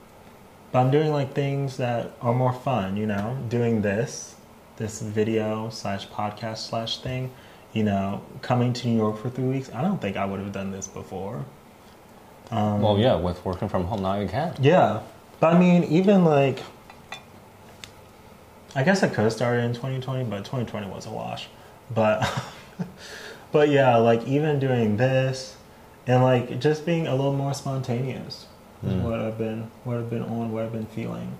But 0.73 0.81
I'm 0.83 0.91
doing 0.93 1.11
like 1.11 1.35
things 1.35 1.79
that 1.79 2.13
are 2.21 2.33
more 2.33 2.53
fun, 2.53 2.97
you 2.97 3.05
know, 3.07 3.37
doing 3.49 3.83
this, 3.83 4.37
this 4.77 5.03
video 5.03 5.69
slash 5.71 6.07
podcast 6.09 6.59
slash 6.59 6.99
thing, 7.01 7.33
you 7.73 7.83
know, 7.83 8.23
coming 8.41 8.73
to 8.75 8.87
New 8.87 8.97
York 8.97 9.19
for 9.19 9.29
three 9.31 9.49
weeks. 9.49 9.69
I 9.75 9.83
don't 9.83 10.01
think 10.01 10.17
I 10.17 10.25
would 10.25 10.39
have 10.39 10.53
done 10.53 10.71
this 10.71 10.87
before. 10.87 11.45
Um, 12.53 12.83
Well, 12.83 12.99
yeah, 13.01 13.17
with 13.17 13.45
working 13.45 13.69
from 13.69 13.83
home 13.85 14.03
now 14.03 14.21
you 14.21 14.29
can. 14.29 14.55
yeah, 14.61 15.01
but 15.41 15.55
I 15.55 15.59
mean, 15.59 15.83
even 15.85 16.25
like, 16.25 16.61
I 18.77 18.85
guess 18.85 19.03
I 19.03 19.09
could 19.09 19.25
have 19.25 19.33
started 19.33 19.65
in 19.65 19.73
2020, 19.75 20.25
but 20.31 20.39
2020 20.45 20.87
was 20.89 21.07
a 21.07 21.11
wash. 21.11 21.49
But, 21.93 22.23
but 23.53 23.71
yeah, 23.71 23.97
like 23.97 24.25
even 24.29 24.61
doing 24.61 24.97
this, 24.97 25.57
and 26.07 26.23
like 26.23 26.61
just 26.61 26.85
being 26.87 27.07
a 27.07 27.15
little 27.15 27.33
more 27.35 27.55
spontaneous 27.55 28.47
is 28.83 28.93
Mm. 28.95 29.03
what 29.03 29.21
I've 29.21 29.37
been, 29.37 29.71
what 29.85 29.99
I've 29.99 30.09
been 30.11 30.23
on, 30.23 30.53
what 30.53 30.65
I've 30.65 30.73
been 30.73 30.87
feeling. 30.87 31.33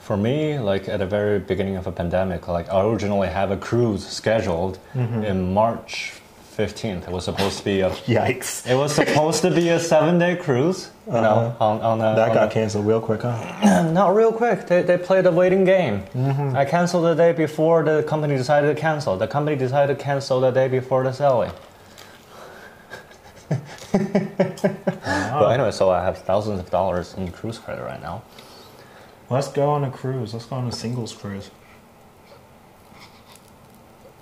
For 0.00 0.16
me, 0.16 0.58
like 0.58 0.88
at 0.88 0.98
the 1.00 1.06
very 1.06 1.38
beginning 1.38 1.76
of 1.76 1.86
a 1.86 1.92
pandemic, 1.92 2.48
like 2.48 2.68
I 2.72 2.80
originally 2.84 3.28
have 3.28 3.50
a 3.50 3.56
cruise 3.56 4.06
scheduled 4.06 4.78
Mm-hmm. 4.94 5.22
in 5.24 5.52
March 5.54 6.14
15th. 6.56 7.04
It 7.08 7.10
was 7.10 7.24
supposed 7.24 7.58
to 7.58 7.64
be 7.64 7.80
a 7.80 7.90
Yikes! 8.06 8.66
it 8.68 8.74
was 8.74 8.94
supposed 8.94 9.42
to 9.42 9.50
be 9.50 9.68
a 9.68 9.78
seven 9.78 10.18
day 10.18 10.36
cruise. 10.36 10.90
You 11.06 11.12
know, 11.12 11.18
Uh-huh. 11.20 11.64
on, 11.64 11.80
on 11.80 12.00
a, 12.00 12.14
That 12.16 12.28
on 12.30 12.34
got 12.34 12.48
a- 12.50 12.54
canceled 12.54 12.86
real 12.86 13.00
quick, 13.00 13.22
huh? 13.22 13.90
Not 14.00 14.14
real 14.14 14.32
quick. 14.32 14.66
They, 14.66 14.82
they 14.82 14.96
played 14.98 15.26
a 15.26 15.32
waiting 15.32 15.64
game. 15.64 16.02
Mm-hmm. 16.14 16.56
I 16.56 16.64
canceled 16.64 17.04
the 17.04 17.14
day 17.14 17.32
before 17.32 17.82
the 17.84 18.02
company 18.02 18.36
decided 18.36 18.74
to 18.74 18.80
cancel. 18.80 19.16
The 19.16 19.28
company 19.28 19.56
decided 19.56 19.98
to 19.98 20.02
cancel 20.04 20.40
the 20.40 20.50
day 20.50 20.68
before 20.68 21.04
the 21.04 21.12
sailing. 21.12 21.52
But 23.92 25.52
anyway, 25.52 25.70
so 25.70 25.90
I 25.90 26.02
have 26.02 26.18
thousands 26.18 26.60
of 26.60 26.70
dollars 26.70 27.14
in 27.14 27.30
cruise 27.30 27.58
credit 27.58 27.82
right 27.82 28.00
now. 28.00 28.22
Let's 29.30 29.48
go 29.48 29.70
on 29.70 29.84
a 29.84 29.90
cruise. 29.90 30.34
Let's 30.34 30.46
go 30.46 30.56
on 30.56 30.66
a 30.68 30.72
singles 30.72 31.12
cruise. 31.14 31.50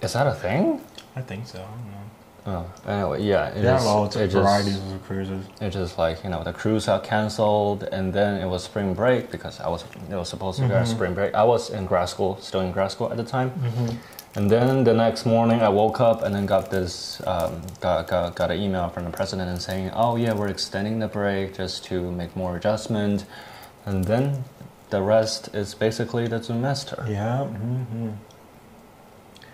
Is 0.02 0.12
that 0.14 0.26
a 0.26 0.34
thing? 0.34 0.80
I 1.16 1.20
think 1.20 1.46
so. 1.46 1.58
I 1.58 1.62
don't 1.62 1.90
know. 1.90 1.99
Oh, 2.46 2.64
anyway, 2.86 3.22
yeah. 3.22 3.48
It 3.48 3.64
have 3.64 3.76
just- 3.80 3.86
all 3.86 4.04
it 4.06 4.12
sorts 4.14 4.32
just- 4.32 4.36
of 4.36 4.42
varieties 4.42 4.76
of 4.92 5.04
cruises. 5.04 5.44
It 5.60 5.70
just 5.70 5.98
like 5.98 6.24
you 6.24 6.30
know 6.30 6.42
the 6.42 6.52
cruise 6.52 6.86
got 6.86 7.04
canceled, 7.04 7.82
and 7.92 8.12
then 8.14 8.40
it 8.40 8.46
was 8.46 8.64
spring 8.64 8.94
break 8.94 9.30
because 9.30 9.60
I 9.60 9.68
was 9.68 9.84
it 10.10 10.14
was 10.14 10.28
supposed 10.28 10.58
to 10.58 10.64
be 10.64 10.70
Mm-hmm. 10.72 10.82
a 10.82 10.86
spring 10.86 11.14
break. 11.14 11.34
I 11.34 11.44
was 11.44 11.70
in 11.70 11.84
grad 11.86 12.08
school, 12.08 12.38
still 12.40 12.60
in 12.60 12.72
grad 12.72 12.90
school 12.92 13.10
at 13.10 13.16
the 13.18 13.24
time, 13.24 13.50
Mm-hmm. 13.50 13.96
and 14.36 14.50
then 14.50 14.84
the 14.84 14.94
next 14.94 15.26
morning 15.26 15.60
I 15.60 15.68
woke 15.68 16.00
up 16.00 16.22
and 16.22 16.34
then 16.34 16.46
got 16.46 16.70
this 16.70 17.20
um, 17.26 17.60
got, 17.80 18.08
got 18.08 18.34
got 18.36 18.50
an 18.50 18.58
email 18.58 18.88
from 18.88 19.04
the 19.04 19.10
president 19.10 19.50
and 19.50 19.60
saying, 19.60 19.90
oh 19.94 20.16
yeah, 20.16 20.32
we're 20.32 20.48
extending 20.48 20.98
the 20.98 21.08
break 21.08 21.56
just 21.58 21.84
to 21.86 22.10
make 22.10 22.34
more 22.34 22.56
adjustment, 22.56 23.26
and 23.84 24.04
then 24.04 24.44
the 24.88 25.02
rest 25.02 25.54
is 25.54 25.74
basically 25.74 26.26
the 26.26 26.42
semester. 26.42 27.04
Yeah. 27.06 27.44
hmm 27.44 28.10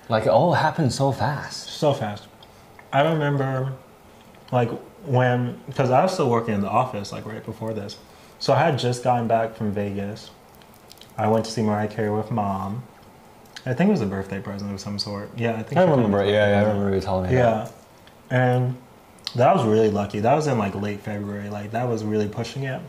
Like 0.09 0.25
it 0.27 0.31
all 0.31 0.55
happened 0.55 0.93
so 0.93 1.11
fast. 1.13 1.69
So 1.69 1.93
fast. 1.93 2.29
I 2.93 3.03
remember, 3.03 3.73
like, 4.53 4.71
when, 5.05 5.61
because 5.67 5.91
I 5.91 6.03
was 6.03 6.13
still 6.13 6.31
working 6.31 6.55
in 6.55 6.61
the 6.61 6.71
office, 6.71 7.13
like, 7.13 7.27
right 7.27 7.45
before 7.45 7.73
this. 7.75 7.97
So 8.39 8.53
I 8.53 8.59
had 8.59 8.79
just 8.79 9.03
gotten 9.05 9.27
back 9.27 9.55
from 9.55 9.73
Vegas. 9.73 10.31
I 11.17 11.29
went 11.29 11.45
to 11.47 11.51
see 11.51 11.63
Mariah 11.63 11.89
Carey 11.89 12.11
with 12.11 12.31
mom. 12.31 12.83
I 13.65 13.75
think 13.75 13.89
it 13.89 13.93
was 13.93 14.03
a 14.03 14.07
birthday 14.07 14.41
present 14.41 14.73
of 14.73 14.81
some 14.81 14.99
sort. 14.99 15.31
Yeah, 15.37 15.55
I 15.57 15.63
think 15.63 15.79
I 15.79 15.85
she 15.85 15.91
remember. 15.91 16.23
me 16.25 16.33
Yeah, 16.33 16.51
yeah, 16.51 16.59
I 16.59 16.69
remember 16.69 16.95
you 16.95 17.01
telling 17.01 17.29
me. 17.31 17.35
that. 17.37 17.71
Yeah. 18.31 18.37
And 18.39 18.77
that 19.35 19.55
was 19.55 19.65
really 19.65 19.91
lucky. 19.91 20.21
That 20.21 20.35
was 20.35 20.47
in 20.47 20.59
like 20.59 20.75
late 20.75 21.01
February. 21.01 21.49
Like 21.49 21.73
that 21.73 21.89
was 21.89 22.05
really 22.05 22.29
pushing 22.29 22.65
it 22.65 22.81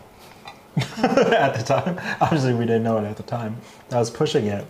at 0.98 1.56
the 1.56 1.64
time. 1.64 2.00
Obviously, 2.22 2.54
we 2.54 2.66
didn't 2.66 2.84
know 2.84 2.98
it 2.98 3.06
at 3.06 3.18
the 3.18 3.24
time. 3.24 3.58
That 3.90 3.98
was 3.98 4.12
pushing 4.12 4.46
it. 4.46 4.66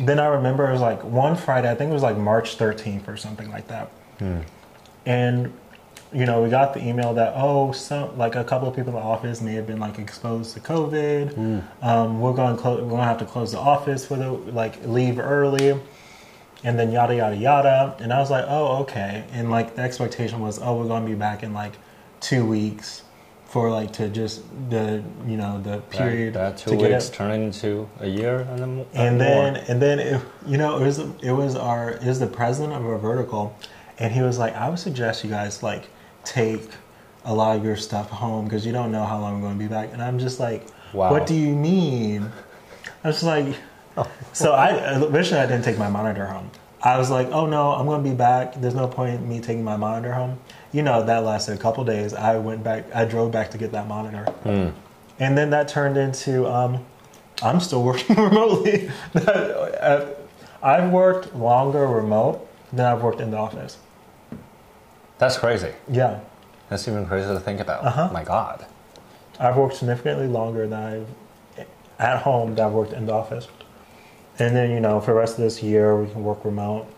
Then 0.00 0.18
I 0.18 0.26
remember 0.26 0.68
it 0.68 0.72
was 0.72 0.80
like 0.82 1.02
one 1.02 1.36
Friday, 1.36 1.70
I 1.70 1.74
think 1.74 1.90
it 1.90 1.94
was 1.94 2.02
like 2.02 2.16
March 2.16 2.58
13th 2.58 3.08
or 3.08 3.16
something 3.16 3.50
like 3.50 3.68
that. 3.68 3.90
And, 5.06 5.52
you 6.12 6.26
know, 6.26 6.42
we 6.42 6.50
got 6.50 6.74
the 6.74 6.86
email 6.86 7.14
that, 7.14 7.32
oh, 7.36 7.72
some, 7.72 8.16
like 8.16 8.34
a 8.36 8.44
couple 8.44 8.68
of 8.68 8.76
people 8.76 8.90
in 8.90 8.96
the 8.96 9.02
office 9.04 9.40
may 9.40 9.54
have 9.54 9.66
been 9.66 9.80
like 9.80 9.98
exposed 9.98 10.54
to 10.54 10.60
COVID. 10.60 11.62
Um, 11.82 12.20
we're 12.20 12.34
going 12.34 12.54
to 12.54 12.60
close, 12.62 12.80
we're 12.82 12.88
going 12.90 13.00
to 13.02 13.06
have 13.06 13.18
to 13.18 13.24
close 13.24 13.52
the 13.52 13.58
office 13.58 14.06
for 14.06 14.16
the, 14.16 14.30
like, 14.30 14.84
leave 14.86 15.18
early 15.18 15.80
and 16.64 16.78
then 16.78 16.92
yada 16.92 17.16
yada 17.16 17.34
yada 17.36 17.96
and 17.98 18.12
i 18.12 18.20
was 18.20 18.30
like 18.30 18.44
oh 18.46 18.76
okay 18.82 19.24
and 19.32 19.50
like 19.50 19.74
the 19.74 19.82
expectation 19.82 20.38
was 20.38 20.60
oh 20.62 20.76
we're 20.78 20.86
going 20.86 21.02
to 21.02 21.08
be 21.08 21.16
back 21.16 21.42
in 21.42 21.52
like 21.52 21.72
two 22.20 22.44
weeks 22.46 23.02
for 23.46 23.68
like 23.68 23.92
to 23.92 24.08
just 24.08 24.42
the 24.70 25.02
you 25.26 25.36
know 25.36 25.60
the 25.60 25.78
period 25.90 26.34
That, 26.34 26.56
two 26.56 26.70
to 26.70 26.76
weeks 26.76 27.08
it. 27.08 27.14
turned 27.14 27.42
into 27.42 27.88
a 27.98 28.06
year 28.06 28.42
and 28.48 28.58
then 28.60 28.86
and 28.94 29.18
more. 29.18 29.26
then 29.26 29.56
and 29.56 29.82
then 29.82 29.98
it, 29.98 30.20
you 30.46 30.56
know 30.56 30.76
it 30.78 30.84
was 30.86 31.00
it 31.00 31.32
was 31.32 31.56
our 31.56 31.90
it 31.94 32.04
was 32.04 32.20
the 32.20 32.28
president 32.28 32.74
of 32.74 32.86
our 32.86 32.96
vertical 32.96 33.58
and 34.02 34.12
he 34.12 34.20
was 34.20 34.36
like 34.38 34.54
i 34.56 34.68
would 34.68 34.78
suggest 34.78 35.24
you 35.24 35.30
guys 35.30 35.62
like 35.62 35.84
take 36.24 36.62
a 37.24 37.32
lot 37.40 37.56
of 37.56 37.64
your 37.64 37.76
stuff 37.76 38.10
home 38.10 38.44
because 38.44 38.66
you 38.66 38.72
don't 38.72 38.90
know 38.90 39.04
how 39.04 39.18
long 39.18 39.34
i'm 39.36 39.40
going 39.40 39.58
to 39.58 39.58
be 39.58 39.68
back 39.68 39.88
and 39.92 40.02
i'm 40.02 40.18
just 40.18 40.38
like 40.40 40.62
Wow. 40.92 41.10
what 41.12 41.26
do 41.26 41.34
you 41.34 41.54
mean 41.54 42.30
i 43.04 43.08
was 43.08 43.22
like 43.22 43.54
so 44.32 44.52
I 44.52 44.68
originally 45.04 45.42
I 45.42 45.46
didn't 45.46 45.64
take 45.64 45.76
my 45.76 45.88
monitor 45.90 46.24
home. 46.24 46.50
I 46.82 46.96
was 46.96 47.10
like, 47.10 47.28
oh 47.28 47.44
no, 47.44 47.72
I'm 47.72 47.84
gonna 47.86 48.02
be 48.02 48.14
back. 48.14 48.54
There's 48.58 48.74
no 48.74 48.88
point 48.88 49.16
in 49.20 49.28
me 49.28 49.38
taking 49.38 49.62
my 49.62 49.76
monitor 49.76 50.14
home. 50.14 50.38
You 50.72 50.80
know, 50.82 51.04
that 51.04 51.24
lasted 51.24 51.54
a 51.58 51.60
couple 51.60 51.84
days. 51.84 52.14
I 52.14 52.38
went 52.38 52.64
back. 52.64 52.84
I 52.94 53.04
drove 53.04 53.30
back 53.32 53.50
to 53.50 53.58
get 53.58 53.70
that 53.72 53.86
monitor, 53.88 54.24
and 55.18 55.36
then 55.36 55.50
that 55.50 55.68
turned 55.68 55.98
into 55.98 56.46
um, 56.48 56.82
I'm 57.42 57.60
still 57.60 57.82
working 57.90 58.16
remotely. 58.16 58.90
Uh, 59.14 60.06
I've 60.62 60.90
worked 60.90 61.34
longer 61.36 61.86
remote 61.86 62.48
than 62.72 62.86
I've 62.86 63.02
worked 63.02 63.20
in 63.20 63.30
the 63.30 63.36
office. 63.36 63.76
That's 65.22 65.38
crazy. 65.38 65.70
Yeah, 65.88 66.18
That's 66.68 66.88
even 66.88 67.06
crazy 67.06 67.28
to 67.28 67.38
think 67.38 67.60
about. 67.60 67.84
Uh-huh. 67.84 68.10
My 68.12 68.24
God. 68.24 68.66
I've 69.38 69.56
worked 69.56 69.76
significantly 69.76 70.26
longer 70.26 70.66
than 70.66 70.72
I've 70.72 71.66
at 72.00 72.22
home 72.22 72.56
than 72.56 72.66
I've 72.66 72.72
worked 72.72 72.92
in 72.92 73.06
the 73.06 73.12
office. 73.12 73.46
And 74.40 74.56
then, 74.56 74.72
you 74.72 74.80
know, 74.80 75.00
for 75.00 75.12
the 75.12 75.20
rest 75.20 75.38
of 75.38 75.44
this 75.44 75.62
year, 75.62 75.96
we 75.96 76.10
can 76.10 76.24
work 76.24 76.44
remote. 76.44 76.88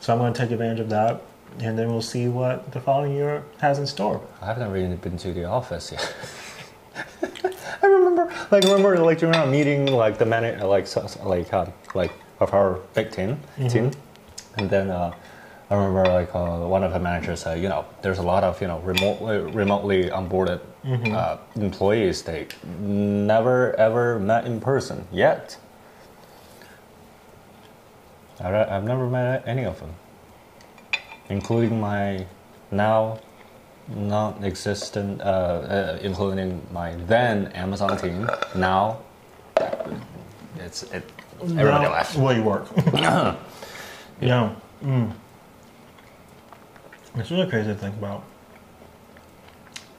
So 0.00 0.10
I'm 0.10 0.18
going 0.18 0.32
to 0.32 0.40
take 0.40 0.52
advantage 0.52 0.80
of 0.80 0.88
that. 0.88 1.20
And 1.58 1.78
then 1.78 1.90
we'll 1.90 2.00
see 2.00 2.28
what 2.28 2.72
the 2.72 2.80
following 2.80 3.12
year 3.12 3.44
has 3.60 3.78
in 3.78 3.86
store. 3.86 4.22
I 4.40 4.46
haven't 4.46 4.70
really 4.70 4.96
been 4.96 5.18
to 5.18 5.34
the 5.34 5.44
office 5.44 5.92
yet. 5.92 6.14
I 7.82 7.86
remember, 7.86 8.32
like, 8.50 8.64
remember, 8.64 8.96
like 9.00 9.18
during 9.18 9.36
our 9.36 9.46
meeting, 9.46 9.84
like 9.84 10.16
the 10.16 10.24
manager, 10.24 10.64
like, 10.64 10.88
like, 11.26 11.52
uh, 11.52 11.66
like 11.94 12.12
of 12.40 12.54
our 12.54 12.80
big 12.94 13.10
team, 13.10 13.38
team, 13.68 13.90
and 14.56 14.70
then 14.70 14.88
uh, 14.88 15.12
I 15.70 15.76
remember, 15.76 16.04
like, 16.10 16.34
uh, 16.34 16.66
one 16.66 16.82
of 16.82 16.92
the 16.92 16.98
managers 16.98 17.40
said, 17.42 17.62
you 17.62 17.68
know, 17.68 17.84
there's 18.02 18.18
a 18.18 18.22
lot 18.22 18.42
of, 18.42 18.60
you 18.60 18.66
know, 18.66 18.80
remote, 18.80 19.54
remotely 19.54 20.10
onboarded 20.10 20.60
uh, 21.14 21.36
employees 21.54 22.22
they 22.22 22.48
never 22.80 23.74
ever 23.74 24.18
met 24.18 24.46
in 24.46 24.60
person 24.60 25.06
yet. 25.12 25.56
I, 28.40 28.76
I've 28.76 28.84
never 28.84 29.06
met 29.08 29.46
any 29.46 29.64
of 29.64 29.78
them, 29.78 29.94
including 31.28 31.80
my 31.80 32.26
now 32.72 33.20
non-existent, 33.88 35.20
uh, 35.20 35.24
uh, 35.24 35.98
including 36.02 36.66
my 36.72 36.94
then 37.06 37.48
Amazon 37.48 37.96
team. 37.96 38.28
Now, 38.56 38.98
it's 40.56 40.82
it. 40.84 41.08
Everybody 41.42 41.84
Now, 41.84 41.92
left. 41.92 42.16
You 42.16 42.42
work? 42.42 42.66
yeah. 44.20 44.54
Mm. 44.82 45.12
It's 47.16 47.30
really 47.30 47.48
crazy 47.48 47.68
to 47.68 47.74
think 47.74 47.96
about. 47.96 48.22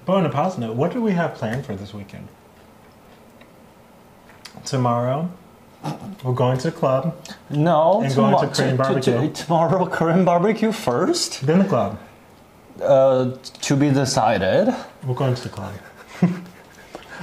But 0.06 0.14
on 0.14 0.26
a 0.26 0.30
positive 0.30 0.70
note, 0.70 0.76
what 0.78 0.92
do 0.92 1.02
we 1.02 1.12
have 1.12 1.36
planned 1.36 1.66
for 1.66 1.76
this 1.76 1.94
weekend? 1.94 2.28
Tomorrow, 4.66 5.30
we're 6.24 6.34
going 6.34 6.58
to 6.60 6.72
the 6.72 6.78
club. 6.78 7.16
No, 7.50 8.02
And 8.04 8.16
going 8.16 8.34
to 8.36 8.40
tomo- 8.40 8.54
Korean 8.54 8.54
t- 8.54 8.72
t- 8.72 8.78
barbecue. 8.78 9.22
t- 9.34 9.44
tomorrow, 9.44 9.86
Korean 9.88 10.26
barbecue 10.26 10.72
first. 10.72 11.46
Then 11.46 11.60
the 11.60 11.66
club. 11.66 12.00
Uh, 12.82 13.32
to 13.62 13.76
be 13.76 13.90
decided. 13.92 14.74
We're 15.06 15.16
going 15.16 15.36
to 15.36 15.44
the 15.44 15.50
club. 15.50 15.74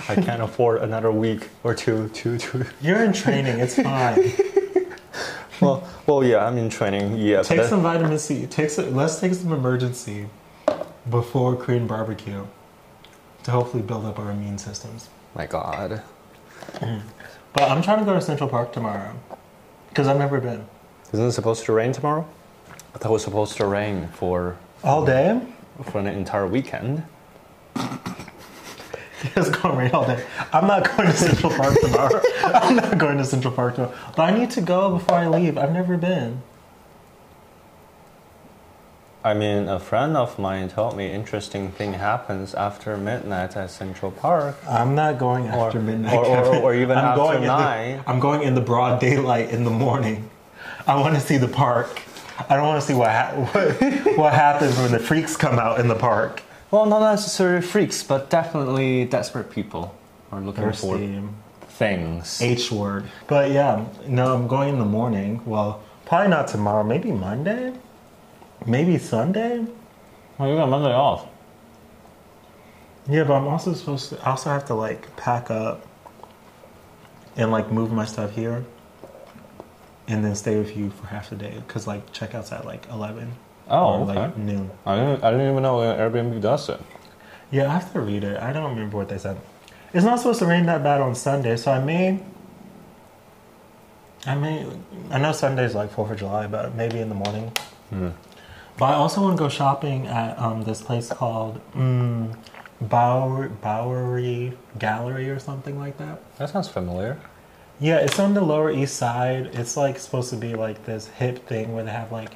I 0.09 0.15
can't 0.15 0.43
afford 0.43 0.83
another 0.83 1.11
week 1.13 1.49
or 1.65 1.75
two 1.75 2.09
to 2.09 2.39
to. 2.39 2.67
You're 2.81 3.03
in 3.05 3.13
training. 3.13 3.59
It's 3.59 3.75
fine. 3.75 4.33
Well, 5.61 5.87
well, 6.07 6.23
yeah, 6.25 6.45
I'm 6.47 6.57
in 6.59 6.69
training. 6.71 7.17
Yeah, 7.19 7.43
Take 7.43 7.59
but- 7.59 7.69
some 7.69 7.83
vitamin 7.83 8.19
C. 8.19 8.47
Take 8.47 8.71
some, 8.71 8.95
let's 8.95 9.19
take 9.21 9.35
some 9.35 9.51
Emergen-C 9.51 10.27
before 11.11 11.57
Korean 11.57 11.87
barbecue 11.87 12.45
to 13.45 13.51
hopefully 13.51 13.83
build 13.83 14.05
up 14.05 14.19
our 14.19 14.31
immune 14.31 14.59
systems. 14.59 15.09
My 15.35 15.47
God. 15.47 16.03
But 16.81 17.71
I'm 17.71 17.83
trying 17.83 17.99
to 18.01 18.05
go 18.05 18.15
to 18.15 18.21
Central 18.21 18.49
Park 18.49 18.73
tomorrow 18.73 19.13
because 19.89 20.07
I've 20.07 20.19
never 20.19 20.41
been. 20.41 20.65
Isn't 21.13 21.27
it 21.27 21.33
supposed 21.33 21.65
to 21.65 21.73
rain 21.73 21.93
tomorrow? 21.93 22.29
I 22.95 22.99
thought 22.99 23.09
it 23.11 23.13
was 23.13 23.25
supposed 23.25 23.57
to 23.57 23.67
rain 23.67 24.09
for 24.09 24.57
All 24.85 25.05
day? 25.05 25.41
for 25.91 25.99
an 25.99 26.07
entire 26.07 26.47
weekend. 26.47 27.05
It's 29.37 29.51
going 29.51 29.75
to 29.75 29.81
rain 29.81 29.91
all 29.93 30.07
day. 30.07 30.25
I'm 30.53 30.67
not 30.67 30.85
going 30.97 31.09
to 31.09 31.17
Central 31.17 31.53
Park 31.53 31.75
tomorrow. 31.81 32.21
I'm 32.45 32.77
not 32.77 32.99
going 32.99 33.19
to 33.19 33.25
Central 33.25 33.53
Park 33.53 33.75
tomorrow. 33.75 33.95
But 34.17 34.33
I 34.33 34.39
need 34.39 34.51
to 34.53 34.61
go 34.61 34.91
before 34.97 35.17
I 35.17 35.27
leave. 35.27 35.59
I've 35.59 35.73
never 35.73 35.97
been. 35.97 36.43
I 39.25 39.35
mean, 39.35 39.69
a 39.69 39.81
friend 39.81 40.17
of 40.17 40.39
mine 40.39 40.69
told 40.69 40.97
me 40.97 41.11
interesting 41.11 41.73
thing 41.73 41.95
happens 41.95 42.55
after 42.55 42.97
midnight 42.97 43.57
at 43.57 43.71
Central 43.71 44.13
Park. 44.13 44.57
I'm 44.69 44.95
not 44.95 45.19
going 45.19 45.51
Or- 45.51 45.67
after 45.67 45.81
midnight. 45.81 46.15
or- 46.15 46.25
or- 46.27 46.57
or 46.63 46.75
even 46.75 46.97
I'm 46.97 47.05
after 47.05 47.21
going 47.23 47.37
in 47.43 47.49
the- 47.49 47.59
nine. 47.59 48.01
I'm 48.07 48.21
going 48.21 48.43
in 48.43 48.55
the 48.55 48.61
broad 48.61 49.01
daylight 49.01 49.51
in 49.51 49.65
the 49.65 49.71
morning. 49.71 50.31
I 50.87 50.95
want 51.01 51.15
to 51.17 51.21
see 51.21 51.37
the 51.37 51.49
park. 51.49 52.01
I 52.49 52.55
don't 52.57 52.67
want 52.67 52.81
to 52.81 52.87
see 52.87 52.95
what, 52.95 53.11
ha- 53.11 53.33
what 53.53 54.17
what 54.17 54.33
happens 54.33 54.79
when 54.79 54.93
the 54.93 55.01
freaks 55.01 55.37
come 55.37 55.59
out 55.59 55.81
in 55.81 55.89
the 55.89 55.97
park. 55.97 56.43
Well, 56.71 56.85
not 56.85 57.01
necessarily 57.01 57.63
freaks, 57.63 58.03
but 58.03 58.29
definitely 58.29 59.07
desperate 59.07 59.51
people 59.51 59.95
are 60.31 60.41
looking 60.41 60.71
for 60.73 60.99
things. 61.71 62.43
H 62.43 62.71
word. 62.71 63.07
But 63.27 63.53
yeah, 63.53 63.87
no, 64.07 64.35
I'm 64.35 64.47
going 64.47 64.71
in 64.71 64.79
the 64.79 64.85
morning. 64.85 65.43
Well, 65.47 65.83
probably 66.05 66.29
not 66.29 66.49
tomorrow. 66.49 66.85
Maybe 66.85 67.11
Monday. 67.11 67.73
Maybe 68.67 68.99
Sunday. 68.99 69.65
Well, 70.37 70.51
you 70.51 70.57
got 70.57 70.69
Monday 70.69 70.93
off. 70.93 71.27
Yeah, 73.09 73.25
but 73.25 73.35
I'm 73.35 73.47
also 73.47 73.73
supposed 73.73 74.11
to. 74.11 74.21
I 74.21 74.31
also 74.31 74.51
have 74.51 74.67
to 74.67 74.75
like 74.75 75.17
pack 75.17 75.51
up 75.51 75.87
and 77.37 77.51
like 77.51 77.73
move 77.73 77.93
my 77.93 78.05
stuff 78.05 78.35
here, 78.35 78.67
and 80.07 80.23
then 80.23 80.35
stay 80.35 80.59
with 80.59 80.77
you 80.77 80.91
for 80.91 81.07
half 81.07 81.31
the 81.31 81.37
day 81.37 81.63
because 81.67 81.87
like 81.87 82.13
checkouts 82.13 82.53
at 82.53 82.67
like 82.67 82.87
eleven 82.91 83.37
Oh, 83.69 84.01
or 84.01 84.07
like 84.07 84.17
okay. 84.17 84.33
I 84.87 84.97
didn't, 84.97 85.25
I 85.25 85.31
didn't 85.31 85.51
even 85.51 85.63
know 85.63 85.79
Airbnb 85.79 86.41
does 86.41 86.69
it. 86.69 86.81
Yeah, 87.51 87.69
I 87.69 87.75
have 87.75 87.93
to 87.93 88.01
read 88.01 88.25
it. 88.25 88.41
I 88.41 88.53
don't 88.53 88.71
remember 88.71 88.97
what 88.97 89.09
they 89.09 89.19
said. 89.19 89.39
It's 89.93 90.05
not 90.05 90.19
supposed 90.19 90.39
to 90.41 90.47
rain 90.47 90.67
that 90.67 90.83
bad 90.83 91.01
on 91.01 91.15
Sunday, 91.15 91.57
so 91.57 91.73
I 91.73 91.83
may. 91.83 92.21
I 94.27 94.35
may. 94.35 94.67
I 95.11 95.19
know 95.19 95.33
Sunday's 95.33 95.75
like 95.75 95.91
Fourth 95.91 96.11
of 96.11 96.19
July, 96.19 96.47
but 96.47 96.75
maybe 96.75 96.99
in 96.99 97.09
the 97.09 97.15
morning. 97.15 97.53
Hmm. 97.91 98.11
But 98.77 98.87
I 98.87 98.95
also 98.95 99.23
want 99.23 99.37
to 99.37 99.43
go 99.43 99.49
shopping 99.49 100.07
at 100.07 100.39
um, 100.39 100.63
this 100.63 100.83
place 100.83 101.09
called 101.09 101.61
mm, 101.75 102.37
Bower, 102.81 103.49
Bowery 103.49 104.57
Gallery 104.79 105.31
or 105.31 105.39
something 105.39 105.79
like 105.79 105.99
that. 105.99 106.21
That 106.37 106.51
sounds 106.51 106.69
familiar. 106.69 107.19
Yeah, 107.81 107.99
it's 107.99 108.19
on 108.19 108.35
the 108.35 108.41
Lower 108.41 108.71
East 108.71 108.97
Side. 108.97 109.51
It's 109.53 109.77
like 109.77 109.99
supposed 109.99 110.31
to 110.31 110.37
be 110.37 110.55
like 110.55 110.85
this 110.85 111.09
hip 111.09 111.47
thing 111.47 111.75
where 111.75 111.85
they 111.85 111.91
have 111.91 112.13
like 112.13 112.33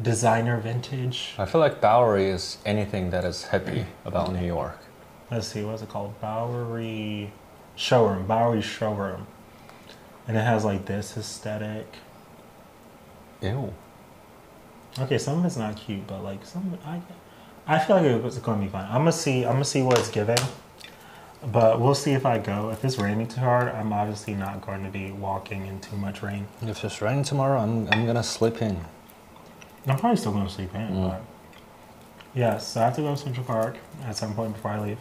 designer 0.00 0.58
vintage. 0.58 1.34
I 1.38 1.44
feel 1.44 1.60
like 1.60 1.80
Bowery 1.80 2.26
is 2.26 2.58
anything 2.64 3.10
that 3.10 3.24
is 3.24 3.48
hippie 3.50 3.86
about 4.04 4.32
New 4.32 4.44
York. 4.44 4.78
Let's 5.30 5.48
see, 5.48 5.62
what's 5.64 5.82
it 5.82 5.88
called? 5.88 6.20
Bowery 6.20 7.32
Showroom. 7.76 8.26
Bowery 8.26 8.62
Showroom. 8.62 9.26
And 10.26 10.36
it 10.36 10.40
has 10.42 10.64
like 10.64 10.86
this 10.86 11.16
aesthetic. 11.16 11.86
Ew. 13.40 13.72
Okay, 14.98 15.18
some 15.18 15.38
of 15.38 15.44
it's 15.44 15.56
not 15.56 15.76
cute, 15.76 16.06
but 16.06 16.22
like 16.22 16.44
some, 16.44 16.78
I, 16.84 17.00
I 17.66 17.78
feel 17.78 17.96
like 17.96 18.06
it's 18.24 18.38
going 18.38 18.60
to 18.60 18.64
be 18.64 18.70
fun. 18.70 18.86
I'm 18.86 19.00
gonna 19.00 19.12
see. 19.12 19.44
I'm 19.44 19.54
gonna 19.54 19.64
see 19.64 19.82
what 19.82 19.98
it's 19.98 20.08
giving, 20.10 20.38
but 21.46 21.80
we'll 21.80 21.96
see 21.96 22.12
if 22.12 22.24
I 22.24 22.38
go. 22.38 22.70
If 22.70 22.84
it's 22.84 22.98
raining 22.98 23.26
too 23.26 23.40
hard, 23.40 23.68
I'm 23.68 23.92
obviously 23.92 24.34
not 24.34 24.64
going 24.64 24.84
to 24.84 24.90
be 24.90 25.10
walking 25.10 25.66
in 25.66 25.80
too 25.80 25.96
much 25.96 26.22
rain. 26.22 26.46
If 26.62 26.84
it's 26.84 27.02
raining 27.02 27.24
tomorrow, 27.24 27.60
I'm, 27.60 27.88
I'm 27.88 28.06
gonna 28.06 28.22
slip 28.22 28.62
in. 28.62 28.78
I'm 29.86 29.98
probably 29.98 30.16
still 30.16 30.32
going 30.32 30.46
to 30.46 30.52
sleep 30.52 30.74
in, 30.74 30.80
Mm. 30.80 31.08
but 31.10 31.20
yes, 32.34 32.68
so 32.68 32.80
I 32.80 32.84
have 32.84 32.96
to 32.96 33.02
go 33.02 33.10
to 33.14 33.16
Central 33.20 33.44
Park 33.44 33.76
at 34.06 34.16
some 34.16 34.34
point 34.34 34.54
before 34.54 34.70
I 34.72 34.80
leave. 34.80 34.98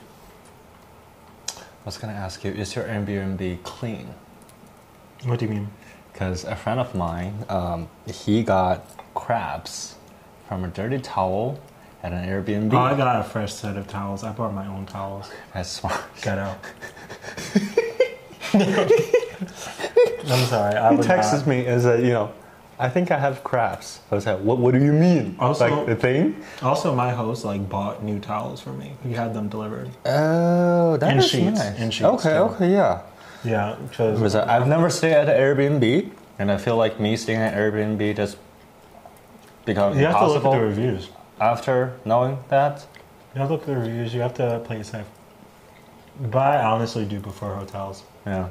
I 1.58 1.86
was 1.86 1.98
gonna 1.98 2.14
ask 2.14 2.44
you, 2.46 2.52
is 2.52 2.76
your 2.76 2.86
Airbnb 2.86 3.64
clean? 3.64 4.14
What 5.26 5.40
do 5.40 5.46
you 5.46 5.52
mean? 5.52 5.68
Because 6.12 6.44
a 6.46 6.56
friend 6.56 6.80
of 6.80 6.94
mine, 6.96 7.46
um, 7.50 7.90
he 8.08 8.42
got 8.44 8.86
crabs 9.16 9.96
from 10.48 10.64
a 10.64 10.68
dirty 10.70 11.00
towel 11.00 11.60
at 12.02 12.14
an 12.14 12.26
Airbnb. 12.28 12.74
Oh, 12.74 12.78
I 12.78 12.96
got 12.96 13.20
a 13.20 13.24
fresh 13.24 13.54
set 13.54 13.76
of 13.78 13.88
towels. 13.88 14.24
I 14.24 14.32
brought 14.32 14.54
my 14.54 14.68
own 14.68 14.86
towels. 14.86 15.30
That's 15.54 15.70
smart. 15.70 16.00
Get 16.22 16.38
out. 16.38 16.58
I'm 18.54 20.46
sorry. 20.46 20.76
I 20.76 20.92
He 20.92 20.98
would 20.98 21.06
texts 21.06 21.34
not. 21.34 21.48
me 21.48 21.66
and 21.66 21.82
said, 21.82 22.02
you 22.04 22.12
know, 22.14 22.32
I 22.84 22.90
think 22.90 23.12
I 23.12 23.18
have 23.18 23.44
crabs. 23.46 24.02
I 24.12 24.16
was 24.16 24.26
like, 24.26 24.40
what, 24.40 24.58
what 24.58 24.74
do 24.74 24.84
you 24.84 24.92
mean? 24.92 25.36
Also- 25.40 25.70
like 25.74 25.86
the 25.86 25.96
thing? 25.96 26.36
Also, 26.62 26.94
my 26.94 27.12
host 27.12 27.46
like 27.46 27.70
bought 27.70 28.04
new 28.04 28.20
towels 28.20 28.60
for 28.60 28.74
me. 28.74 28.90
He 29.04 29.14
had 29.14 29.34
them 29.34 29.48
delivered. 29.48 29.90
Oh, 30.06 30.98
that 30.98 31.10
And 31.12 31.20
is 31.20 31.30
sheets, 31.30 31.60
nice. 31.60 31.80
and 31.80 31.94
sheets, 31.94 32.06
okay, 32.16 32.30
too. 32.38 32.44
okay, 32.50 32.72
yeah. 32.72 33.02
Yeah, 33.46 33.76
because 33.88 34.20
Because 34.20 34.36
I've 34.36 34.68
never 34.68 34.90
stayed 34.90 35.14
at 35.14 35.30
an 35.30 35.36
Airbnb, 35.44 36.10
and 36.40 36.52
I 36.52 36.58
feel 36.58 36.76
like 36.76 37.00
me 37.00 37.16
staying 37.16 37.40
at 37.40 37.54
Airbnb 37.56 38.16
just 38.18 38.36
become 39.66 39.98
you 39.98 40.06
have 40.06 40.20
to 40.20 40.28
look 40.28 40.44
at 40.46 40.52
the 40.52 40.60
reviews. 40.66 41.10
after 41.40 41.94
knowing 42.06 42.38
that. 42.50 42.86
You 43.34 43.40
have 43.40 43.48
to 43.50 43.54
look 43.54 43.62
at 43.62 43.68
the 43.68 43.78
reviews. 43.78 44.14
You 44.14 44.22
have 44.22 44.34
to 44.36 44.62
play 44.66 44.78
it 44.82 44.86
safe. 44.86 45.06
But 46.20 46.38
I 46.60 46.64
honestly 46.64 47.06
do 47.06 47.20
prefer 47.22 47.56
hotels. 47.56 48.04
Yeah. 48.26 48.50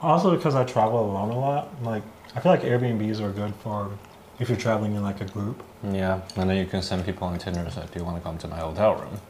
Also, 0.00 0.36
because 0.36 0.54
I 0.54 0.64
travel 0.64 1.00
alone 1.10 1.30
a 1.30 1.38
lot. 1.38 1.68
Like, 1.82 2.02
I 2.34 2.40
feel 2.40 2.52
like 2.52 2.62
Airbnbs 2.62 3.20
are 3.20 3.30
good 3.30 3.54
for 3.56 3.90
if 4.38 4.48
you're 4.48 4.58
traveling 4.58 4.94
in 4.94 5.02
like 5.02 5.20
a 5.20 5.24
group. 5.26 5.62
Yeah, 5.82 6.20
and 6.36 6.50
then 6.50 6.56
you 6.56 6.66
can 6.66 6.82
send 6.82 7.04
people 7.04 7.28
on 7.28 7.38
Tinder 7.38 7.68
say, 7.70 7.84
"Do 7.92 7.98
you 7.98 8.04
want 8.04 8.16
to 8.16 8.22
come 8.22 8.38
to 8.38 8.48
my 8.48 8.58
hotel 8.58 8.96
room?" 8.96 9.20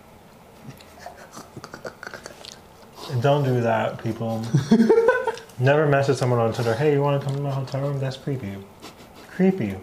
And 3.11 3.23
don't 3.23 3.45
do 3.45 3.61
that, 3.61 4.03
people. 4.03 4.45
Never 5.59 5.87
message 5.87 6.17
someone 6.17 6.41
on 6.41 6.53
Tinder. 6.53 6.75
Hey, 6.75 6.93
you 6.95 7.03
want 7.03 7.21
to 7.21 7.27
come 7.27 7.37
to 7.37 7.43
my 7.43 7.51
hotel 7.51 7.83
room? 7.83 8.01
That's 8.01 8.17
creepy. 8.17 8.57
Creepy. 9.31 9.75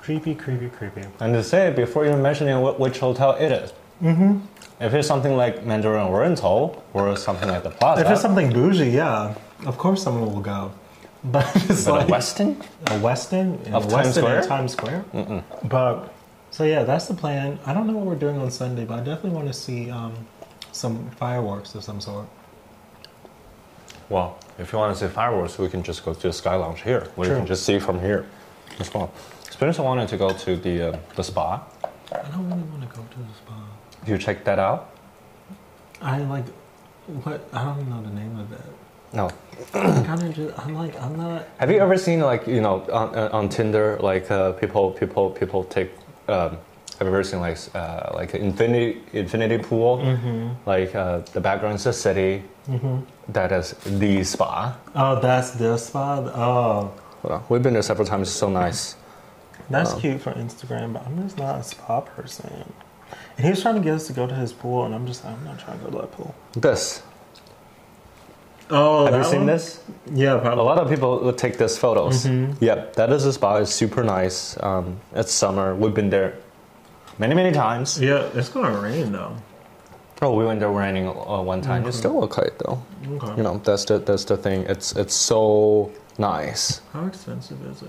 Creepy, 0.00 0.34
creepy, 0.34 0.68
creepy. 0.68 1.04
And 1.20 1.34
to 1.34 1.42
say 1.42 1.68
it 1.68 1.76
before 1.76 2.06
even 2.06 2.22
mentioning 2.22 2.60
what, 2.60 2.78
which 2.78 2.98
hotel 2.98 3.32
it 3.32 3.50
is. 3.50 3.72
Mm-hmm. 4.02 4.38
If 4.80 4.94
it's 4.94 5.08
something 5.08 5.36
like 5.36 5.64
Mandarin 5.64 6.06
Oriental 6.06 6.84
or 6.92 7.16
something 7.16 7.48
like 7.48 7.62
the 7.64 7.70
Plaza, 7.70 8.04
If 8.04 8.10
it's 8.12 8.20
something 8.22 8.52
bougie, 8.52 8.90
yeah, 8.90 9.34
of 9.66 9.76
course 9.76 10.02
someone 10.02 10.32
will 10.32 10.40
go. 10.40 10.70
But 11.24 11.50
it's 11.68 11.84
but 11.84 11.92
like 11.94 12.08
a 12.08 12.12
Westin, 12.12 12.60
a 12.86 12.98
Westin, 13.00 13.72
Of 13.72 13.86
a 13.86 13.88
Times 13.88 13.92
Westin 13.92 14.06
in 14.06 14.12
Square? 14.12 14.42
Times 14.44 14.72
Square. 14.72 15.04
But 15.64 16.14
so 16.50 16.64
yeah, 16.64 16.84
that's 16.84 17.08
the 17.08 17.14
plan. 17.14 17.58
I 17.66 17.74
don't 17.74 17.86
know 17.88 17.94
what 17.94 18.06
we're 18.06 18.14
doing 18.14 18.38
on 18.38 18.50
Sunday, 18.50 18.84
but 18.84 19.00
I 19.00 19.04
definitely 19.04 19.30
want 19.30 19.48
to 19.48 19.52
see 19.52 19.90
um, 19.90 20.14
some 20.72 21.10
fireworks 21.12 21.74
of 21.74 21.82
some 21.82 22.00
sort. 22.00 22.26
well, 24.08 24.38
if 24.58 24.72
you 24.72 24.78
want 24.78 24.96
to 24.96 25.08
see 25.08 25.12
fireworks, 25.12 25.58
we 25.58 25.68
can 25.68 25.82
just 25.82 26.04
go 26.04 26.14
to 26.14 26.26
the 26.28 26.32
Sky 26.32 26.54
Lounge 26.54 26.82
here. 26.82 27.08
We 27.16 27.26
True. 27.26 27.36
can 27.36 27.46
just 27.46 27.64
see 27.66 27.78
from 27.80 28.00
here 28.00 28.26
as 28.78 28.92
well. 28.94 29.10
Spencer 29.50 29.82
wanted 29.82 30.08
to 30.08 30.16
go 30.16 30.30
to 30.30 30.56
the 30.56 30.90
uh, 30.94 30.98
the 31.16 31.24
spa. 31.24 31.62
I 32.12 32.28
don't 32.30 32.48
really 32.48 32.62
want 32.62 32.82
to 32.88 32.96
go 32.96 33.02
to 33.02 33.18
the 33.18 33.34
spa. 33.42 33.54
Do 34.04 34.12
you 34.12 34.18
check 34.18 34.44
that 34.44 34.58
out? 34.60 34.90
I 36.00 36.18
like 36.20 36.46
what 37.24 37.40
I 37.52 37.64
don't 37.64 37.80
even 37.80 37.90
know 37.90 38.02
the 38.02 38.10
name 38.14 38.38
of 38.38 38.52
it. 38.52 38.60
No. 39.12 39.30
I 39.74 40.02
kind 40.06 40.22
of 40.22 40.34
just 40.34 40.58
I'm 40.58 40.74
like 40.74 41.00
I'm 41.00 41.16
not. 41.16 41.46
Have 41.58 41.70
you 41.70 41.78
ever 41.78 41.96
seen 41.98 42.20
like 42.20 42.46
you 42.46 42.60
know 42.60 42.82
on, 42.92 43.14
uh, 43.14 43.28
on 43.32 43.48
Tinder 43.48 43.98
like 44.00 44.30
uh, 44.30 44.52
people 44.52 44.90
people 44.92 45.30
people 45.30 45.64
take 45.64 45.90
um, 46.28 46.56
have 46.98 47.02
you 47.02 47.06
ever 47.08 47.24
seen 47.24 47.40
like 47.40 47.58
uh, 47.74 48.10
like 48.14 48.34
infinity 48.34 49.00
infinity 49.12 49.58
pool 49.58 49.98
Mm-hmm. 49.98 50.48
like 50.68 50.94
uh, 50.94 51.18
the 51.32 51.40
background 51.40 51.76
is 51.76 51.86
a 51.86 51.92
city 51.92 52.42
Mm-hmm. 52.68 52.98
that 53.32 53.50
is 53.50 53.72
the 53.98 54.22
spa. 54.24 54.76
Oh, 54.94 55.18
that's 55.20 55.52
the 55.52 55.78
spa. 55.78 56.18
Oh, 56.34 56.92
Well, 57.22 57.42
we've 57.48 57.62
been 57.62 57.72
there 57.72 57.82
several 57.82 58.06
times. 58.06 58.28
It's 58.28 58.36
so 58.36 58.50
nice. 58.50 58.94
that's 59.70 59.94
Oh. 59.94 59.98
cute 59.98 60.20
for 60.20 60.32
Instagram, 60.34 60.92
but 60.92 61.06
I'm 61.06 61.16
just 61.22 61.38
not 61.38 61.60
a 61.60 61.62
spa 61.62 62.02
person. 62.02 62.64
And 63.38 63.44
he 63.46 63.48
was 63.50 63.62
trying 63.62 63.76
to 63.76 63.80
get 63.80 63.94
us 63.94 64.06
to 64.08 64.12
go 64.12 64.26
to 64.26 64.34
his 64.34 64.52
pool, 64.52 64.84
and 64.84 64.94
I'm 64.94 65.06
just 65.06 65.24
like 65.24 65.32
I'm 65.34 65.44
not 65.44 65.58
trying 65.58 65.78
to 65.78 65.84
go 65.86 65.90
to 65.92 65.96
that 66.02 66.12
pool. 66.12 66.34
This 66.52 67.00
Oh, 68.70 69.06
have 69.06 69.14
you 69.14 69.24
seen 69.24 69.46
this? 69.46 69.80
Yeah, 70.14 70.38
probably. 70.38 70.60
A 70.62 70.64
lot 70.64 70.78
of 70.78 70.88
people 70.88 71.20
would 71.24 71.38
take 71.38 71.56
this 71.58 71.78
photos. 71.78 72.26
Mhm. 72.26 72.56
Yep, 72.60 72.94
that 72.96 73.10
is 73.12 73.24
a 73.24 73.32
spot. 73.32 73.62
It's 73.62 73.72
super 73.72 74.02
nice. 74.04 74.56
Um, 74.62 75.00
it's 75.14 75.32
summer. 75.32 75.74
We've 75.74 75.94
been 75.94 76.10
there 76.10 76.34
many 77.18 77.34
many 77.34 77.52
times. 77.52 77.98
Yeah, 78.00 78.28
it's 78.34 78.48
gonna 78.50 78.78
rain 78.80 79.12
though. 79.12 79.32
Oh, 80.20 80.32
we 80.34 80.44
went 80.44 80.60
there 80.60 80.70
raining 80.70 81.06
uh, 81.08 81.40
one 81.42 81.60
time. 81.62 81.86
It's 81.86 81.96
still 81.96 82.22
okay 82.24 82.50
though. 82.64 82.78
Okay. 83.16 83.36
You 83.36 83.42
know, 83.42 83.60
that's 83.64 83.84
the 83.84 83.98
that's 83.98 84.24
the 84.24 84.36
thing. 84.36 84.64
It's 84.68 84.92
it's 84.96 85.14
so 85.14 85.90
nice. 86.18 86.80
How 86.92 87.06
expensive 87.06 87.58
is 87.70 87.82
it? 87.82 87.88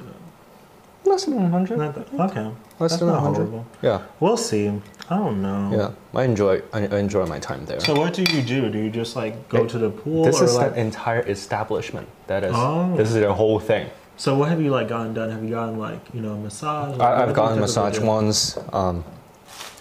Less 1.05 1.25
than 1.25 1.35
one 1.41 1.51
hundred. 1.51 1.77
Not 1.79 1.95
that, 1.95 2.07
okay. 2.29 2.51
Less 2.79 2.91
That's 2.91 2.97
than 2.97 3.07
not 3.09 3.23
100. 3.23 3.35
horrible. 3.35 3.65
Yeah, 3.81 4.01
We'll 4.19 4.37
see. 4.37 4.67
I 5.09 5.17
don't 5.17 5.41
know. 5.41 5.71
yeah. 6.13 6.19
I 6.19 6.23
enjoy 6.23 6.61
I, 6.71 6.87
I 6.87 6.97
enjoy 6.99 7.25
my 7.25 7.39
time 7.39 7.65
there. 7.65 7.79
So 7.79 7.93
what 7.95 8.13
do 8.13 8.21
you 8.21 8.41
do? 8.41 8.69
Do 8.69 8.77
you 8.77 8.89
just 8.89 9.15
like 9.15 9.49
go 9.49 9.63
It- 9.63 9.69
to 9.69 9.77
the 9.79 9.89
pool 9.89 10.23
this 10.25 10.39
or 10.41 10.45
is 10.45 10.55
like? 10.55 10.73
the 10.75 10.79
entire 10.81 11.21
establishment. 11.27 12.07
That 12.27 12.43
is 12.43 12.53
Oh. 12.55 12.95
this 12.95 13.09
is 13.09 13.15
the 13.15 13.33
whole 13.33 13.59
thing. 13.59 13.89
So 14.17 14.37
what 14.37 14.49
have 14.49 14.61
you 14.61 14.69
like 14.71 14.87
gotten 14.89 15.13
done? 15.13 15.29
Have 15.31 15.43
you 15.43 15.49
gotten 15.51 15.79
like 15.79 15.99
you 16.13 16.21
know 16.21 16.37
massage? 16.37 16.97
Like, 16.97 17.01
I, 17.01 17.11
what 17.11 17.21
I've 17.21 17.27
do 17.29 17.33
gotten 17.35 17.55
you 17.55 17.61
massage 17.61 17.97
do? 17.99 18.05
once. 18.05 18.57
Um, 18.73 19.03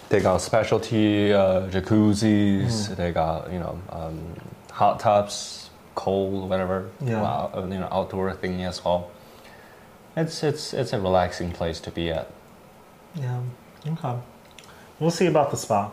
they 0.09 0.19
got 0.21 0.41
specialty 0.41 1.31
uh, 1.33 1.67
jacuzzis. 1.69 2.87
Hmm. 2.87 2.93
They 2.95 3.11
got 3.11 3.51
you 3.51 3.59
know 3.59 3.79
um, 3.89 4.19
hot 4.71 4.99
tubs, 4.99 5.69
cold, 5.95 6.49
whatever. 6.49 6.89
Yeah. 7.01 7.21
Wow, 7.21 7.51
uh, 7.53 7.61
you 7.67 7.79
know 7.79 7.87
outdoor 7.91 8.33
thing 8.33 8.63
as 8.63 8.83
well. 8.83 9.11
It's 10.19 10.43
it's 10.43 10.73
it's 10.73 10.91
a 10.93 10.99
relaxing 10.99 11.51
place 11.51 11.79
to 11.81 11.91
be 11.91 12.09
at. 12.11 12.27
Yeah. 13.15 13.41
Okay. 13.87 14.15
We'll 14.99 15.11
see 15.11 15.27
about 15.27 15.51
the 15.51 15.57
spa. 15.57 15.91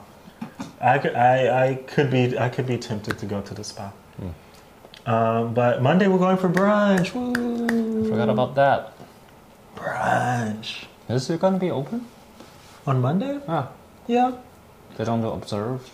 I 0.80 0.98
could, 0.98 1.14
I, 1.14 1.68
I 1.70 1.74
could 1.74 2.10
be 2.10 2.36
I 2.38 2.48
could 2.48 2.66
be 2.66 2.76
tempted 2.78 3.18
to 3.18 3.26
go 3.26 3.40
to 3.40 3.54
the 3.54 3.62
spa. 3.64 3.92
Hmm. 4.18 5.10
Um, 5.10 5.54
but 5.54 5.80
Monday 5.82 6.08
we're 6.08 6.18
going 6.18 6.36
for 6.38 6.48
brunch. 6.48 7.14
Woo! 7.14 8.08
Forgot 8.08 8.28
about 8.28 8.54
that. 8.56 8.92
brunch 9.76 10.86
Is 11.08 11.30
it 11.30 11.40
gonna 11.40 11.58
be 11.58 11.70
open? 11.70 12.06
on 12.86 13.00
Monday. 13.00 13.40
Ah, 13.48 13.68
Yeah. 14.06 14.32
they 14.96 15.04
don't 15.04 15.20
do 15.20 15.28
observed. 15.28 15.90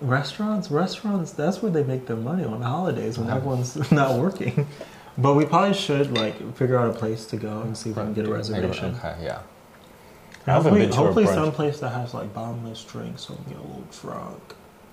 Restaurants, 0.00 0.70
restaurants. 0.70 1.30
That's 1.32 1.62
where 1.62 1.70
they 1.72 1.82
make 1.84 2.06
their 2.06 2.16
money 2.16 2.44
on 2.44 2.62
holidays 2.62 3.16
when 3.18 3.28
everyone's 3.30 3.90
not 4.02 4.18
working. 4.18 4.66
But 5.18 5.34
we 5.34 5.44
probably 5.46 5.74
should 5.74 6.12
like 6.16 6.54
figure 6.56 6.78
out 6.78 6.94
a 6.94 6.98
place 6.98 7.24
to 7.26 7.36
go 7.36 7.62
and 7.62 7.76
see 7.76 7.90
if 7.90 7.96
we 7.96 8.02
can 8.02 8.14
get 8.14 8.26
a 8.26 8.32
reservation. 8.32 8.94
Okay, 8.96 9.16
yeah. 9.22 9.40
I 10.46 10.52
haven't 10.52 10.72
Hopefully, 10.72 10.80
been 10.86 10.90
to 10.90 10.94
a 10.94 11.04
hopefully 11.04 11.24
brunch. 11.24 11.34
some 11.34 11.52
place 11.52 11.80
that 11.80 11.88
has 11.90 12.14
like 12.14 12.32
bottomless 12.34 12.84
drinks 12.84 13.22
so 13.22 13.34
we 13.34 13.44
can 13.44 13.52
get 13.54 13.58
a 13.58 13.66
little 13.66 13.86
drunk. 14.00 14.42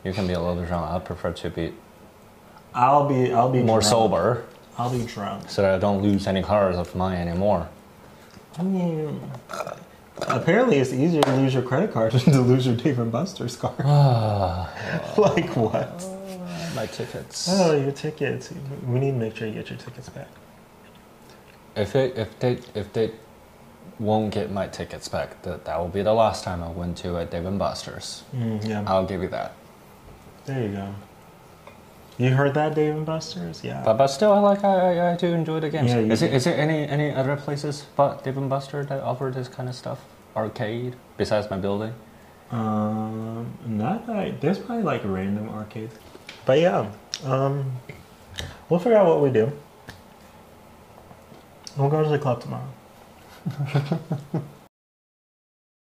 You 0.03 0.13
can 0.13 0.25
be 0.27 0.33
a 0.33 0.39
little 0.39 0.63
drunk. 0.65 0.91
I'd 0.91 1.05
prefer 1.05 1.31
to 1.31 1.49
be 1.49 1.73
I'll 2.73 3.07
be 3.07 3.31
I'll 3.33 3.51
be 3.51 3.61
more 3.61 3.79
drunk. 3.81 3.91
sober 3.91 4.45
I'll 4.77 4.89
be 4.89 5.05
drunk. 5.05 5.49
so 5.49 5.61
that 5.61 5.75
I 5.75 5.77
don't 5.77 6.01
lose 6.01 6.25
any 6.25 6.41
cars 6.41 6.75
of 6.77 6.95
mine 6.95 7.27
anymore. 7.27 7.69
I 8.57 8.63
mean, 8.63 9.19
apparently 10.21 10.77
it's 10.77 10.91
easier 10.93 11.21
to 11.21 11.35
lose 11.35 11.53
your 11.53 11.63
credit 11.63 11.91
card 11.93 12.11
than 12.13 12.33
to 12.33 12.41
lose 12.41 12.65
your 12.65 12.75
Dave 12.75 12.97
and 12.97 13.11
Buster's 13.11 13.55
card. 13.55 13.77
like 15.17 15.55
what? 15.55 16.03
My 16.75 16.85
tickets. 16.87 17.47
Oh, 17.51 17.75
your 17.77 17.91
tickets. 17.91 18.51
We 18.85 18.99
need 18.99 19.11
to 19.11 19.17
make 19.17 19.35
sure 19.35 19.47
you 19.47 19.53
get 19.53 19.69
your 19.69 19.79
tickets 19.79 20.09
back. 20.09 20.27
If 21.75 21.95
it 21.95 22.17
if 22.17 22.39
they 22.39 22.59
if 22.75 22.91
they 22.93 23.11
won't 23.99 24.33
get 24.33 24.51
my 24.51 24.67
tickets 24.67 25.07
back. 25.07 25.41
That 25.43 25.65
that 25.65 25.79
will 25.79 25.87
be 25.87 26.01
the 26.01 26.13
last 26.13 26.43
time 26.43 26.63
I 26.63 26.69
went 26.69 26.97
to 26.99 27.17
a 27.17 27.25
Dave 27.25 27.45
and 27.45 27.59
Buster's. 27.59 28.23
Mm, 28.35 28.67
yeah. 28.67 28.83
I'll 28.87 29.05
give 29.05 29.21
you 29.21 29.29
that. 29.29 29.53
There 30.45 30.63
you 30.63 30.69
go. 30.69 30.95
You 32.17 32.29
heard 32.29 32.53
that, 32.53 32.75
Dave 32.75 32.95
and 32.95 33.05
Buster's? 33.05 33.63
Yeah. 33.63 33.81
But 33.83 33.97
but 33.97 34.07
still, 34.07 34.31
I 34.31 34.39
like 34.39 34.63
I, 34.63 34.97
I, 34.97 35.13
I 35.13 35.15
do 35.15 35.27
enjoy 35.27 35.59
the 35.59 35.69
games. 35.69 35.91
Yeah, 35.91 35.99
is 35.99 36.21
it 36.21 36.29
do. 36.29 36.35
is 36.35 36.43
there 36.43 36.57
any 36.57 36.87
any 36.87 37.11
other 37.11 37.35
places 37.35 37.85
but 37.95 38.23
Dave 38.23 38.37
and 38.37 38.49
Buster 38.49 38.85
that 38.85 39.01
offer 39.01 39.31
this 39.33 39.47
kind 39.47 39.69
of 39.69 39.75
stuff? 39.75 39.99
Arcade 40.35 40.95
besides 41.17 41.49
my 41.49 41.57
building. 41.57 41.93
Um, 42.51 43.57
not 43.65 44.05
that 44.07 44.15
I, 44.15 44.31
there's 44.31 44.59
probably 44.59 44.83
like 44.83 45.01
random 45.03 45.49
arcades. 45.49 45.95
But 46.45 46.59
yeah, 46.59 46.91
um, 47.23 47.79
we'll 48.69 48.79
figure 48.79 48.97
out 48.97 49.07
what 49.07 49.21
we 49.21 49.29
do. 49.29 49.51
We'll 51.77 51.89
go 51.89 52.03
to 52.03 52.09
the 52.09 52.19
club 52.19 52.41
tomorrow. 52.41 52.69